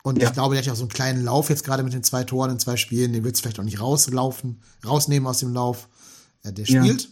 [0.08, 0.28] und Ja.
[0.28, 2.24] ich glaube, der hat ja auch so einen kleinen Lauf jetzt gerade mit den zwei
[2.24, 3.14] Toren in zwei Spielen.
[3.14, 5.88] Den willst du vielleicht auch nicht rauslaufen, rausnehmen aus dem Lauf.
[6.44, 6.82] Äh, der Ja.
[6.84, 7.10] spielt.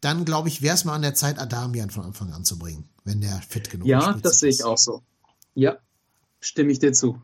[0.00, 2.88] Dann, glaube ich, wäre es mal an der Zeit, Adamian von Anfang an zu bringen,
[3.04, 4.64] wenn der fit genug Ja, gespielt das sehe ich ist.
[4.64, 5.02] auch so.
[5.54, 5.76] Ja,
[6.40, 7.20] stimme ich dir zu.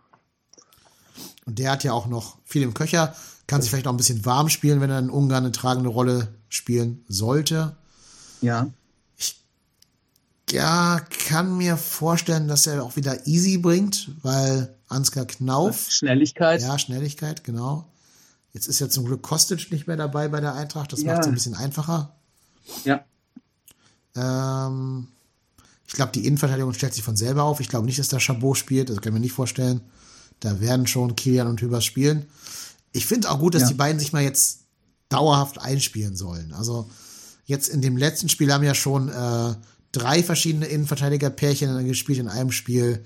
[1.47, 3.15] Und der hat ja auch noch viel im Köcher,
[3.47, 6.35] kann sich vielleicht auch ein bisschen warm spielen, wenn er in Ungarn eine tragende Rolle
[6.49, 7.77] spielen sollte.
[8.43, 8.67] Ja,
[10.51, 15.91] Ja, kann mir vorstellen, dass er auch wieder easy bringt, weil Ansgar Knauf.
[15.91, 16.61] Schnelligkeit.
[16.63, 17.87] Ja, Schnelligkeit, genau.
[18.53, 20.93] Jetzt ist ja zum Glück Kostic nicht mehr dabei bei der Eintracht.
[20.93, 21.13] Das Ja.
[21.13, 22.15] macht es ein bisschen einfacher.
[22.85, 23.05] Ja.
[24.15, 25.09] Ähm,
[25.87, 27.61] ich glaube, die Innenverteidigung stellt sich von selber auf.
[27.61, 28.89] Ich glaube nicht, dass da Chabot spielt.
[28.89, 29.81] Das kann ich mir nicht vorstellen.
[30.41, 32.27] Da werden schon Kilian und Hübers spielen.
[32.93, 33.69] Ich finde auch gut, dass Ja.
[33.69, 34.61] die beiden sich mal jetzt
[35.09, 36.53] dauerhaft einspielen sollen.
[36.53, 36.89] Also
[37.45, 39.55] jetzt in dem letzten Spiel haben ja schon äh,
[39.97, 43.03] drei verschiedene Innenverteidiger-Pärchen gespielt in einem Spiel.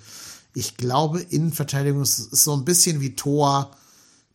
[0.55, 3.71] Ich glaube, Innenverteidigung ist, ist so ein bisschen wie Tor.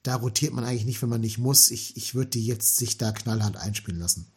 [0.04, 1.72] Da rotiert man eigentlich nicht, wenn man nicht muss.
[1.72, 4.28] Ich, ich würde die jetzt sich da knallhart einspielen lassen.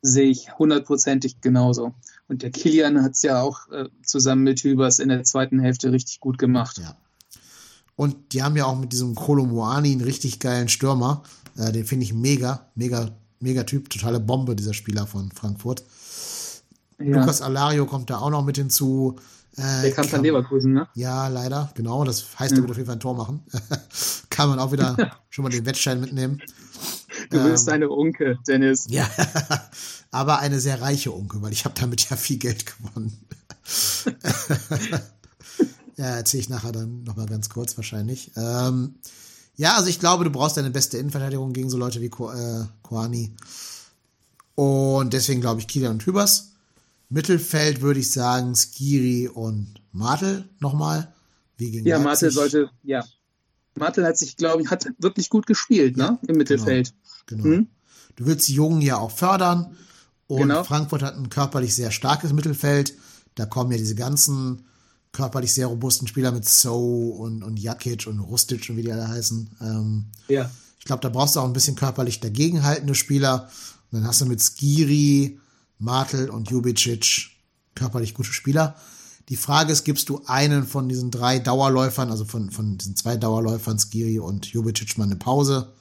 [0.00, 1.94] Sehe ich hundertprozentig genauso.
[2.28, 5.92] Und der Kilian hat es ja auch äh, zusammen mit Hübers in der zweiten Hälfte
[5.92, 6.78] richtig gut gemacht.
[6.78, 6.96] Ja.
[7.96, 11.22] Und die haben ja auch mit diesem Kolomoani einen richtig geilen Stürmer.
[11.56, 13.10] Äh, den finde ich mega, mega,
[13.40, 13.90] mega Typ.
[13.90, 15.84] Totale Bombe, dieser Spieler von Frankfurt.
[17.06, 17.20] Ja.
[17.20, 19.16] Lukas Alario kommt da auch noch mit hinzu.
[19.56, 20.88] Äh, Der kam von Leverkusen, ne?
[20.94, 22.04] Ja, leider, genau.
[22.04, 23.42] Das heißt, er wird auf jeden Fall ein Tor machen.
[24.30, 26.42] Kann man auch wieder schon mal den Wettschein mitnehmen.
[27.30, 27.44] Du Ähm.
[27.44, 28.86] willst eine Unke, Dennis.
[28.88, 29.08] Ja,
[30.10, 33.16] aber eine sehr reiche Onkel, weil ich habe damit ja viel Geld gewonnen.
[35.96, 38.32] ja, erzähle ich nachher dann nochmal ganz kurz wahrscheinlich.
[38.36, 38.96] Ähm,
[39.56, 42.64] ja, also ich glaube, du brauchst deine beste Innenverteidigung gegen so Leute wie Ko äh,
[42.82, 43.32] Koani.
[44.56, 46.53] Und deswegen glaube ich Kilian und Hübers.
[47.14, 51.14] Mittelfeld würde ich sagen Skiri und Martel nochmal.
[51.56, 53.04] Wie gegen Ja, Martel sollte, ja.
[53.76, 56.18] Martel hat sich, glaube ich, hat wirklich gut gespielt, ne?
[56.26, 56.92] Im Mittelfeld.
[57.26, 57.44] Genau.
[57.44, 57.66] Hm?
[58.16, 59.76] Du willst die Jungen ja auch fördern.
[60.26, 60.64] Und Genau.
[60.64, 62.94] Frankfurt hat ein körperlich sehr starkes Mittelfeld.
[63.36, 64.64] Da kommen ja diese ganzen
[65.12, 69.06] körperlich sehr robusten Spieler mit So und, und Jakic und Rustic und wie die alle
[69.08, 69.50] heißen.
[69.60, 70.50] Ähm, Ja.
[70.80, 73.48] ich glaube, da brauchst du auch ein bisschen körperlich dagegenhaltende Spieler.
[73.92, 75.38] Und dann hast du mit Skiri,
[75.78, 77.30] Martel und Jubicic
[77.74, 78.76] körperlich gute Spieler.
[79.28, 83.16] Die Frage ist, gibst du einen von diesen drei Dauerläufern, also von, von diesen zwei
[83.16, 85.72] Dauerläufern, Skiri und Jubicic, mal eine Pause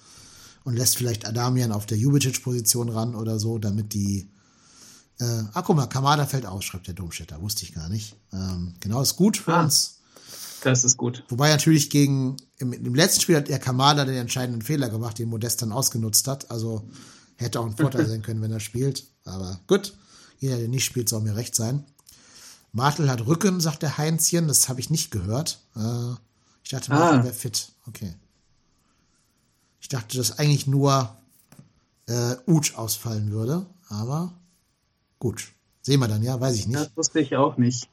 [0.63, 4.29] und lässt vielleicht Adamian auf der Jubicic-Position ran oder so, damit die.
[5.19, 8.15] Äh, ah, guck mal, Kamada fällt aus, schreibt der Domstädter, wusste ich gar nicht.
[8.31, 9.63] Ähm, genau, ist gut für Ah.
[9.63, 9.99] uns.
[10.63, 11.23] Das ist gut.
[11.27, 15.27] Wobei natürlich gegen, im, im letzten Spiel hat der Kamada den entscheidenden Fehler gemacht, den
[15.27, 16.49] Modest dann ausgenutzt hat.
[16.49, 16.87] Also
[17.35, 19.05] hätte auch ein Vorteil sein können, wenn er spielt.
[19.25, 19.93] Aber gut,
[20.39, 21.85] jeder, der nicht spielt, soll mir recht sein.
[22.71, 24.47] Martel hat Rücken, sagt der Heinzchen.
[24.47, 25.59] Das habe ich nicht gehört.
[25.75, 26.11] Äh,
[26.63, 27.23] ich dachte, Martel Ah.
[27.23, 27.69] wäre fit.
[27.87, 28.13] Okay.
[29.79, 31.15] Ich dachte, dass eigentlich nur
[32.07, 33.65] äh, Uch ausfallen würde.
[33.89, 34.33] Aber
[35.19, 35.51] gut.
[35.81, 36.79] Sehen wir dann, ja, weiß ich nicht.
[36.79, 37.87] Das wusste ich auch nicht.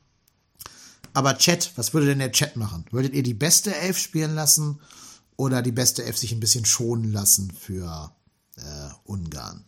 [1.12, 2.84] Aber Chat, was würde denn der Chat machen?
[2.92, 4.80] Würdet ihr die beste Elf spielen lassen
[5.36, 8.12] oder die beste Elf sich ein bisschen schonen lassen für
[8.56, 9.64] äh, Ungarn?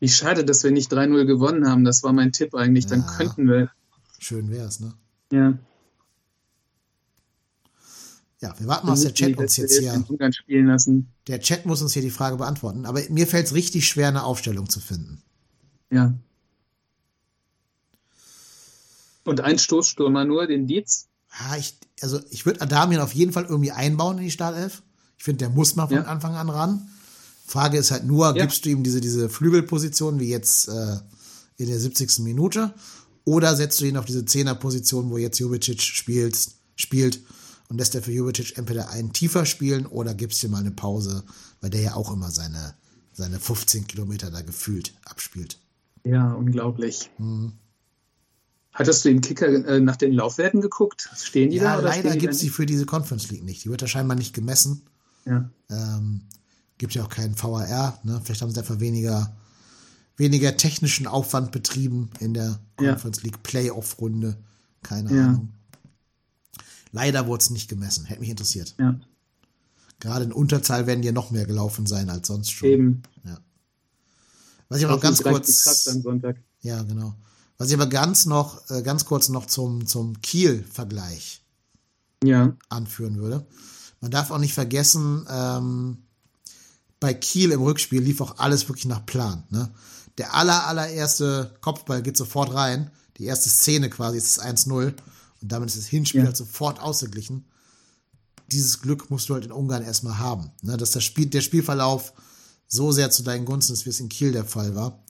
[0.00, 1.84] Wie schade, dass wir nicht 3-0 gewonnen haben.
[1.84, 2.86] Das war mein Tipp eigentlich.
[2.86, 3.16] Dann Ja.
[3.16, 3.70] könnten wir.
[4.18, 4.94] Schön wär's, ne?
[5.32, 5.58] Ja.
[8.40, 10.04] Ja, wir warten mal, was der Chat uns jetzt hier.
[10.08, 11.08] Ungarn spielen lassen.
[11.26, 12.86] Der Chat muss uns hier die Frage beantworten.
[12.86, 15.20] Aber mir fällt es richtig schwer, eine Aufstellung zu finden.
[15.90, 16.14] Ja.
[19.24, 21.08] Und ein Stoßstürmer nur, den Dietz.
[21.30, 24.82] Ah, ich, also ich würde Adamian auf jeden Fall irgendwie einbauen in die Startelf.
[25.18, 26.02] Ich finde, der muss mal von Ja.
[26.04, 26.88] Anfang an ran.
[27.48, 28.44] Frage ist halt nur, Ja.
[28.44, 30.96] gibst du ihm diese, diese Flügelposition wie jetzt äh,
[31.56, 32.18] in der 70.
[32.20, 32.74] Minute
[33.24, 36.36] oder setzt du ihn auf diese Zehnerposition, wo jetzt Jubicic spielt,
[36.76, 37.20] spielt
[37.68, 41.24] und lässt er für Jubicic entweder einen tiefer spielen oder gibst ihm mal eine Pause,
[41.62, 42.74] weil der ja auch immer seine,
[43.14, 45.58] seine 15 Kilometer da gefühlt abspielt.
[46.04, 47.10] Ja, unglaublich.
[47.18, 47.52] Mhm.
[48.72, 51.08] Hattest du im Kicker äh, nach den Laufwerten geguckt?
[51.16, 51.78] Stehen die Ja, da?
[51.78, 53.64] Oder leider gibt es da die für diese Conference League nicht.
[53.64, 54.82] Die wird ja scheinbar nicht gemessen.
[55.24, 55.50] Ja.
[55.70, 56.22] Ähm,
[56.78, 58.20] gibt ja auch keinen VAR, ne?
[58.24, 59.36] Vielleicht haben sie einfach weniger,
[60.16, 62.92] weniger technischen Aufwand betrieben in der Ja.
[62.92, 64.36] Conference League Playoff-Runde.
[64.82, 65.24] Keine Ja.
[65.28, 65.48] Ahnung.
[66.92, 68.04] Leider wurde es nicht gemessen.
[68.06, 68.74] Hätte mich interessiert.
[68.78, 68.98] ja,
[70.00, 72.68] Gerade in Unterzahl werden die ja noch mehr gelaufen sein als sonst schon.
[72.68, 73.02] eben.
[74.70, 75.88] Was ich aber noch ganz kurz.
[76.60, 77.14] Ja, genau.
[77.56, 81.42] Was ich aber ganz noch, äh, ganz kurz noch zum, zum Kiel-Vergleich
[82.22, 83.46] Ja, anführen würde.
[84.00, 85.98] Man darf auch nicht vergessen, ähm,
[87.00, 89.44] bei Kiel im Rückspiel lief auch alles wirklich nach Plan.
[89.50, 89.70] Ne?
[90.18, 92.90] Der aller, allererste Kopfball geht sofort rein.
[93.18, 94.94] Die erste Szene quasi ist das 1-0
[95.40, 96.26] und damit ist das Hinspiel Ja.
[96.26, 97.44] halt sofort ausgeglichen.
[98.50, 100.50] Dieses Glück musst du halt in Ungarn erstmal haben.
[100.62, 100.76] Ne?
[100.76, 102.12] Dass das Spiel, der Spielverlauf
[102.66, 105.02] so sehr zu deinen Gunsten ist, wie es in Kiel der Fall war,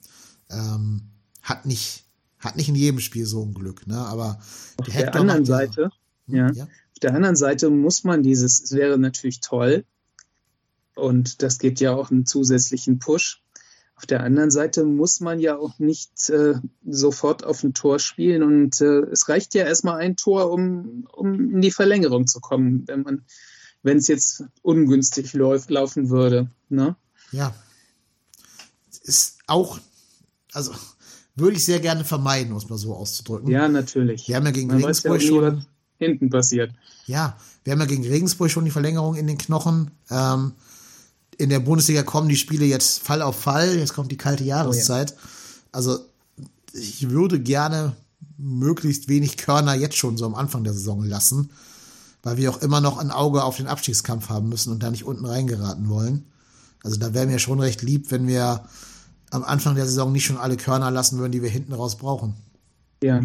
[0.49, 1.01] ähm,
[1.41, 2.05] hat nicht,
[2.37, 3.87] hat nicht in jedem Spiel so ein Glück.
[3.87, 3.97] Ne?
[3.97, 4.39] Aber
[4.77, 5.89] auf der der anderen Seite,
[6.27, 6.63] Hm, ja, ja.
[6.65, 9.85] auf der anderen Seite muss man dieses, es wäre natürlich toll
[10.99, 13.41] und das gibt ja auch einen zusätzlichen Push.
[13.95, 16.53] Auf der anderen Seite muss man ja auch nicht äh,
[16.87, 21.55] sofort auf ein Tor spielen und äh, es reicht ja erstmal ein Tor, um, um
[21.55, 23.25] in die Verlängerung zu kommen, wenn man,
[23.83, 26.49] wenn es jetzt ungünstig läuft, laufen würde.
[26.69, 26.95] Ne?
[27.33, 27.53] Ja.
[29.03, 29.79] Ist auch,
[30.53, 30.71] also
[31.35, 33.49] würde ich sehr gerne vermeiden, um es mal so auszudrücken.
[33.49, 34.27] Ja, natürlich.
[34.27, 35.65] Wir haben ja gegen Man ja Regensburg nie, schon.
[35.97, 36.71] hinten passiert.
[37.05, 39.91] Ja, wir haben ja gegen Regensburg schon die Verlängerung in den Knochen.
[40.09, 40.53] Ähm,
[41.39, 43.77] in der Bundesliga kommen die Spiele jetzt Fall auf Fall.
[43.77, 45.15] Jetzt kommt die kalte Jahreszeit.
[45.71, 45.99] Also
[46.73, 47.95] ich würde gerne
[48.37, 51.49] möglichst wenig Körner jetzt schon so am Anfang der Saison lassen,
[52.23, 55.05] weil wir auch immer noch ein Auge auf den Abstiegskampf haben müssen und da nicht
[55.05, 56.25] unten reingeraten wollen.
[56.83, 58.65] Also da wäre mir schon recht lieb, wenn wir
[59.31, 62.33] am Anfang der Saison nicht schon alle Körner lassen würden, die wir hinten raus brauchen.
[63.01, 63.21] Ja,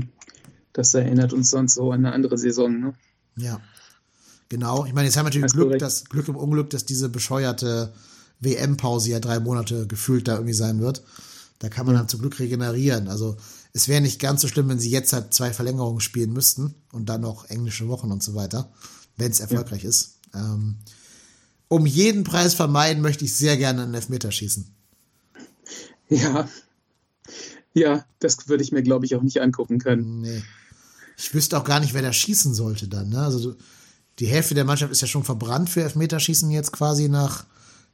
[0.73, 2.79] das erinnert uns sonst so an eine andere Saison.
[2.79, 2.95] Ne?
[3.37, 3.61] Ja.
[4.49, 4.85] Genau.
[4.85, 5.83] Ich meine, jetzt haben wir natürlich Glück, recht.
[5.83, 7.93] dass, Glück im Unglück, dass diese bescheuerte
[8.41, 11.03] WM-Pause ja drei Monate gefühlt da irgendwie sein wird.
[11.61, 13.09] Da kann man dann zum Glück regenerieren.
[13.09, 13.37] Also
[13.73, 17.09] es wäre nicht ganz so schlimm, wenn sie jetzt halt zwei Verlängerungen spielen müssten und
[17.09, 18.71] dann noch englische Wochen und so weiter,
[19.17, 20.19] wenn es erfolgreich ist.
[20.35, 20.77] Ähm,
[21.69, 24.67] um jeden Preis vermeiden, möchte ich sehr gerne einen Elfmeter schießen.
[26.11, 26.49] Ja.
[27.73, 30.21] Ja, das würde ich mir, glaube ich, auch nicht angucken können.
[30.21, 30.43] Nee.
[31.17, 33.09] Ich wüsste auch gar nicht, wer da schießen sollte dann.
[33.09, 33.21] Ne?
[33.21, 33.59] Also du-
[34.19, 37.45] die Hälfte der Mannschaft ist ja schon verbrannt für Elfmeterschießen jetzt quasi nach,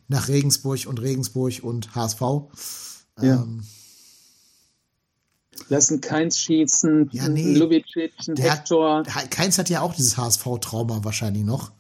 [0.09, 2.21] nach Regensburg und Regensburg und HSV.
[3.21, 3.43] Ja.
[3.43, 3.65] Ähm,
[5.69, 7.55] Lassen keins schießen, Ja, nee.
[7.55, 9.05] Lubicic, Hector.
[9.07, 11.73] hat, Keins hat ja auch dieses HSV-Trauma wahrscheinlich noch.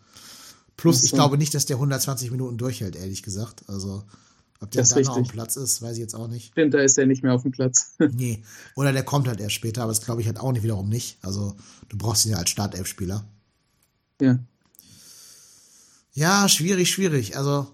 [0.76, 3.64] Plus, ich glaube nicht, dass der 120 Minuten durchhält, ehrlich gesagt.
[3.68, 4.04] Also,
[4.60, 5.32] ob der Das dann noch am richtig.
[5.32, 6.52] Platz ist, weiß ich jetzt auch nicht.
[6.52, 7.96] Stimmt, da ist er nicht mehr auf dem Platz.
[8.12, 8.42] Nee.
[8.76, 11.18] Oder der kommt halt erst später, aber das glaube ich halt auch nicht wiederum nicht.
[11.22, 11.54] Also,
[11.88, 13.24] du brauchst ihn ja als Startelf-Spieler.
[14.20, 14.38] Ja.
[16.12, 17.36] Ja, schwierig, schwierig.
[17.36, 17.72] Also,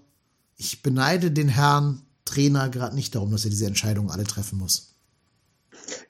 [0.57, 4.93] ich beneide den Herrn Trainer gerade nicht darum, dass er diese Entscheidungen alle treffen muss.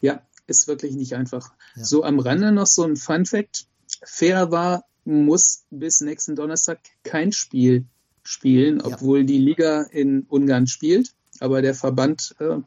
[0.01, 1.51] ja, ist wirklich nicht einfach.
[1.75, 1.83] Ja.
[1.83, 3.67] So am Rande noch so ein Fun Fact.
[4.03, 7.85] Fair war, muss bis nächsten Donnerstag kein Spiel
[8.23, 11.13] spielen, obwohl die Liga in Ungarn spielt.
[11.39, 12.57] Aber der Verband äh,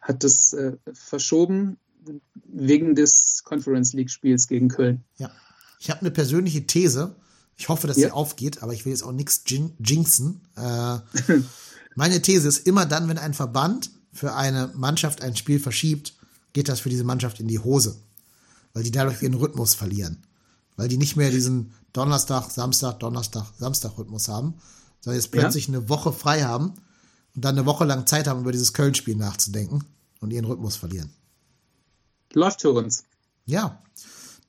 [0.00, 1.78] hat das äh, verschoben
[2.44, 5.04] wegen des Conference League Spiels gegen Köln.
[5.16, 5.30] Ja.
[5.78, 7.14] Ich habe eine persönliche These.
[7.56, 8.08] Ich hoffe, dass Ja.
[8.08, 10.40] sie aufgeht, aber ich will jetzt auch nichts jin jinxen.
[10.56, 10.98] Äh,
[11.94, 16.14] meine These ist, immer dann, wenn ein Verband für eine Mannschaft ein Spiel verschiebt,
[16.52, 17.96] geht das für diese Mannschaft in die Hose.
[18.74, 20.18] Weil die dadurch ihren Rhythmus verlieren.
[20.76, 24.54] Weil die nicht mehr diesen Donnerstag, Samstag, Donnerstag, Samstag Rhythmus haben,
[25.00, 25.40] sondern jetzt Ja.
[25.42, 26.74] plötzlich eine Woche frei haben
[27.34, 29.84] und dann eine Woche lang Zeit haben, über dieses Köln-Spiel nachzudenken
[30.20, 31.10] und ihren Rhythmus verlieren.
[32.34, 33.04] Läuft für uns.
[33.46, 33.82] Ja,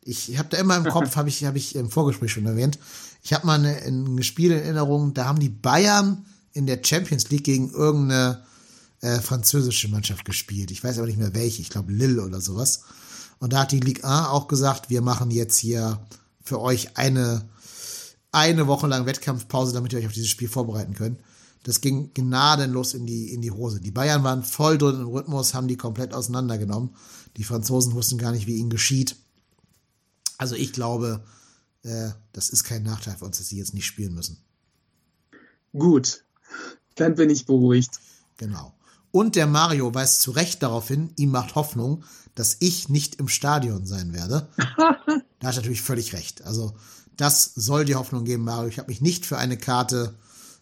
[0.09, 2.79] ich habe da immer im Kopf, habe ich, hab ich im Vorgespräch schon erwähnt,
[3.21, 7.29] ich habe mal eine, ein Spiel in Erinnerung, da haben die Bayern in der Champions
[7.29, 8.43] League gegen irgendeine
[9.01, 10.71] äh, französische Mannschaft gespielt.
[10.71, 12.81] Ich weiß aber nicht mehr welche, ich glaube Lille oder sowas.
[13.39, 15.99] Und da hat die Ligue 1 auch gesagt, wir machen jetzt hier
[16.43, 17.47] für euch eine,
[18.31, 21.19] eine Woche lang Wettkampfpause, damit ihr euch auf dieses Spiel vorbereiten könnt.
[21.63, 23.79] Das ging gnadenlos in die, in die Hose.
[23.79, 26.91] Die Bayern waren voll drin im Rhythmus, haben die komplett auseinandergenommen.
[27.37, 29.15] Die Franzosen wussten gar nicht, wie ihnen geschieht.
[30.39, 31.23] Also ich glaube,
[31.83, 34.37] äh, das ist kein Nachteil für uns, dass sie jetzt nicht spielen müssen.
[35.73, 36.23] Gut.
[36.95, 37.99] Dann bin ich beruhigt.
[38.37, 38.73] Genau.
[39.11, 42.03] Und der Mario weist zu Recht darauf hin, ihm macht Hoffnung,
[42.35, 44.47] dass ich nicht im Stadion sein werde.
[44.57, 46.43] da hat er natürlich völlig recht.
[46.43, 46.73] Also
[47.17, 48.69] das soll die Hoffnung geben, Mario.
[48.69, 50.15] Ich habe mich nicht für eine Karte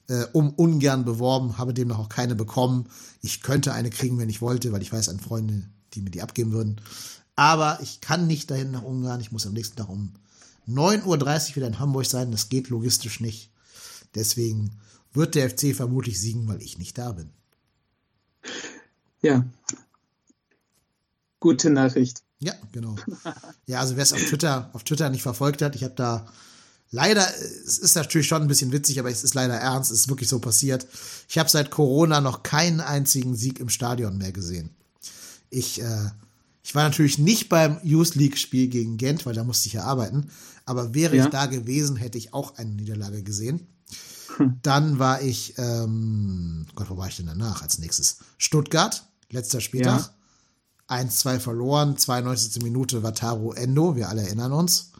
[0.07, 2.87] äh, um ungern beworben, habe demnach auch keine bekommen.
[3.21, 6.21] Ich könnte eine kriegen, wenn ich wollte, weil ich weiß an Freunde, die mir die
[6.21, 6.81] abgeben würden.
[7.37, 9.21] Aber ich kann nicht dahin nach Ungarn.
[9.21, 10.11] Ich muss am nächsten Tag um
[10.67, 11.05] 9.30
[11.51, 12.31] Uhr wieder in Hamburg sein.
[12.31, 13.51] Das geht logistisch nicht.
[14.15, 14.71] Deswegen
[15.13, 17.29] wird der FC vermutlich siegen, weil ich nicht da bin.
[19.21, 19.45] Ja.
[21.39, 22.23] Gute Nachricht.
[22.39, 22.95] Ja, genau.
[23.67, 26.25] Ja, also wer es auf Twitter, auf Twitter nicht verfolgt hat, ich habe da
[26.89, 27.27] leider,
[27.65, 30.29] es ist natürlich schon ein bisschen witzig, aber es ist leider ernst, es ist wirklich
[30.29, 30.87] so passiert.
[31.27, 34.69] Ich habe seit Corona noch keinen einzigen Sieg im Stadion mehr gesehen.
[35.49, 36.09] Ich, äh,
[36.67, 39.83] ich war natürlich nicht beim Youth League Spiel gegen Gent, weil da musste ich ja
[39.85, 40.27] arbeiten.
[40.65, 41.23] Aber wäre Ja.
[41.23, 43.67] ich da gewesen, hätte ich auch eine Niederlage gesehen.
[44.63, 48.17] Dann war ich, ähm, Gott, wo war ich denn danach als nächstes?
[48.37, 50.11] Stuttgart, letzter Spieltag.
[50.89, 52.61] 1-2 verloren, 92.
[52.61, 54.91] Minute Wataru Endo, wir alle erinnern uns.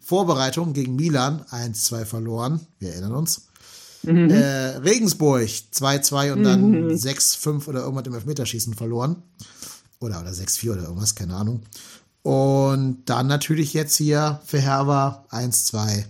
[0.00, 3.42] Vorbereitung gegen Milan, 1-2 verloren, wir erinnern uns.
[4.04, 9.22] Äh, Regensburg, 2-2 und dann 6-5 oder irgendwas im Elfmeterschießen verloren.
[10.02, 11.62] Oder, oder 6-4 oder irgendwas, keine Ahnung.
[12.22, 16.04] Und dann natürlich jetzt hier für Herber 1-2.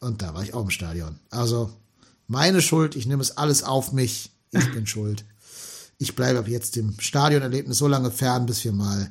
[0.00, 1.18] Und da war ich auch im Stadion.
[1.30, 1.70] Also
[2.26, 4.30] meine Schuld, ich nehme es alles auf mich.
[4.50, 5.24] Ich bin schuld.
[5.98, 9.10] ich bleibe ab jetzt dem Stadionerlebnis so lange fern, bis wir mal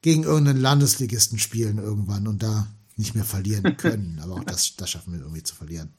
[0.00, 4.20] gegen irgendeinen Landesligisten spielen irgendwann und da nicht mehr verlieren können.
[4.22, 5.90] Aber auch das, das schaffen wir irgendwie zu verlieren.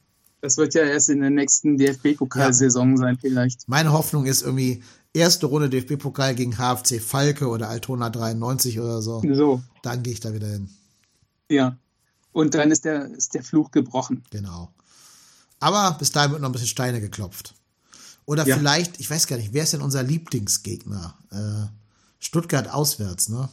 [0.42, 2.98] Das wird ja erst in der nächsten DFB-Pokalsaison ja.
[2.98, 3.68] sein, vielleicht.
[3.68, 4.82] Meine Hoffnung ist irgendwie
[5.14, 9.22] erste Runde DFB-Pokal gegen HFC Falke oder Altona 93 oder so.
[9.34, 9.62] So.
[9.84, 10.70] Dann gehe ich da wieder hin.
[11.50, 11.78] Ja.
[12.32, 14.24] Und dann ist der, ist der Fluch gebrochen.
[14.30, 14.72] Genau.
[15.60, 17.56] Aber bis dahin wird noch ein bisschen Steine geklopft.
[18.26, 18.58] Oder ja.
[18.58, 21.16] vielleicht, ich weiß gar nicht, wer ist denn unser Lieblingsgegner?
[21.32, 21.68] Äh,
[22.20, 23.50] Stuttgart auswärts, ne?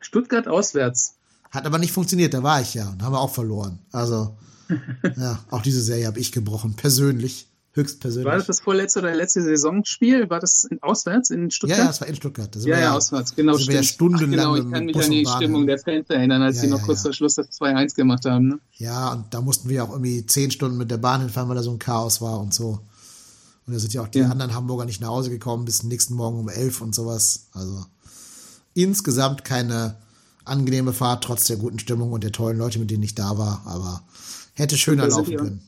[0.00, 1.14] Stuttgart auswärts.
[1.50, 3.78] Hat aber nicht funktioniert, da war ich ja und haben wir auch verloren.
[3.90, 4.36] Also,
[5.16, 7.47] ja, auch diese Serie habe ich gebrochen, persönlich,
[7.78, 8.26] höchstpersönlich.
[8.26, 10.28] War das das vorletzte oder letzte Saisonspiel?
[10.28, 11.78] War das in, auswärts in Stuttgart?
[11.78, 12.56] Ja, ja, das war in Stuttgart.
[12.56, 13.58] ja, ja, ja, auswärts, genau.
[13.58, 16.56] Wir ja stundenlang Ach, genau, ich kann mich an die Stimmung der Fans erinnern, als
[16.56, 18.48] ja, sie noch kurz vor Schluss das 2-1 gemacht haben.
[18.48, 18.58] Ne?
[18.74, 21.62] Ja, und da mussten wir auch irgendwie zehn Stunden mit der Bahn hinfahren, weil da
[21.62, 22.80] so ein Chaos war und so.
[23.66, 26.38] Und da sind ja auch die anderen Hamburger nicht nach Hause gekommen bis nächsten Morgen
[26.38, 27.48] um elf und sowas.
[27.52, 27.84] Also
[28.74, 29.96] insgesamt keine
[30.44, 33.62] angenehme Fahrt, trotz der guten Stimmung und der tollen Leute, mit denen ich da war.
[33.66, 34.02] Aber
[34.54, 35.67] hätte schöner laufen können.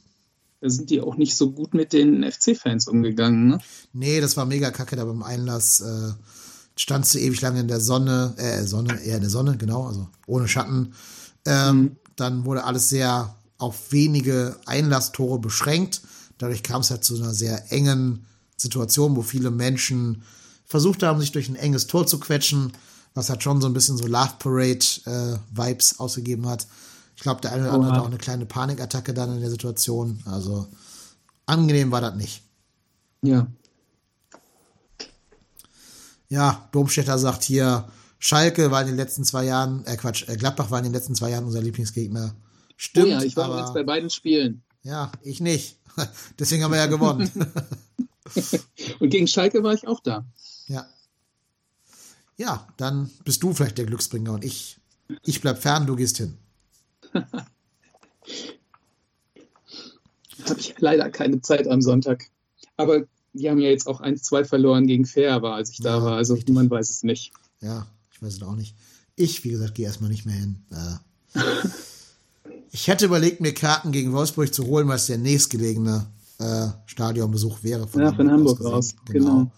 [0.61, 3.59] Da sind die auch nicht so gut mit den FC-Fans umgegangen, ne?
[3.93, 5.81] Nee, das war mega kacke da beim Einlass.
[5.81, 6.13] Äh,
[6.77, 10.09] standst du ewig lange in der Sonne, äh, Sonne, eher in der Sonne, genau, also
[10.27, 10.93] ohne Schatten.
[11.47, 11.97] Ähm, mhm.
[12.17, 16.03] Dann wurde alles sehr auf wenige Einlasstore beschränkt.
[16.39, 18.27] Dadurch kam es halt zu einer sehr engen
[18.57, 20.23] Situation, wo viele Menschen
[20.67, 22.73] versucht haben, sich durch ein enges Tor zu quetschen
[23.15, 26.67] was halt schon so ein bisschen so Love Parade-Vibes äh, ausgegeben hat.
[27.21, 30.23] Ich glaube, der eine oder andere hat auch eine kleine Panikattacke dann in der Situation.
[30.25, 30.69] Also
[31.45, 32.43] angenehm war das nicht.
[33.21, 33.47] Ja.
[36.31, 40.71] Ja, Domstädter sagt hier, Schalke war in den letzten zwei Jahren, äh Quatsch, äh, Gladbach
[40.71, 42.35] war in den letzten zwei Jahren unser Lieblingsgegner.
[42.79, 43.09] Stimmt.
[43.09, 44.63] Oh ja, ich war aber, jetzt bei beiden Spielen.
[44.83, 45.77] Ja, ich nicht.
[46.39, 47.31] Deswegen haben wir ja gewonnen.
[48.99, 50.25] Und gegen Schalke war ich auch da.
[50.69, 50.87] Ja,
[52.39, 54.79] ja, dann bist du vielleicht der Glücksbringer und ich,
[55.25, 56.39] ich bleib fern, du gehst hin.
[60.49, 62.27] Habe ich leider keine Zeit am Sonntag.
[62.77, 66.03] Aber die haben ja jetzt auch 1-2 verloren gegen Fair war, als ich ja, da
[66.03, 66.17] war.
[66.17, 66.55] Also richtig.
[66.55, 67.33] man weiß es nicht.
[67.61, 68.75] Ja, ich weiß es auch nicht.
[69.17, 70.65] Ich, wie gesagt, gehe erstmal nicht mehr hin.
[70.71, 71.41] Äh,
[72.73, 76.07] ich hätte überlegt, mir Karten gegen Wolfsburg zu holen, weil es der nächstgelegene
[76.39, 77.87] äh, Stadionbesuch wäre.
[77.87, 78.95] Von ja, Hamburg von Hamburg aus.
[79.07, 79.25] Genau.
[79.25, 79.53] genau.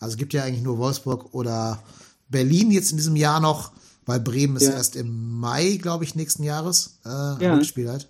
[0.00, 1.82] Also es gibt ja eigentlich nur Wolfsburg oder
[2.28, 3.72] Berlin jetzt in diesem Jahr noch,
[4.08, 4.70] weil Bremen ist ja.
[4.70, 7.54] erst im Mai, glaube ich, nächsten Jahres äh, ja.
[7.54, 8.08] Rückspiel halt.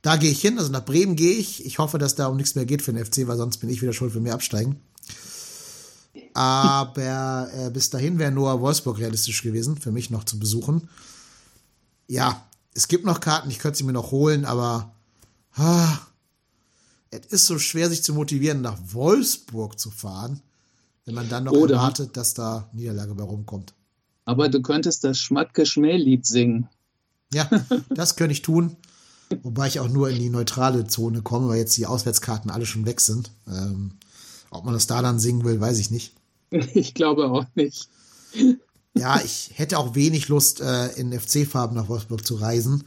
[0.00, 1.66] Da gehe ich hin, also nach Bremen gehe ich.
[1.66, 3.82] Ich hoffe, dass da um nichts mehr geht für den FC, weil sonst bin ich
[3.82, 4.80] wieder schuld, wenn wir absteigen.
[6.32, 10.88] Aber äh, bis dahin wäre nur Wolfsburg realistisch gewesen, für mich noch zu besuchen.
[12.08, 12.42] Ja,
[12.72, 14.94] es gibt noch Karten, ich könnte sie mir noch holen, aber
[15.56, 15.98] ah,
[17.10, 20.40] es ist so schwer, sich zu motivieren, nach Wolfsburg zu fahren.
[21.04, 23.74] Wenn man dann noch Oder, erwartet, dass da Niederlage bei rumkommt.
[24.24, 26.68] Aber du könntest das Schmatke-Schmäh-Lied singen.
[27.32, 27.48] Ja,
[27.90, 28.76] das könnte ich tun.
[29.42, 32.86] Wobei ich auch nur in die neutrale Zone komme, weil jetzt die Auswärtskarten alle schon
[32.86, 33.30] weg sind.
[33.46, 33.92] Ähm,
[34.50, 36.14] ob man das da dann singen will, weiß ich nicht.
[36.74, 37.88] Ich glaube auch nicht.
[38.94, 42.82] Ja, ich hätte auch wenig Lust, äh, in FC-Farben nach Wolfsburg zu reisen,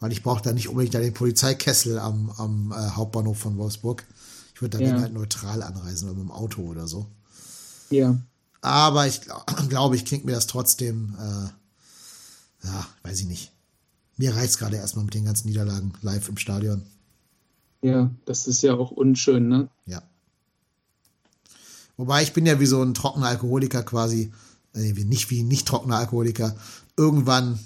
[0.00, 4.04] weil ich brauche da nicht unbedingt den Polizeikessel am, am äh, Hauptbahnhof von Wolfsburg.
[4.52, 5.00] Ich würde da ja.
[5.00, 7.06] halt neutral anreisen oder mit dem Auto oder so.
[7.90, 8.18] Ja.
[8.64, 13.52] Aber ich glaube, glaub, ich klingt mir das trotzdem, äh, ja, weiß ich nicht.
[14.16, 16.82] Mir reizt gerade erstmal mit den ganzen Niederlagen live im Stadion.
[17.82, 19.68] Ja, das ist ja auch unschön, ne?
[19.84, 20.02] Ja.
[21.96, 24.32] Wobei ich bin ja wie so ein trockener Alkoholiker quasi,
[24.72, 26.56] äh, nicht wie nicht trockener Alkoholiker.
[26.96, 27.58] Irgendwann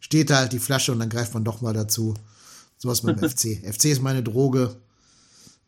[0.00, 2.14] steht da halt die Flasche und dann greift man doch mal dazu.
[2.76, 3.62] Sowas mit dem FC.
[3.62, 4.76] FC ist meine Droge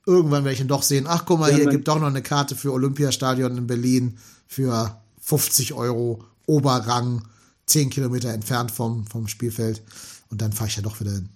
[0.06, 1.06] irgendwann werde ich ihn doch sehen.
[1.06, 4.18] Ach, guck mal, ja, hier gibt doch noch eine Karte für Olympiastadion in Berlin
[4.50, 7.22] für 50 Euro, Oberrang,
[7.66, 9.80] 10 Kilometer entfernt vom, vom Spielfeld.
[10.28, 11.28] Und dann fahre ich ja doch wieder hin.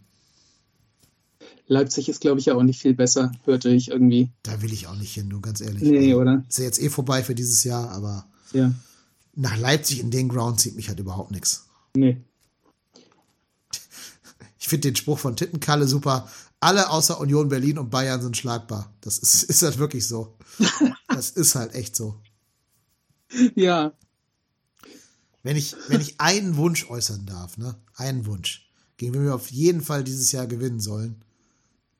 [1.68, 4.32] Leipzig ist, glaube ich, auch nicht viel besser, hörte ich irgendwie.
[4.42, 5.82] Da will ich auch nicht hin, du ganz ehrlich.
[5.84, 6.44] Nee, also, oder?
[6.48, 8.74] Ist ja jetzt eh vorbei für dieses Jahr, aber ja.
[9.36, 11.66] nach Leipzig in den Ground zieht mich halt überhaupt nichts.
[11.96, 12.20] Nee.
[14.58, 16.26] Ich finde den Spruch von Tittenkalle super
[16.64, 18.90] alle außer Union Berlin und Bayern sind schlagbar.
[19.02, 20.36] Das ist, ist halt wirklich so.
[21.08, 22.20] Das ist halt echt so.
[23.54, 23.92] Ja.
[25.42, 27.76] Wenn ich, wenn ich einen Wunsch äußern darf, ne?
[27.94, 31.22] Einen Wunsch, gegen wen wir auf jeden Fall dieses Jahr gewinnen sollen,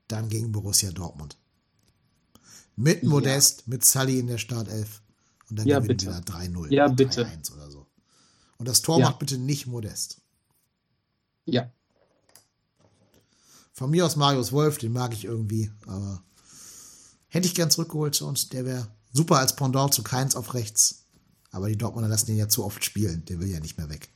[0.08, 1.36] dann gegen Borussia Dortmund.
[2.76, 3.64] Mit Modest, ja.
[3.66, 5.02] mit Sully in der Startelf.
[5.50, 6.06] Und dann ja, gewinnen bitte.
[6.06, 6.72] wir da 3-0.
[6.72, 7.30] Ja, bitte.
[7.54, 7.86] oder so.
[8.56, 9.06] Und das Tor ja.
[9.06, 10.22] macht bitte nicht Modest.
[11.44, 11.70] Ja.
[13.72, 16.22] Von mir aus Marius Wolf, den mag ich irgendwie, aber
[17.28, 21.03] hätte ich gern zurückgeholt zu uns, der wäre Super als Pendant zu Keins auf rechts.
[21.54, 23.24] Aber die Dortmunder lassen den ja zu oft spielen.
[23.26, 24.08] Der will ja nicht mehr weg.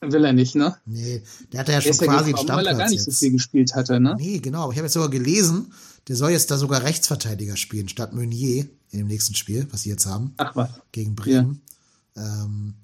[0.00, 0.76] Will er nicht, ne?
[0.84, 1.22] Nee,
[1.52, 3.02] der hat ja schon Er ist ja quasi einen gekommen, weil er Stammplatz gar nicht
[3.02, 3.18] so jetzt.
[3.20, 4.14] viel gespielt hatte, ne?
[4.18, 4.70] Nee, genau.
[4.70, 5.72] Ich habe jetzt sogar gelesen,
[6.08, 9.88] der soll jetzt da sogar Rechtsverteidiger spielen, statt Meunier in dem nächsten Spiel, was sie
[9.90, 10.68] jetzt haben, Ach was.
[10.92, 11.62] gegen Bremen.
[12.16, 12.74] Ja, ähm,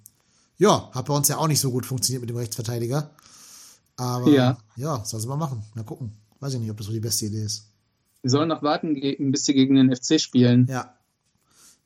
[0.58, 3.10] ja hat bei uns ja auch nicht so gut funktioniert mit dem Rechtsverteidiger.
[3.96, 4.58] Aber Ja.
[4.76, 5.62] ja, soll sie mal machen.
[5.74, 6.12] Mal gucken.
[6.40, 7.66] Weiß ich nicht, ob das so die beste Idee ist.
[8.22, 8.94] Wir sollen noch warten,
[9.30, 10.66] bis sie gegen den FC spielen.
[10.70, 10.94] Ja.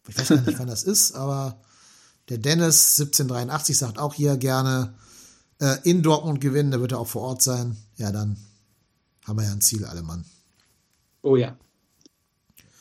[0.09, 1.59] Ich weiß gar nicht, wann das ist, aber
[2.29, 4.95] der Dennis 1783 sagt auch hier gerne
[5.61, 7.77] äh, in Dortmund gewinnen, da wird er auch vor Ort sein.
[7.97, 8.37] Ja, dann
[9.25, 10.25] haben wir ja ein Ziel, alle Mann.
[11.23, 11.57] Oh ja.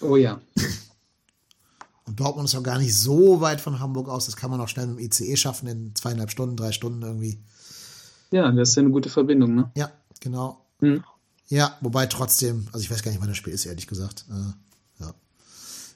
[0.01, 0.41] Oh ja.
[2.05, 4.25] Und Dortmund ist ja gar nicht so weit von Hamburg aus.
[4.25, 7.39] Das kann man auch schnell mit dem ICE schaffen in zweieinhalb Stunden, drei Stunden irgendwie.
[8.31, 9.71] Ja, das ist ja eine gute Verbindung, ne?
[9.75, 10.65] Ja, genau.
[10.79, 11.03] Hm.
[11.47, 14.25] Ja, wobei trotzdem, also ich weiß gar nicht, wann das Spiel ist, ehrlich gesagt.
[14.29, 14.53] Äh.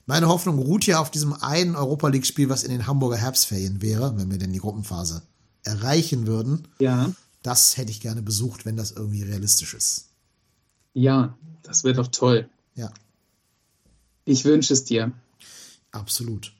[0.07, 4.17] Meine Hoffnung ruht ja auf diesem einen Europa League-Spiel, was in den Hamburger Herbstferien wäre,
[4.17, 5.21] wenn wir denn die Gruppenphase
[5.63, 6.67] erreichen würden.
[6.79, 7.11] Ja.
[7.43, 10.05] Das hätte ich gerne besucht, wenn das irgendwie realistisch ist.
[10.93, 12.49] Ja, das wird doch toll.
[12.75, 12.89] Ja,
[14.25, 15.11] Ich wünsche es dir.
[15.91, 16.53] absolut.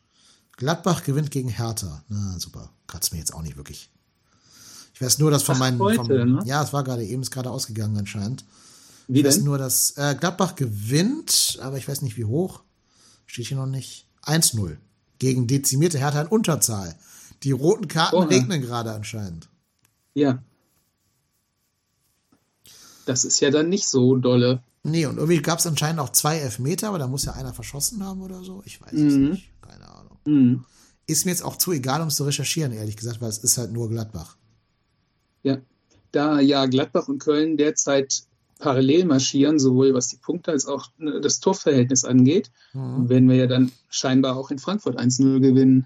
[0.58, 2.04] Gladbach gewinnt gegen Hertha.
[2.10, 2.70] Na, super.
[2.88, 3.90] Kratzt mir jetzt auch nicht wirklich.
[4.94, 5.80] Ich weiß nur, dass von Ach, meinen.
[5.80, 6.42] heute, vom, ne?
[6.46, 8.44] Ja, es war gerade eben, ist gerade ausgegangen anscheinend.
[9.08, 9.44] Wie Ich weiß denn?
[9.46, 12.62] nur, dass äh, Gladbach gewinnt, aber ich weiß nicht wie hoch.
[13.28, 14.08] Steht hier noch nicht.
[14.24, 14.78] 1-0.
[15.20, 16.96] Gegen dezimierte Hertha in Unterzahl.
[17.44, 18.26] Die roten Karten Oha.
[18.26, 19.48] regnen gerade anscheinend.
[20.14, 20.42] Ja.
[23.06, 24.64] Das ist ja dann nicht so dolle.
[24.84, 28.04] Nee, und irgendwie gab es anscheinend auch zwei Elfmeter, aber da muss ja einer verschossen
[28.04, 28.62] haben oder so.
[28.66, 29.30] Ich weiß es Mhm.
[29.32, 29.50] nicht.
[29.62, 30.18] Keine Ahnung.
[30.26, 30.66] Mhm.
[31.08, 33.58] Ist mir jetzt auch zu egal, um es zu recherchieren, ehrlich gesagt, weil es ist
[33.58, 34.36] halt nur Gladbach.
[35.44, 35.58] Ja.
[36.12, 38.24] Da ja Gladbach und Köln derzeit
[38.60, 43.10] parallel marschieren, sowohl was die Punkte als auch ne, das Torverhältnis angeht, Mhm.
[43.10, 45.86] werden wir ja dann scheinbar auch in Frankfurt 1-0 gewinnen.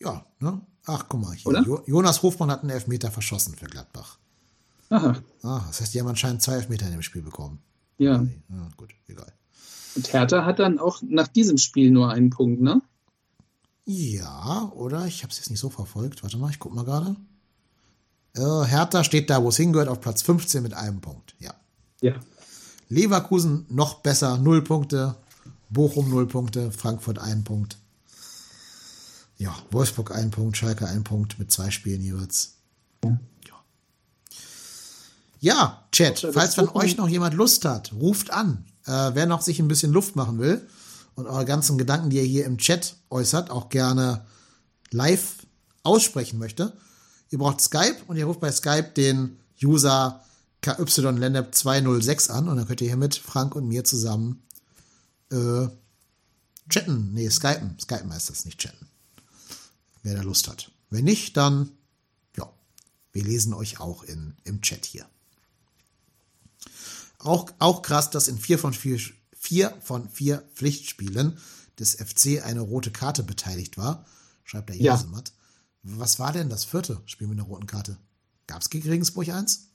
[0.00, 0.60] Ja, ne?
[0.86, 1.34] Ach, guck mal.
[1.34, 1.62] Hier.
[1.62, 4.18] Jo Jonas Hofmann hat einen Elfmeter verschossen für Gladbach.
[4.90, 7.60] Aha, Ah, das heißt, die haben anscheinend zwei Elfmeter in dem Spiel bekommen.
[7.98, 8.16] ja.
[8.50, 9.32] Ja, gut, egal.
[9.94, 12.80] Und Hertha hat dann auch nach diesem Spiel nur einen Punkt, ne?
[13.84, 15.06] Ja, oder?
[15.06, 16.22] Ich habe es jetzt nicht so verfolgt.
[16.22, 17.16] Warte mal, ich guck mal gerade.
[18.36, 21.34] Äh, Hertha steht da, wo es hingehört, auf Platz 15 mit einem Punkt.
[21.38, 21.54] Ja.
[22.00, 22.14] Ja.
[22.88, 25.16] Leverkusen noch besser, null Punkte.
[25.70, 27.78] Bochum null Punkte, Frankfurt ein Punkt.
[29.38, 32.56] Ja, Wolfsburg ein Punkt, Schalke ein Punkt mit zwei Spielen jeweils.
[33.04, 33.18] Ja.
[35.40, 38.64] Ja, Chat, falls von euch noch jemand Lust hat, ruft an.
[38.86, 40.64] Äh, wer noch sich ein bisschen Luft machen will
[41.16, 44.24] und eure ganzen Gedanken, die ihr hier im Chat äußert, auch gerne
[44.90, 45.38] live
[45.82, 46.72] aussprechen möchte.
[47.32, 50.22] Ihr braucht Skype und ihr ruft bei Skype den User
[50.62, 54.42] KYLandep206 an und dann könnt ihr hier mit Frank und mir zusammen
[55.30, 55.66] äh,
[56.68, 57.14] chatten.
[57.14, 57.78] Nee, skypen.
[57.80, 58.86] Skypen heißt das, nicht chatten.
[60.02, 60.70] Wer da Lust hat.
[60.90, 61.70] Wenn nicht, dann,
[62.36, 62.52] ja,
[63.12, 65.06] wir lesen euch auch in, im Chat hier.
[67.18, 69.00] Auch, auch krass, dass in vier von vier,
[69.34, 71.38] vier von vier Pflichtspielen
[71.78, 74.04] des FC eine rote Karte beteiligt war,
[74.44, 75.02] schreibt der Ja.
[75.82, 77.96] Was war denn das vierte Spiel mit einer roten Karte?
[78.46, 79.68] Gab es gegen Regensburg eins?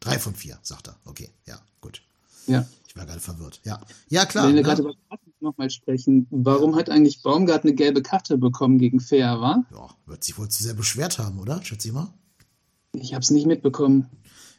[0.00, 0.96] Drei von vier, sagt er.
[1.04, 2.02] Okay, ja, gut.
[2.46, 2.66] Ja.
[2.88, 3.60] Ich war gerade verwirrt.
[3.64, 4.48] Ja, ja klar.
[4.48, 4.66] Wenn wir ne?
[4.66, 9.40] gerade über Karten nochmal sprechen, warum hat eigentlich Baumgart eine gelbe Karte bekommen gegen Fair,
[9.40, 9.64] wa?
[9.70, 11.62] ja, wird sich wohl zu sehr beschwert haben, oder?
[11.62, 12.12] Schätze ich mal.
[12.92, 14.08] Ich habe es nicht mitbekommen.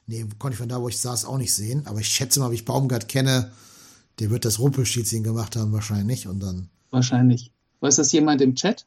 [0.08, 1.86] Nee, konnte ich von da, wo ich saß, auch nicht sehen.
[1.88, 3.52] Aber ich schätze mal, wie ich Baumgart kenne,
[4.20, 6.28] der wird das Rumpelstilzchen gemacht haben wahrscheinlich.
[6.28, 6.70] Und dann.
[6.92, 7.52] Wahrscheinlich.
[7.80, 8.86] Weiß das jemand im Chat?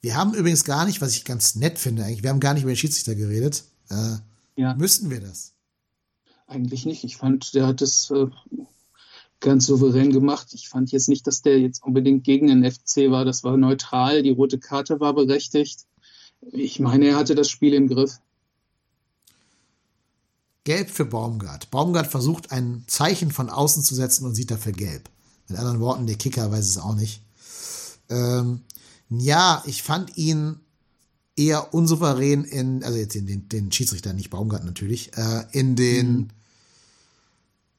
[0.00, 2.62] Wir haben übrigens gar nicht, was ich ganz nett finde eigentlich, wir haben gar nicht
[2.62, 3.64] über den Schiedsrichter geredet.
[3.90, 4.16] Äh,
[4.56, 4.74] Ja.
[4.74, 5.54] müssten wir das?
[6.46, 7.04] Eigentlich nicht.
[7.04, 8.26] Ich fand, der hat es äh,
[9.40, 10.48] ganz souverän gemacht.
[10.52, 13.24] Ich fand jetzt nicht, dass der jetzt unbedingt gegen den FC war.
[13.24, 14.22] Das war neutral.
[14.22, 15.84] Die rote Karte war berechtigt.
[16.52, 18.18] Ich meine, er hatte das Spiel im Griff.
[20.64, 21.70] Gelb für Baumgart.
[21.70, 25.08] Baumgart versucht ein Zeichen von außen zu setzen und sieht dafür gelb.
[25.48, 27.22] Mit anderen Worten, der Kicker weiß es auch nicht.
[28.10, 28.62] Ähm,
[29.10, 30.60] ja, ich fand ihn
[31.36, 36.32] eher unsouverän in, also jetzt den, den, den Schiedsrichter, nicht Baumgart natürlich, äh, in den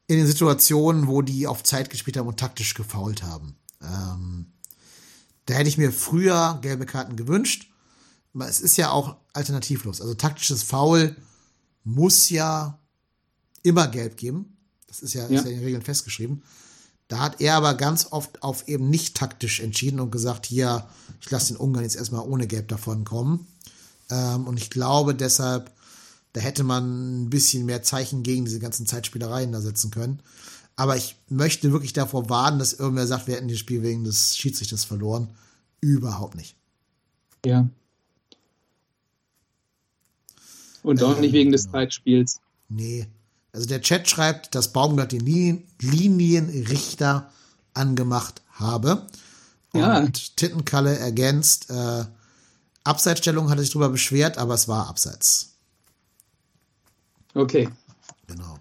[0.07, 3.55] in den Situationen, wo die auf Zeit gespielt haben und taktisch gefault haben.
[3.79, 4.47] Ähm,
[5.45, 7.69] da hätte ich mir früher gelbe Karten gewünscht.
[8.33, 10.01] Aber es ist ja auch alternativlos.
[10.01, 11.15] Also taktisches Foul
[11.83, 12.79] muss ja
[13.61, 14.57] immer gelb geben.
[14.87, 15.39] Das ist ja, Ja.
[15.39, 16.41] ist ja in den Regeln festgeschrieben.
[17.09, 20.87] Da hat er aber ganz oft auf eben nicht taktisch entschieden und gesagt, hier,
[21.19, 23.47] ich lasse den Ungarn jetzt erstmal ohne Gelb davon kommen.
[24.11, 25.71] Ähm, und ich glaube deshalb,
[26.33, 30.21] da hätte man ein bisschen mehr Zeichen gegen diese ganzen Zeitspielereien da setzen können.
[30.75, 34.37] Aber ich möchte wirklich davor warnen, dass irgendwer sagt, wir hätten das Spiel wegen des
[34.37, 35.31] Schiedsrichters verloren.
[35.81, 36.55] Überhaupt nicht.
[37.43, 37.67] Ja.
[40.83, 41.73] Und auch Äh, nicht wegen des genau.
[41.79, 42.39] Zeitspiels.
[42.69, 43.07] Nee.
[43.51, 47.31] Also der Chat schreibt, dass Baumgart den Linien Linienrichter
[47.73, 49.07] angemacht habe.
[49.73, 49.99] Ja.
[49.99, 52.05] Und Tittenkalle ergänzt, äh,
[52.83, 55.53] Abseitsstellung hatte sich drüber beschwert, aber es war abseits.
[57.33, 57.69] Okay.
[58.27, 58.57] Genau.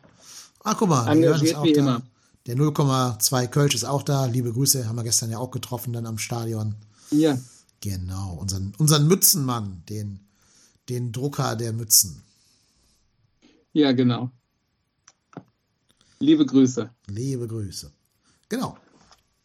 [0.65, 1.11] Ah, guck mal.
[1.11, 1.81] Engagiert ist auch wie da.
[1.81, 2.03] immer.
[2.47, 4.27] Der 0,2 Kölsch ist auch da.
[4.27, 6.75] Liebe Grüße, haben wir gestern ja auch getroffen dann am Stadion.
[7.11, 7.39] Ja.
[7.81, 10.21] Genau, unseren, unseren Mützenmann, den,
[10.89, 12.23] den Drucker der Mützen.
[13.73, 14.31] Ja, genau.
[16.21, 16.91] Liebe Grüße.
[17.07, 17.93] Liebe Grüße.
[18.49, 18.77] Genau.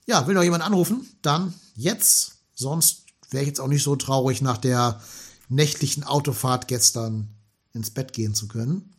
[0.06, 1.08] Ja, will noch jemand anrufen?
[1.22, 2.34] Dann jetzt.
[2.56, 5.02] Sonst wäre ich jetzt auch nicht so traurig, nach der
[5.50, 7.28] nächtlichen Autofahrt gestern
[7.74, 8.94] ins Bett gehen zu können.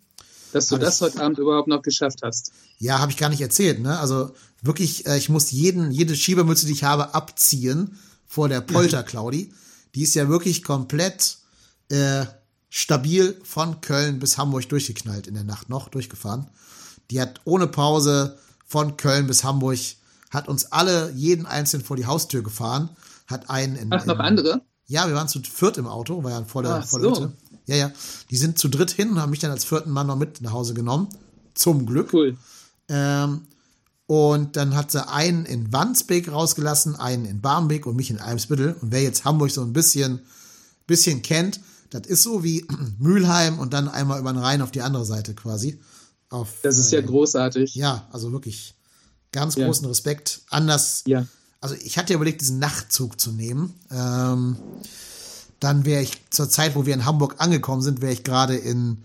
[0.52, 2.52] Dass du Alles- das heute Abend überhaupt noch geschafft hast.
[2.78, 3.98] Ja, habe ich gar nicht erzählt, ne?
[3.98, 9.02] Also wirklich, äh, ich muss jeden, jede Schiebermütze, die ich habe, abziehen vor der Polter
[9.02, 9.52] Claudi.
[9.94, 11.38] Die ist ja wirklich komplett
[11.88, 12.24] äh,
[12.68, 16.48] stabil von Köln bis Hamburg durchgeknallt in der Nacht noch, durchgefahren.
[17.10, 19.78] Die hat ohne Pause von Köln bis Hamburg,
[20.30, 22.90] hat uns alle, jeden einzeln vor die Haustür gefahren,
[23.26, 24.62] hat einen in, Ach, noch in, andere?
[24.86, 27.22] ja, wir waren zu viert im Auto, war ja vor der, Ach vor der so.
[27.22, 27.32] Hütte.
[27.66, 27.92] Ja, ja.
[28.30, 30.52] Die sind zu dritt hin und haben mich dann als vierten Mann noch mit nach
[30.52, 31.08] Hause genommen.
[31.54, 32.12] Zum Glück.
[32.12, 32.36] Cool.
[32.88, 33.42] Ähm,
[34.06, 38.76] und dann hat sie einen in Wandsbek rausgelassen, einen in Barmbek und mich in Eimsbüttel.
[38.80, 40.20] Und wer jetzt Hamburg so ein bisschen,
[40.86, 41.60] bisschen kennt,
[41.90, 42.66] das ist so wie
[42.98, 45.80] Mülheim und dann einmal über den Rhein auf die andere Seite quasi.
[46.34, 47.74] Auf, Das ist ja äh, großartig.
[47.76, 48.74] ja, also wirklich
[49.32, 49.66] ganz Ja.
[49.66, 50.40] großen Respekt.
[50.50, 51.26] Anders, Ja.
[51.60, 53.74] also ich hatte ja überlegt, diesen Nachtzug zu nehmen.
[53.90, 54.56] Ähm,
[55.60, 59.04] dann wäre ich zur Zeit, wo wir in Hamburg angekommen sind, wäre ich gerade in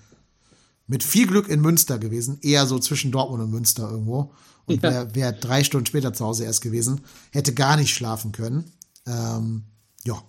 [0.87, 4.33] mit viel Glück in Münster gewesen, eher so zwischen Dortmund und Münster irgendwo.
[4.65, 4.89] Und Ja.
[4.89, 8.71] wäre wär drei Stunden später zu Hause erst gewesen, hätte gar nicht schlafen können.
[9.05, 9.65] Ähm,
[10.03, 10.19] ja,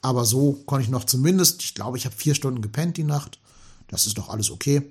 [0.00, 3.38] aber so konnte ich noch zumindest, ich glaube, ich habe vier Stunden gepennt die Nacht.
[3.88, 4.90] Das ist doch alles okay.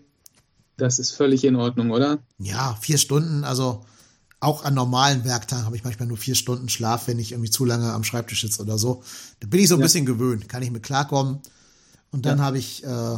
[0.79, 2.19] Das ist völlig in Ordnung, oder?
[2.39, 3.85] Ja, vier Stunden, also
[4.39, 7.65] auch an normalen Werktagen habe ich manchmal nur vier Stunden Schlaf, wenn ich irgendwie zu
[7.65, 9.03] lange am Schreibtisch sitze oder so.
[9.41, 9.85] Da bin ich so ein Ja.
[9.85, 11.39] bisschen gewöhnt, kann ich mit klarkommen.
[12.11, 12.45] Und dann Ja.
[12.45, 13.17] habe ich äh,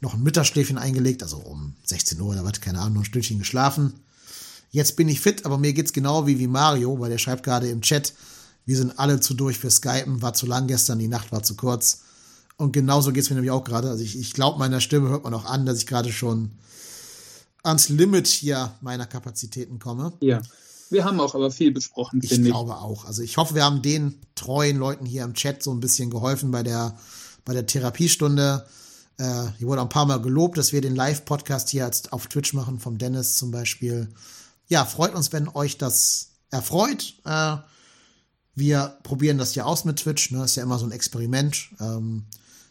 [0.00, 3.38] noch ein Mittagsschläfchen eingelegt, also um 16 Uhr oder was, keine Ahnung, noch ein Stündchen
[3.38, 3.92] geschlafen.
[4.70, 7.68] Jetzt bin ich fit, aber mir geht's genau wie, wie Mario, weil der schreibt gerade
[7.68, 8.14] im Chat,
[8.64, 11.54] wir sind alle zu durch für Skypen, war zu lang gestern, die Nacht war zu
[11.54, 12.00] kurz.
[12.56, 13.90] Und genauso geht's mir nämlich auch gerade.
[13.90, 16.50] Also ich, ich glaube, meiner Stimme hört man auch an, dass ich gerade schon
[17.66, 20.12] ans Limit hier meiner Kapazitäten komme.
[20.20, 20.40] Ja.
[20.88, 22.52] Wir haben auch aber viel besprochen, Ich finde ich.
[22.54, 23.04] glaube auch.
[23.06, 26.52] Also ich hoffe, wir haben den treuen Leuten hier im Chat so ein bisschen geholfen
[26.52, 26.96] bei der,
[27.44, 28.64] bei der Therapiestunde.
[29.18, 32.28] Äh, hier wurde auch ein paar Mal gelobt, dass wir den Live-Podcast hier jetzt auf
[32.28, 34.08] Twitch machen, vom Dennis zum Beispiel.
[34.68, 37.14] Ja, freut uns, wenn euch das erfreut.
[37.24, 37.56] Äh,
[38.54, 40.30] wir probieren das hier aus mit Twitch.
[40.30, 40.44] Ne?
[40.44, 41.68] Ist ja immer so ein Experiment.
[41.80, 42.26] Ähm,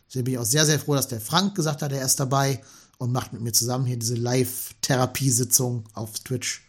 [0.07, 2.61] deswegen bin ich auch sehr, sehr froh, dass der Frank gesagt hat, er ist dabei
[2.97, 6.67] und macht mit mir zusammen hier diese Live-Therapiesitzung auf Twitch.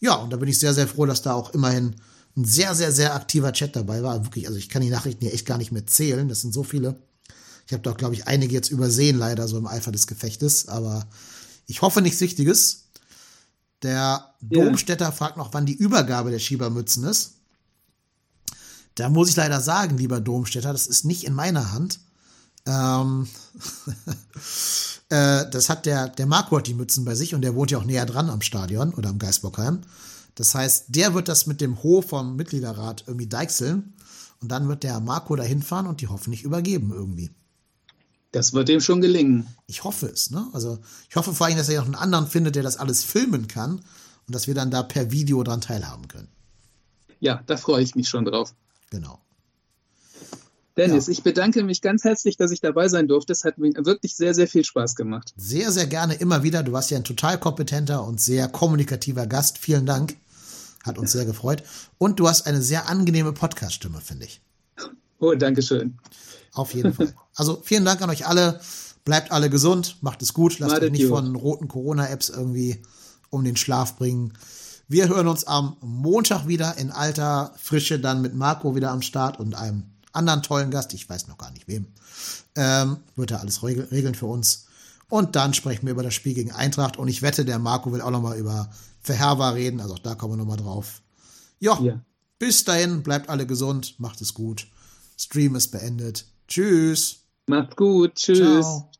[0.00, 1.96] Ja, und da bin ich sehr, sehr froh, dass da auch immerhin
[2.36, 4.24] ein sehr, sehr, sehr aktiver Chat dabei war.
[4.24, 6.28] Wirklich, also ich kann die Nachrichten hier echt gar nicht mehr zählen.
[6.28, 7.02] Das sind so viele.
[7.66, 10.68] Ich habe doch, glaube ich, einige jetzt übersehen, leider so im Eifer des Gefechtes.
[10.68, 11.06] Aber
[11.66, 12.84] ich hoffe nichts Wichtiges.
[13.82, 14.34] Der Ja.
[14.40, 17.32] Domstädter fragt noch, wann die Übergabe der Schiebermützen ist.
[18.94, 22.00] Da muss ich leider sagen, lieber Domstädter, das ist nicht in meiner Hand.
[22.66, 23.28] Ähm,
[25.08, 27.78] äh, das hat der, der Marco hat die Mützen bei sich und der wohnt ja
[27.78, 29.80] auch näher dran am Stadion oder am Geisbockheim.
[30.34, 33.94] Das heißt, der wird das mit dem Ho vom Mitgliederrat irgendwie deichseln
[34.40, 37.30] und dann wird der Marco da hinfahren und die hoffentlich übergeben irgendwie.
[38.30, 39.46] Das wird dem schon gelingen.
[39.66, 40.46] Ich hoffe es, ne?
[40.52, 40.78] Also
[41.08, 43.80] ich hoffe vor allem, dass er noch einen anderen findet, der das alles filmen kann
[44.26, 46.28] und dass wir dann da per Video dran teilhaben können.
[47.20, 48.54] Ja, da freue ich mich schon drauf.
[48.90, 49.18] Genau.
[50.78, 51.12] Dennis, Ja.
[51.12, 53.32] ich bedanke mich ganz herzlich, dass ich dabei sein durfte.
[53.32, 55.34] Es hat mir wirklich sehr, sehr viel Spaß gemacht.
[55.36, 56.62] Sehr, sehr gerne immer wieder.
[56.62, 59.58] Du warst ja ein total kompetenter und sehr kommunikativer Gast.
[59.58, 60.16] Vielen Dank.
[60.84, 61.64] Hat uns sehr gefreut.
[61.98, 64.40] Und du hast eine sehr angenehme Podcast-Stimme, finde ich.
[65.18, 65.98] Oh, danke schön.
[66.52, 67.12] Auf jeden Fall.
[67.34, 68.60] Also vielen Dank an euch alle.
[69.04, 72.82] Bleibt alle gesund, macht es gut, lasst Madet euch nicht von roten Corona-Apps irgendwie
[73.30, 74.34] um den Schlaf bringen.
[74.86, 79.40] Wir hören uns am Montag wieder in alter Frische, dann mit Marco wieder am Start
[79.40, 79.84] und einem
[80.18, 81.86] anderen tollen Gast, ich weiß noch gar nicht wem.
[82.56, 84.66] Ähm, wird er alles regel regeln für uns.
[85.08, 88.02] Und dann sprechen wir über das Spiel gegen Eintracht und ich wette, der Marco will
[88.02, 88.68] auch noch mal über
[89.00, 91.00] Verherber reden, also auch da kommen wir noch mal drauf.
[91.60, 92.00] Ja, Ja.
[92.38, 94.66] bis dahin, bleibt alle gesund, macht es gut.
[95.16, 96.26] Stream ist beendet.
[96.46, 97.20] Tschüss.
[97.46, 98.14] Macht's gut.
[98.16, 98.60] Tschüss.
[98.60, 98.90] Ciao.